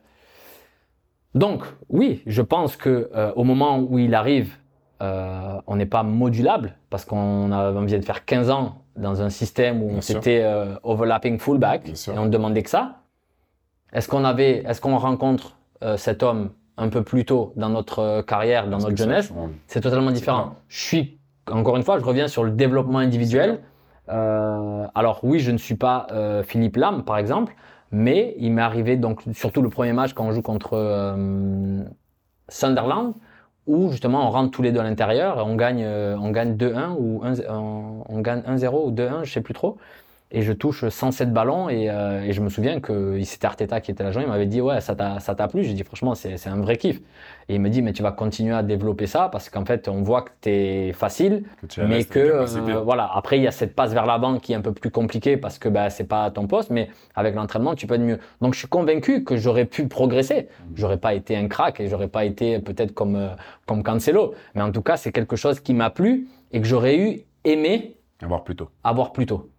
[1.36, 4.56] Donc oui, je pense que euh, au moment où il arrive,
[5.02, 9.30] euh, on n'est pas modulable parce qu'on on vient de faire 15 ans dans un
[9.30, 13.02] système où Bien on s'était euh, overlapping fullback et on ne demandait que ça.
[13.92, 18.22] Est-ce qu'on avait, est-ce qu'on rencontre euh, cet homme un peu plus tôt dans notre
[18.22, 19.34] carrière, dans notre jeunesse?
[19.68, 20.56] C'est totalement différent.
[20.70, 21.20] Je suis,
[21.52, 23.60] encore une fois, je reviens sur le développement individuel.
[24.08, 26.08] Alors oui, je ne suis pas
[26.44, 27.56] Philippe Lam, par exemple,
[27.92, 31.16] mais il m'est arrivé donc surtout le premier match quand on joue contre
[32.50, 33.14] Sunderland,
[33.68, 36.96] où justement on rentre tous les deux à l'intérieur, on gagne, euh, on gagne 2-1
[36.98, 39.78] ou 1, on, on gagne 1-0 ou 2-1, je sais plus trop.
[40.38, 43.90] Et je touche 107 ballons et, euh, et je me souviens que c'était Arteta qui
[43.92, 46.36] était l'agent, il m'avait dit ouais ça t'a ça t'a plu, j'ai dit franchement c'est
[46.36, 47.00] c'est un vrai kiff.
[47.48, 50.02] Et il me dit mais tu vas continuer à développer ça parce qu'en fait on
[50.02, 53.10] voit que t'es facile, Que mais que euh, voilà.
[53.14, 55.58] Après il y a cette passe vers l'avant qui est un peu plus compliquée parce
[55.58, 58.20] que bah c'est pas ton poste mais avec l'entraînement tu peux être mieux.
[58.42, 60.50] Donc je suis convaincu que j'aurais pu progresser.
[60.76, 63.30] J'aurais pas été un crack et j'aurais pas été peut-être comme euh,
[63.68, 64.34] comme Cancelo.
[64.54, 67.96] Mais en tout cas c'est quelque chose qui m'a plu et que j'aurais eu aimé
[68.22, 68.70] Avoir plus tôt.
[68.84, 69.50] avoir plus tôt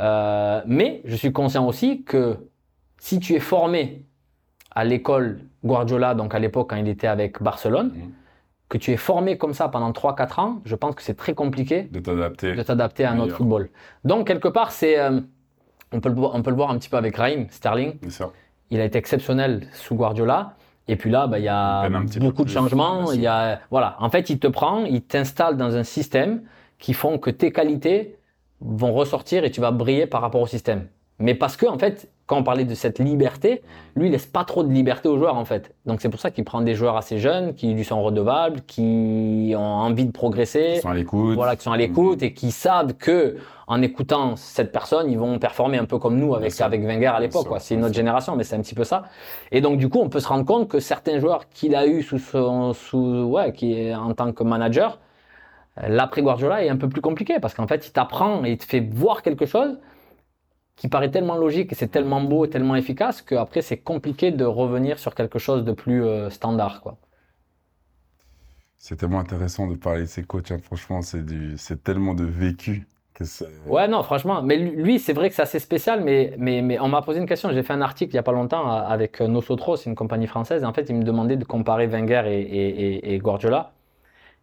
[0.00, 2.36] Euh, mais je suis conscient aussi que
[2.98, 4.02] si tu es formé
[4.74, 8.10] à l'école Guardiola donc à l'époque quand il était avec Barcelone Mhm.
[8.68, 11.82] que tu es formé comme ça pendant 3-4 ans, je pense que c'est très compliqué
[11.90, 12.54] De t'adapter.
[12.54, 13.36] de t'adapter à Meilleur.
[13.36, 13.70] football.
[14.04, 15.20] Donc, quelque part, c'est, euh,
[15.90, 17.94] on, peut le, voir- on peut le voir un petit peu avec Raheem Sterling.
[18.70, 20.54] Il a été exceptionnel sous Guardiola.
[20.86, 21.88] Et puis là, bah, il y a
[22.20, 23.10] beaucoup de changements.
[23.12, 23.96] Il y a, voilà.
[24.00, 26.42] En fait, il te prend, il t'installe dans un système
[26.78, 28.17] qui font que tes qualités
[28.60, 30.86] vont ressortir et tu vas briller par rapport au système.
[31.20, 33.62] Mais parce que, en fait, quand on parlait de cette liberté,
[33.96, 35.74] lui, il laisse pas trop de liberté aux joueurs, en fait.
[35.84, 39.52] Donc, c'est pour ça qu'il prend des joueurs assez jeunes, qui lui sont redevables, qui
[39.56, 41.34] ont envie de progresser Ils sont à l'écoute.
[41.34, 43.36] voilà, qui sont à l'écoute et qui savent que
[43.66, 47.20] en écoutant cette personne, ils vont performer un peu comme nous avec avec Wenger à
[47.20, 47.48] l'époque.
[47.48, 47.60] quoi.
[47.60, 49.04] C'est notre génération, mais c'est un petit peu ça.
[49.52, 52.02] Et donc du coup, on peut se rendre compte que certains joueurs qu'il a eu
[52.02, 54.98] sous son sous ouais, qui est en tant que manager,
[55.86, 58.64] l'après Guardiola est un peu plus compliqué parce qu'en fait, il t'apprend et il te
[58.64, 59.78] fait voir quelque chose
[60.76, 64.44] qui paraît tellement logique et c'est tellement beau et tellement efficace qu'après c'est compliqué de
[64.46, 66.96] revenir sur quelque chose de plus euh, standard quoi.
[68.76, 70.50] C'est tellement intéressant de parler de ces coachs.
[70.52, 70.58] hein.
[70.62, 73.46] Franchement, c'est du, c'est tellement de vécu que c'est.
[73.66, 74.42] Ouais, non, franchement.
[74.42, 77.26] Mais lui, c'est vrai que c'est assez spécial, mais, mais, mais on m'a posé une
[77.26, 77.50] question.
[77.52, 79.96] J'ai fait un article il y a pas longtemps euh, avec euh, Nosotros, c'est une
[79.96, 80.62] compagnie française.
[80.62, 83.77] Et en fait, il me demandait de comparer Wenger et, et, et, et Guardiola.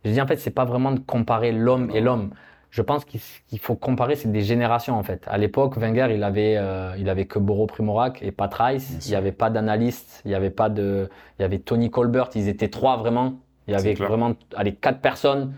[0.06, 2.30] J'ai dit, en fait, c'est pas vraiment de comparer l'homme et l'homme.
[2.70, 5.24] Je pense qu'il faut comparer, c'est des générations, en fait.
[5.28, 8.91] À l'époque, Wenger, il avait, euh, il avait que Boro Primorac et Pat Rice.
[8.95, 9.14] Il sûr.
[9.14, 10.22] y avait pas d'analyste.
[10.26, 12.30] Il y avait pas de, il y avait Tony Colbert.
[12.36, 13.39] Ils étaient trois, vraiment.
[13.68, 15.53] Il y avait vraiment, allez, quatre personnes.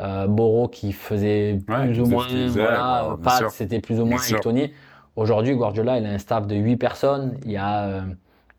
[0.00, 4.18] Euh, Boro qui faisait Ouais, plus ou moins, voilà, bien Pat, c'était plus ou moins,
[4.22, 4.40] et.
[4.40, 4.72] Tony.
[5.16, 7.36] Aujourd'hui, Guardiola, il a un staff de 8 personnes.
[7.44, 8.02] Il y a, euh,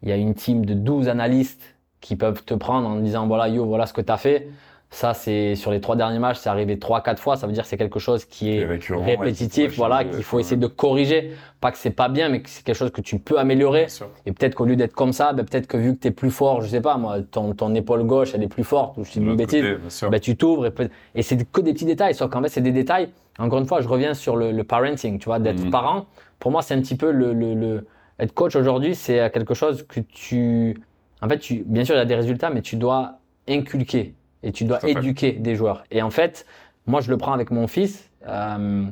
[0.03, 3.47] il y a une team de 12 analystes qui peuvent te prendre en disant, voilà,
[3.47, 4.49] yo, voilà ce que tu as fait.
[4.91, 7.37] Ça, c'est sur les trois derniers matchs, c'est arrivé 3-4 fois.
[7.37, 10.23] Ça veut dire que c'est quelque chose qui est ouais, répétitif, qu'il faut voilà, qu'il
[10.23, 10.41] faut ouais.
[10.41, 11.33] essayer de corriger.
[11.61, 13.85] Pas que c'est pas bien, mais que c'est quelque chose que tu peux améliorer.
[14.25, 16.31] Et peut-être qu'au lieu d'être comme ça, ben, peut-être que vu que tu es plus
[16.31, 19.11] fort, je sais pas, moi, ton, ton épaule gauche, elle est plus forte, ou je
[19.11, 22.15] dis une bêtise, côté, ben, tu t'ouvres et, peut- et c'est que des petits détails.
[22.15, 23.09] Sauf qu'en fait, c'est des détails.
[23.37, 25.69] Encore une fois, je reviens sur le, le parenting, tu vois, d'être Mhm.
[25.69, 26.07] parent.
[26.39, 27.87] Pour moi, c'est un petit peu le, le, le-
[28.17, 30.75] être coach aujourd'hui, c'est quelque chose que tu,
[31.21, 34.51] en fait, tu, bien sûr, il y a des résultats, mais tu dois inculquer et
[34.51, 35.83] tu dois éduquer des joueurs.
[35.91, 36.45] Et en fait,
[36.87, 38.09] moi, je le prends avec mon fils.
[38.27, 38.85] Euh,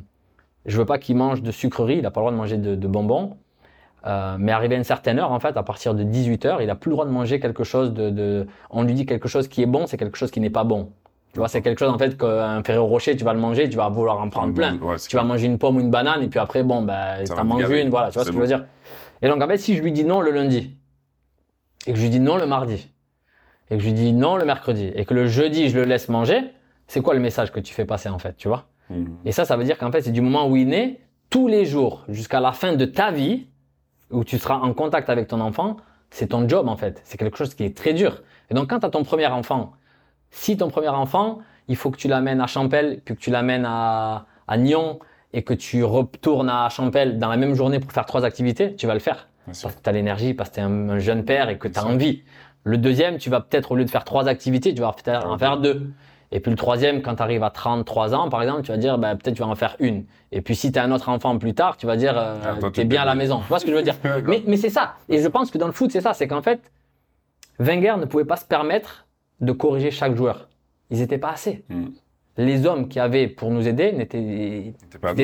[0.66, 2.74] je veux pas qu'il mange de sucreries, il a pas le droit de manger de,
[2.74, 3.36] de bonbons.
[4.06, 6.70] Euh, mais arrivé à une certaine heure, en fait, à partir de 18 heures, il
[6.70, 8.46] a plus le droit de manger quelque chose de, de...
[8.70, 10.92] On lui dit quelque chose qui est bon, c'est quelque chose qui n'est pas bon.
[11.32, 13.76] Tu vois, c'est quelque chose, en fait, qu'un Ferrero Rocher, tu vas le manger, tu
[13.76, 14.78] vas vouloir en prendre plein.
[14.78, 17.26] Ouais, c'est Tu vas manger une pomme ou une banane, et puis après, bon, ben,
[17.26, 17.82] Ça t'as va te mangé gaver.
[17.82, 18.64] une, voilà, tu vois ce que je veux dire.
[19.20, 20.76] Et donc, en fait, si je lui dis non le lundi,
[21.86, 22.90] et que je lui dis non le mardi,
[23.70, 26.08] et que je lui dis non le mercredi, et que le jeudi, je le laisse
[26.08, 26.40] manger,
[26.86, 28.66] c'est quoi le message que tu fais passer, en fait, tu vois?
[28.90, 29.18] Mhm.
[29.24, 31.00] Et ça, ça veut dire qu'en fait, c'est du moment où il naît,
[31.30, 33.46] tous les jours, jusqu'à la fin de ta vie,
[34.10, 35.76] où tu seras en contact avec ton enfant,
[36.10, 37.00] c'est ton job en fait.
[37.04, 38.22] C'est quelque chose qui est très dur.
[38.50, 39.72] Et donc quand tu as ton premier enfant,
[40.30, 43.66] si ton premier enfant, il faut que tu l'amènes à Champel, puis que tu l'amènes
[43.66, 44.98] à, à Nyon
[45.32, 48.86] et que tu retournes à Champel dans la même journée pour faire trois activités, tu
[48.86, 49.28] vas le faire.
[49.44, 51.78] Parce que tu as l'énergie, parce que tu es un, jeune père et que tu
[51.78, 52.22] as envie.
[52.68, 55.56] Le deuxième, tu vas peut-être, au lieu de faire trois activités, tu vas en faire
[55.56, 55.90] deux.
[56.32, 58.98] Et puis le troisième, quand tu arrives à 33 ans, par exemple, tu vas dire,
[58.98, 60.04] bah, peut-être tu vas en faire une.
[60.32, 62.70] Et puis si tu as un autre enfant plus tard, tu vas dire, euh, ah,
[62.70, 63.38] tu es bien à la maison.
[63.38, 63.94] Tu vois ce que je veux dire?
[64.26, 64.96] Mais, mais c'est ça.
[65.08, 66.12] Et je pense que dans le foot, c'est ça.
[66.12, 66.60] C'est qu'en fait,
[67.58, 69.06] Wenger ne pouvait pas se permettre
[69.40, 70.48] de corriger chaque joueur.
[70.90, 71.64] Ils n'étaient pas assez.
[71.70, 71.86] Hmm.
[72.36, 74.74] Les hommes qui avaient pour nous aider n'étaient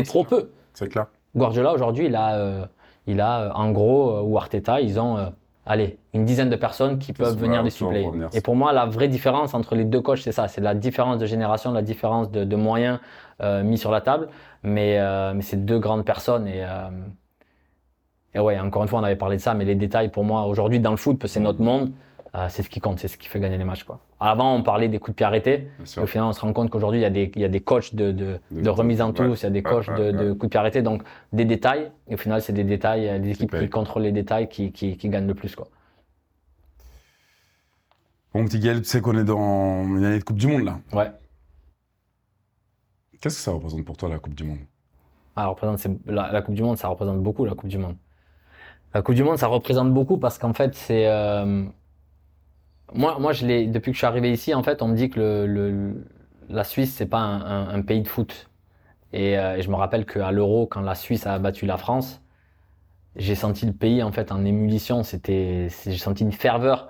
[0.05, 0.49] trop peu.
[0.73, 1.09] C'est clair.
[1.37, 2.65] Guardiola, aujourd'hui, il a, euh,
[3.07, 5.33] il a euh, en gros, ou Arteta, ils ont
[5.67, 8.09] allez, une dizaine de personnes qui peuvent venir les suppléer.
[8.33, 11.19] Et pour moi, la vraie différence entre les deux coachs, c'est ça, c'est la différence
[11.19, 12.99] de génération, la différence de, moyens
[13.43, 14.29] euh, mis sur la table.
[14.63, 16.89] Mais, euh, mais c'est deux grandes personnes et, euh,
[18.35, 20.47] et ouais, encore une fois, on avait parlé de ça, mais les détails pour moi
[20.47, 21.93] aujourd'hui dans le foot, c'est notre monde.
[22.35, 23.85] Euh, c'est ce qui compte, c'est ce qui fait gagner les matchs.
[23.85, 24.01] Quoi.
[24.19, 25.69] Avant, on parlait des coups de pied arrêtés.
[25.97, 27.61] Au final, on se rend compte qu'aujourd'hui, il y a des, il y a des
[27.61, 30.47] coachs de, de, de remise en touche, il y a des coachs de, de, coups
[30.47, 30.83] de pied arrêtés.
[30.83, 31.03] Donc,
[31.33, 31.93] des détails.
[32.09, 35.09] Et au final, c'est des détails, des équipes qui contrôlent les détails qui, qui, qui
[35.09, 35.55] gagnent le plus.
[35.55, 35.69] Quoi.
[38.33, 40.81] Bon, petit Gaël, tu sais qu'on est dans une année de Coupe du Monde, là.
[40.93, 41.13] Ouais.
[43.21, 44.59] Qu'est-ce que ça représente pour toi, la Coupe du Monde?
[45.37, 47.95] Ah, représente, la, la, Coupe du Monde, ça représente beaucoup, la Coupe du Monde.
[48.93, 51.07] La Coupe du Monde, ça représente beaucoup parce qu'en fait, c'est.
[51.07, 51.65] Euh,
[52.95, 55.95] moi, moi depuis que je suis arrivé ici, en fait, on me dit que
[56.49, 58.49] la Suisse, c'est pas un, pays de foot.
[59.13, 62.21] Et, euh, et je me rappelle qu'à l'Euro, quand la Suisse a battu la France,
[63.17, 64.43] j'ai senti le pays en fait en.
[65.05, 66.89] C'était, j'ai senti une ferveur.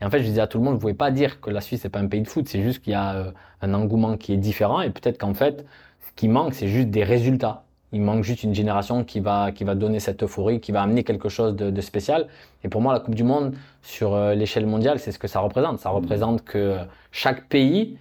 [0.00, 1.60] Et en fait, je disais à tout le monde, vous pouvez pas dire que la
[1.60, 2.48] Suisse c'est pas un pays de foot.
[2.48, 4.80] C'est juste qu'il y a euh, un engouement qui est différent.
[4.82, 5.66] Et peut-être qu'en fait,
[6.00, 7.65] ce qui manque, c'est juste des résultats.
[7.92, 11.04] Il manque juste une génération qui va, qui va donner cette euphorie, qui va amener
[11.04, 12.26] quelque chose de, de spécial.
[12.64, 15.40] Et pour moi, la Coupe du Monde, sur euh, l'échelle mondiale, c'est ce que ça
[15.40, 15.78] représente.
[15.78, 16.78] Ça représente que
[17.12, 17.98] chaque pays,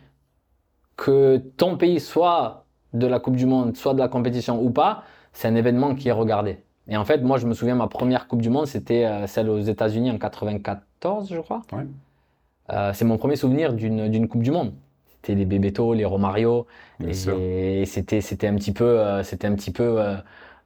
[0.97, 5.03] que ton pays soit de la Coupe du Monde, soit de la compétition ou pas,
[5.33, 6.63] c'est un événement qui est regardé.
[6.87, 9.49] Et en fait, moi, je me souviens, ma première Coupe du Monde, c'était euh, celle
[9.49, 11.61] aux États-Unis en 94, je crois.
[11.71, 11.85] Ouais.
[12.71, 14.73] Euh, c'est mon premier souvenir d'une Coupe du Monde
[15.26, 16.68] c'était les Bebeto, les Romario,
[17.06, 20.15] et, c'était c'était un petit peu euh, c'était un petit peu euh,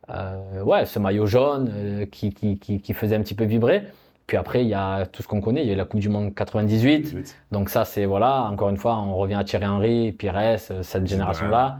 [0.09, 3.83] euh, ouais ce maillot jaune qui, qui, qui, qui, faisait un petit peu vibrer.
[4.27, 6.09] Puis après il y a tout ce qu'on connaît, il y a la Coupe du
[6.09, 7.33] Monde 98.
[7.51, 11.47] Donc ça c'est voilà encore une fois on revient à Thierry Henry, Pires, cette génération
[11.47, 11.79] là.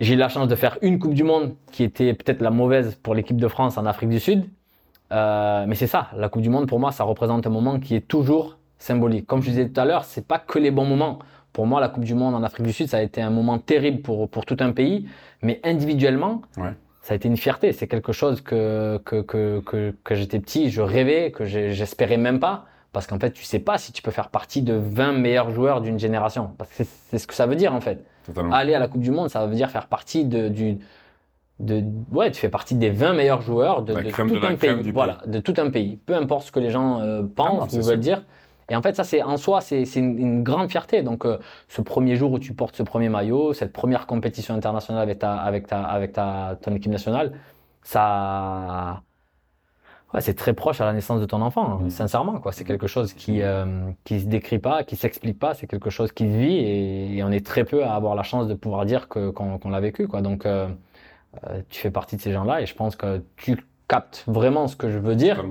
[0.00, 2.94] J'ai eu la chance de faire une Coupe du Monde qui était peut-être la mauvaise
[3.02, 4.48] pour l'équipe de France en Afrique du Sud.
[5.12, 7.94] Euh, mais c'est ça, la Coupe du Monde pour moi, ça représente un moment qui
[7.94, 9.26] est toujours symbolique.
[9.26, 11.20] Comme je disais tout à l'heure, c'est pas que les bons moments.
[11.52, 13.58] Pour moi, la Coupe du Monde en Afrique du Sud, ça a été un moment
[13.58, 15.06] terrible pour, pour tout un pays,
[15.42, 16.72] mais individuellement, ouais.
[17.02, 17.72] ça a été une fierté.
[17.72, 22.40] C'est quelque chose que, que, que, que, que j'étais petit, je rêvais, que j'espérais même
[22.40, 22.66] pas.
[22.92, 25.80] Parce qu'en fait, tu sais pas si tu peux faire partie de 20 meilleurs joueurs
[25.80, 26.50] d'une génération.
[26.58, 28.04] Parce que c'est ce que ça veut dire, en fait.
[28.26, 28.52] Totalement.
[28.52, 30.78] Aller à la Coupe du Monde, ça veut dire faire partie de, du,
[31.60, 34.90] de, ouais, tu fais partie des 20 meilleurs joueurs de, de tout un pays.
[34.92, 35.98] Voilà, de tout un pays.
[36.04, 38.24] Peu importe ce que les gens euh, pensent ou veulent dire.
[38.70, 41.02] Et en fait, ça, c'est en soi, c'est une, une, grande fierté.
[41.02, 41.38] Donc, euh,
[41.68, 45.36] ce premier jour où tu portes ce premier maillot, cette première compétition internationale avec ta,
[45.36, 47.32] avec ta, avec ta, ton équipe nationale,
[47.82, 49.02] ça,
[50.14, 52.38] ouais, c'est très proche à la naissance de ton enfant, hein, sincèrement.
[52.40, 55.54] Quoi, c'est quelque chose qui, euh, qui se décrit pas, qui s'explique pas.
[55.54, 58.54] C'est quelque chose qui vit et, on est très peu à avoir la chance de
[58.54, 60.08] pouvoir dire que qu'on l'a vécu.
[60.08, 60.22] Quoi.
[60.22, 60.68] Donc, euh,
[61.48, 64.76] euh, tu fais partie de ces gens-là et je pense que tu captes vraiment ce
[64.76, 65.44] que je veux dire.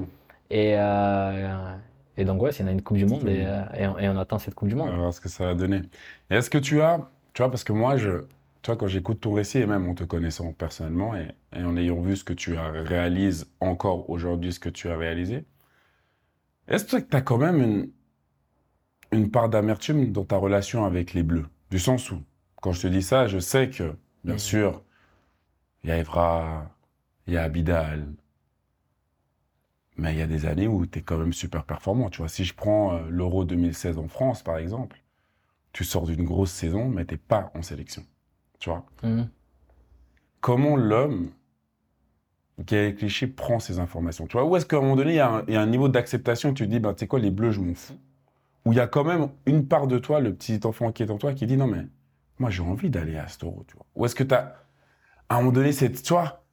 [0.49, 1.75] Et, euh,
[2.19, 4.67] et donc, ouais, c'est une Coupe du Monde euh, et, et, on, attend cette Coupe
[4.67, 4.89] du Monde.
[4.89, 5.83] On va voir ce que ça va donner.
[6.29, 8.23] Et est-ce que tu as, tu vois, parce que moi, je,
[8.61, 11.77] tu vois, quand j'écoute ton récit et même en te connaissant personnellement et, et en
[11.77, 15.45] ayant vu ce que tu as réalisé encore aujourd'hui, ce que tu as réalisé,
[16.67, 17.89] est-ce que tu as quand même une,
[19.13, 21.45] une part d'amertume dans ta relation avec les Bleus?
[21.71, 22.21] Du sens où,
[22.61, 24.39] quand je te dis ça, je sais que, bien mmh.
[24.39, 24.83] sûr,
[25.85, 26.69] il y a Evra,
[27.27, 28.07] il y a Abidal,
[29.99, 32.09] mais il y a des années où tu es quand même super performant.
[32.09, 35.01] Tu vois, si je prends euh, l'Euro 2016 en France, par exemple,
[35.73, 38.03] tu sors d'une grosse saison, mais t'es pas en sélection.
[38.59, 39.23] Tu vois mmh.
[40.41, 41.31] Comment l'homme
[42.65, 45.17] qui est cliché prend ces informations Tu vois, où est-ce qu'à un moment donné, il
[45.17, 47.59] y, a un, niveau d'acceptation, tu te dis, bah, tu sais quoi, les bleus, je
[47.59, 47.97] m'en fous.
[48.65, 51.11] Où il y a quand même une part de toi, le petit enfant qui est
[51.11, 51.85] en toi, qui dit, non, mais
[52.37, 53.85] moi, j'ai envie d'aller à cet euro, tu vois.
[53.95, 54.55] Ou est-ce que tu as,
[55.29, 56.43] à un moment donné, cette, tu vois,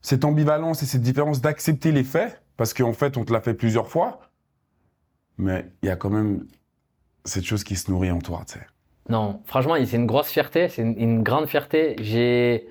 [0.00, 3.54] cette ambivalence et cette différence d'accepter les faits parce qu'en fait, on te l'a fait
[3.54, 4.20] plusieurs fois,
[5.38, 6.46] mais il y a quand même
[7.24, 8.66] cette chose qui se nourrit en toi, tu sais.
[9.08, 11.96] Non, franchement, c'est une grosse fierté, c'est une, grande fierté.
[12.00, 12.68] J'ai,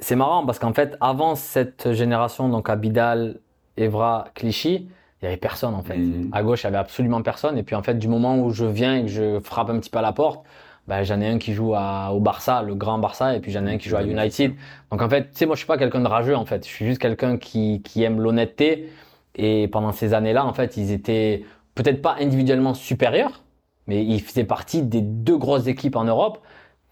[0.00, 3.38] c'est marrant parce qu'en fait, avant cette génération, donc Abidal,
[3.76, 4.88] Evra, Clichy,
[5.22, 5.98] il y avait personne en fait.
[5.98, 6.30] Mhm.
[6.32, 7.56] À gauche, il y avait absolument personne.
[7.56, 9.90] Et puis en fait, du moment où je viens et que je frappe un petit
[9.90, 10.44] peu à la porte,
[10.88, 13.64] ben, j'en ai un qui joue à- au Barça, le grand Barça, et puis j'en
[13.66, 14.54] ai un qui joue à United.
[14.90, 16.64] Donc en fait, tu sais, moi je suis pas quelqu'un de rageux en fait.
[16.66, 18.88] Je suis juste quelqu'un qui, qui aime l'honnêteté.
[19.36, 21.44] Et pendant ces années-là, en fait, ils étaient
[21.76, 23.42] peut-être pas individuellement supérieurs,
[23.86, 26.38] mais ils faisaient partie des deux grosses équipes en Europe.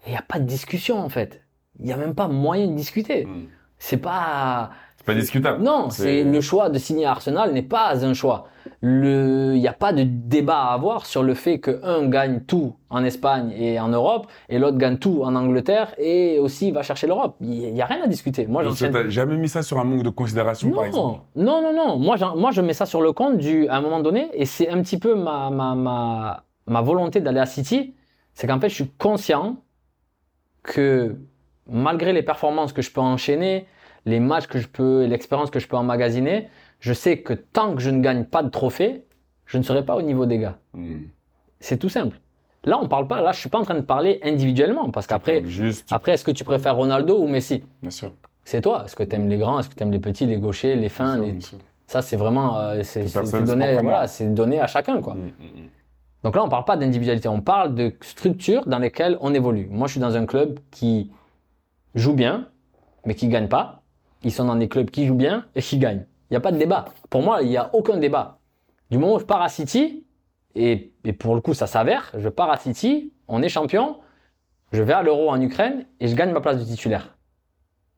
[0.05, 1.41] Et il n'y a pas de discussion en fait.
[1.79, 3.25] Il n'y a même pas moyen de discuter.
[3.25, 3.47] Mm.
[3.79, 4.69] C'est pas.
[5.07, 5.63] Pas discutable.
[5.63, 8.47] Non, C'est- le choix de signer à Arsenal n'est pas un choix.
[8.81, 12.41] Le, il n'y a pas de débat à avoir sur le fait que un gagne
[12.41, 16.83] tout en Espagne et en Europe et l'autre gagne tout en Angleterre et aussi va
[16.83, 17.37] chercher l'Europe.
[17.39, 18.45] Il n'y a rien à discuter.
[18.47, 19.09] Moi, j'enchaîne.
[19.09, 21.21] jamais mis ça sur un manque de considération, par exemple.
[21.37, 21.97] Non, non, non, non.
[21.97, 24.67] Moi, moi, je mets ça sur le compte du, à un moment donné, et c'est
[24.69, 27.95] un petit peu ma, ma, ma, ma volonté d'aller à City,
[28.33, 29.55] c'est qu'en fait, je suis conscient
[30.63, 31.15] que
[31.69, 33.65] malgré les performances que je peux enchaîner,
[34.07, 37.81] les matchs que je peux, l'expérience que je peux emmagasiner, je sais que tant que
[37.81, 39.05] je ne gagne pas de trophée,
[39.45, 40.57] je ne serai pas au niveau des gars.
[40.73, 41.01] Mm.
[41.59, 42.19] C'est tout simple.
[42.63, 45.43] Là, on parle pas, là, je suis pas en train de parler individuellement, parce qu'après,
[45.45, 47.63] Juste, après, est-ce que tu préfères Ronaldo ou Messi?
[47.81, 48.11] bien sûr.
[48.43, 48.83] C'est toi.
[48.85, 49.59] Est-ce que tu aimes les grands?
[49.59, 51.37] Est-ce que tu aimes les petits, les gauchers, les fins, les,
[51.87, 53.05] ça, c'est vraiment, euh, c'est
[53.45, 55.15] donné, voilà, c'est donné à chacun, quoi.
[55.15, 55.69] Mm, mm, mm.
[56.23, 59.67] Donc là, on parle pas d'individualité, on parle de structures dans lesquelles on évolue.
[59.71, 61.11] Moi, je suis dans un club qui
[61.95, 62.49] joue bien,
[63.05, 63.83] mais qui gagne pas.
[64.23, 66.05] Ils sont dans des clubs qui jouent bien et qui gagnent.
[66.29, 66.85] Il n'y a pas de débat.
[67.09, 68.39] Pour moi, il n'y a aucun débat.
[68.89, 70.05] Du moment où je pars à City,
[70.55, 73.97] et, et pour le coup, ça s'avère, je pars à City, on est champion,
[74.71, 77.17] je vais à l'Euro en Ukraine et je gagne ma place de titulaire.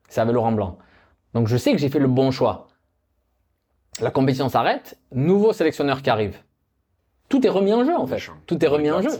[0.08, 0.78] C'est avec Laurent Blanc.
[1.34, 2.68] Donc je sais que j'ai fait le bon choix.
[4.02, 6.38] La compétition s'arrête, nouveau sélectionneur qui arrive.
[7.28, 8.20] Tout est remis en jeu en fait.
[8.46, 9.12] Tout est remis en jeu.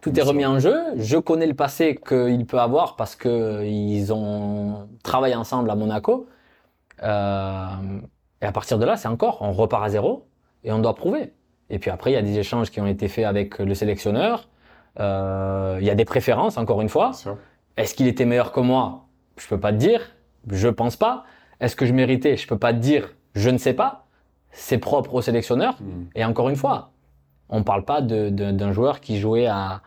[0.00, 0.76] Tout est remis en jeu.
[0.96, 6.26] Je connais le passé qu'il peut avoir parce que ils ont travaillé ensemble à Monaco.
[7.02, 7.66] Euh,
[8.40, 10.26] et à partir de là, c'est encore, on repart à zéro
[10.62, 11.32] et on doit prouver.
[11.70, 14.48] Et puis après, il y a des échanges qui ont été faits avec le sélectionneur.
[15.00, 17.12] Euh, il y a des préférences, encore une fois.
[17.76, 19.06] Est-ce qu'il était meilleur que moi?
[19.38, 20.00] Je peux pas te dire.
[20.48, 21.24] Je pense pas.
[21.60, 22.36] Est-ce que je méritais?
[22.36, 23.14] Je peux pas te dire.
[23.34, 24.06] Je ne sais pas.
[24.50, 25.74] C'est propre au sélectionneur.
[25.80, 26.04] Mm.
[26.14, 26.90] Et encore une fois,
[27.48, 29.82] on parle pas d'un joueur qui jouait à,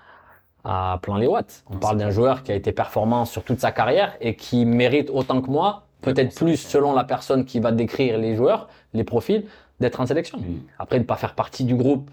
[0.64, 1.64] à plein les watts.
[1.70, 5.10] On parle d'un joueur qui a été performant sur toute sa carrière et qui mérite
[5.10, 9.46] autant que moi, peut-être plus selon la personne qui va décrire les joueurs, les profils,
[9.80, 10.40] d'être en sélection.
[10.40, 10.62] Mm.
[10.80, 12.10] Après, de pas faire partie du groupe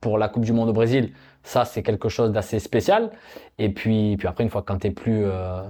[0.00, 1.12] pour la Coupe du Monde au Brésil,
[1.42, 3.10] ça c'est quelque chose d'assez spécial.
[3.58, 5.62] Et puis, puis après, une fois que quand t'es plus euh,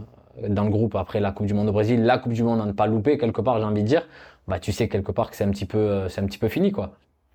[0.49, 2.67] dans le groupe après la Coupe du Monde au Brésil, la Coupe du Monde à
[2.67, 4.07] ne pas louper quelque part, j'ai envie de dire,
[4.49, 6.49] bah tu sais quelque part que c'est un petit peu, euh, c'est un petit peu
[6.49, 6.95] fini quoi.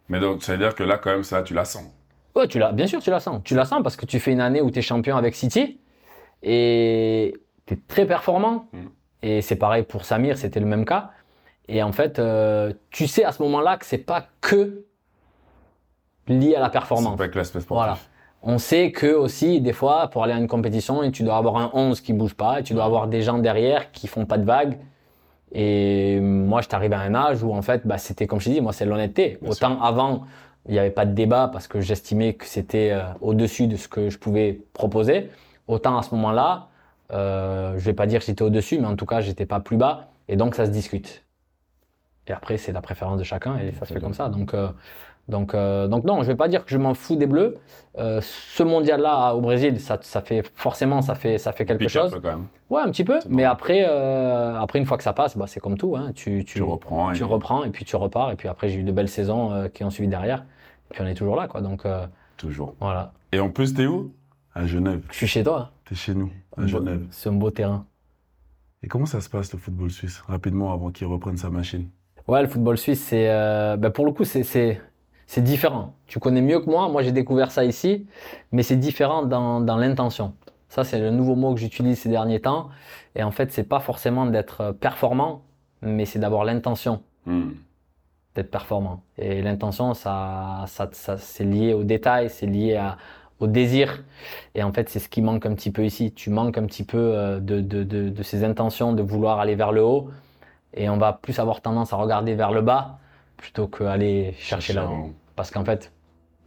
[0.09, 1.83] Mais donc, ça veut dire que là, quand même, ça, tu la sens.
[2.35, 3.41] Ouais, tu l'as, bien sûr, tu la sens.
[3.43, 5.79] Tu la sens parce que tu fais une année où tu es champion avec City
[6.43, 7.33] et
[7.65, 8.67] tu es très performant.
[8.73, 8.77] Mm.
[9.23, 11.11] Et c'est pareil pour Samir, c'était le même cas.
[11.67, 14.85] Et en fait, euh, tu sais à ce moment-là que c'est pas que
[16.27, 17.13] lié à la performance.
[17.13, 17.83] C'est pas que l'aspect sportif.
[17.83, 17.97] Voilà.
[18.43, 21.57] On sait que aussi, des fois, pour aller à une compétition, et tu dois avoir
[21.57, 24.37] un 11 qui bouge pas, et tu dois avoir des gens derrière qui font pas
[24.37, 24.77] de vagues.
[25.51, 28.51] Et moi, je t'arrive à un âge où, en fait, bah, c'était, comme je t'ai
[28.51, 29.37] dit, moi, c'est l'honnêteté.
[29.41, 30.25] Bien Autant avant,
[30.67, 33.87] il n'y avait pas de débat parce que j'estimais que c'était euh, au-dessus de ce
[33.87, 35.29] que je pouvais proposer.
[35.67, 36.67] Autant à ce moment-là,
[37.11, 39.77] euh, je vais pas dire que j'étais au-dessus, mais en tout cas, j'étais pas plus
[39.77, 40.07] bas.
[40.27, 41.23] Et donc, ça se discute.
[42.27, 44.27] Et après, c'est la préférence de chacun et ça se fait comme ça.
[44.27, 44.67] Donc, euh,
[45.29, 47.57] donc, euh, donc non, je vais pas dire que je m'en fous des Bleus.
[47.97, 51.95] Euh, ce mondial-là au Brésil, ça, ça fait forcément, ça fait, ça fait quelque Pique
[51.95, 52.11] un chose.
[52.11, 52.47] peu, quand même.
[52.69, 53.19] Ouais, un petit peu.
[53.29, 53.49] Mais bon.
[53.49, 55.95] après, après une fois que ça passe, bah, c'est comme tout.
[55.95, 56.11] Hein.
[56.15, 57.13] Tu, tu, Tu reprends.
[57.13, 58.31] tu et- reprends et puis tu repars.
[58.31, 60.43] Et puis après, j'ai eu de belles saisons qui ont suivi derrière.
[60.91, 61.61] Et puis on est toujours là, quoi.
[61.61, 61.83] Donc
[62.35, 62.75] Toujours.
[62.81, 63.13] voilà.
[63.31, 64.11] Et en plus, t'es où?
[64.53, 65.01] À Genève.
[65.11, 65.71] Je suis chez toi.
[65.87, 67.05] T'es chez nous, à Genève.
[67.11, 67.85] C'est un beau terrain.
[68.83, 71.89] Et comment ça se passe, le football suisse, rapidement, avant qu'il reprenne sa machine?
[72.27, 74.81] Ouais, le football suisse, c'est, euh, bah, pour le coup, c'est,
[75.37, 75.95] différent.
[76.05, 76.89] Tu connais mieux que moi.
[76.89, 78.05] Moi, j'ai découvert ça ici,
[78.51, 80.33] mais c'est différent dans, dans l'intention.
[80.69, 82.69] Ça, c'est le nouveau mot que j'utilise ces derniers temps.
[83.15, 85.43] Et en fait, c'est pas forcément d'être performant,
[85.81, 87.51] mais c'est d'avoir l'intention Hmm.
[88.35, 89.03] d'être performant.
[89.17, 92.97] Et l'intention, ça, ça, ça, c'est lié au détail, c'est lié à,
[93.39, 94.03] au désir.
[94.55, 96.11] Et en fait, c'est ce qui manque un petit peu ici.
[96.13, 99.55] Tu manques un petit peu euh, de, de, de, de ces intentions de vouloir aller
[99.55, 100.09] vers le haut.
[100.73, 102.99] Et on va plus avoir tendance à regarder vers le bas
[103.37, 104.93] plutôt qu'aller chercher là-haut.
[104.93, 105.91] en- Parce qu'en fait,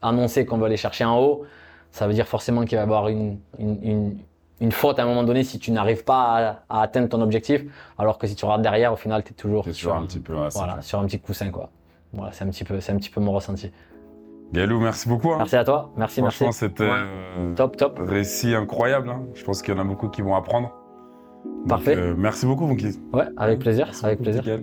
[0.03, 1.45] annoncer qu'on va aller chercher en haut,
[1.93, 4.19] ça veut dire forcément qu'il va y avoir une, une, une,
[4.61, 7.62] une faute à un moment donné si tu n'arrives pas à, à atteindre ton objectif.
[7.99, 10.35] Alors que si tu regardes derrière, au final, tu es toujours, sur un petit peu.
[10.59, 11.71] voilà, sur un petit coussin, quoi.
[12.12, 13.71] Voilà, c'est un petit peu, c'est un petit peu mon ressenti.
[14.52, 15.31] Galou, merci beaucoup.
[15.32, 15.39] hein.
[15.39, 16.59] Merci à toi, merci, Franchement, merci.
[16.59, 16.90] c'était Ouais.
[16.93, 18.01] euh, Top, top.
[18.02, 19.09] récit incroyable.
[19.09, 19.22] hein.
[19.35, 20.72] Je pense qu'il y en a beaucoup qui vont apprendre.
[21.60, 21.97] Donc, Parfait.
[21.97, 22.98] euh, merci beaucoup, Funky.
[23.12, 24.59] Ouais, avec plaisir, Merci avec beaucoup, plaisir.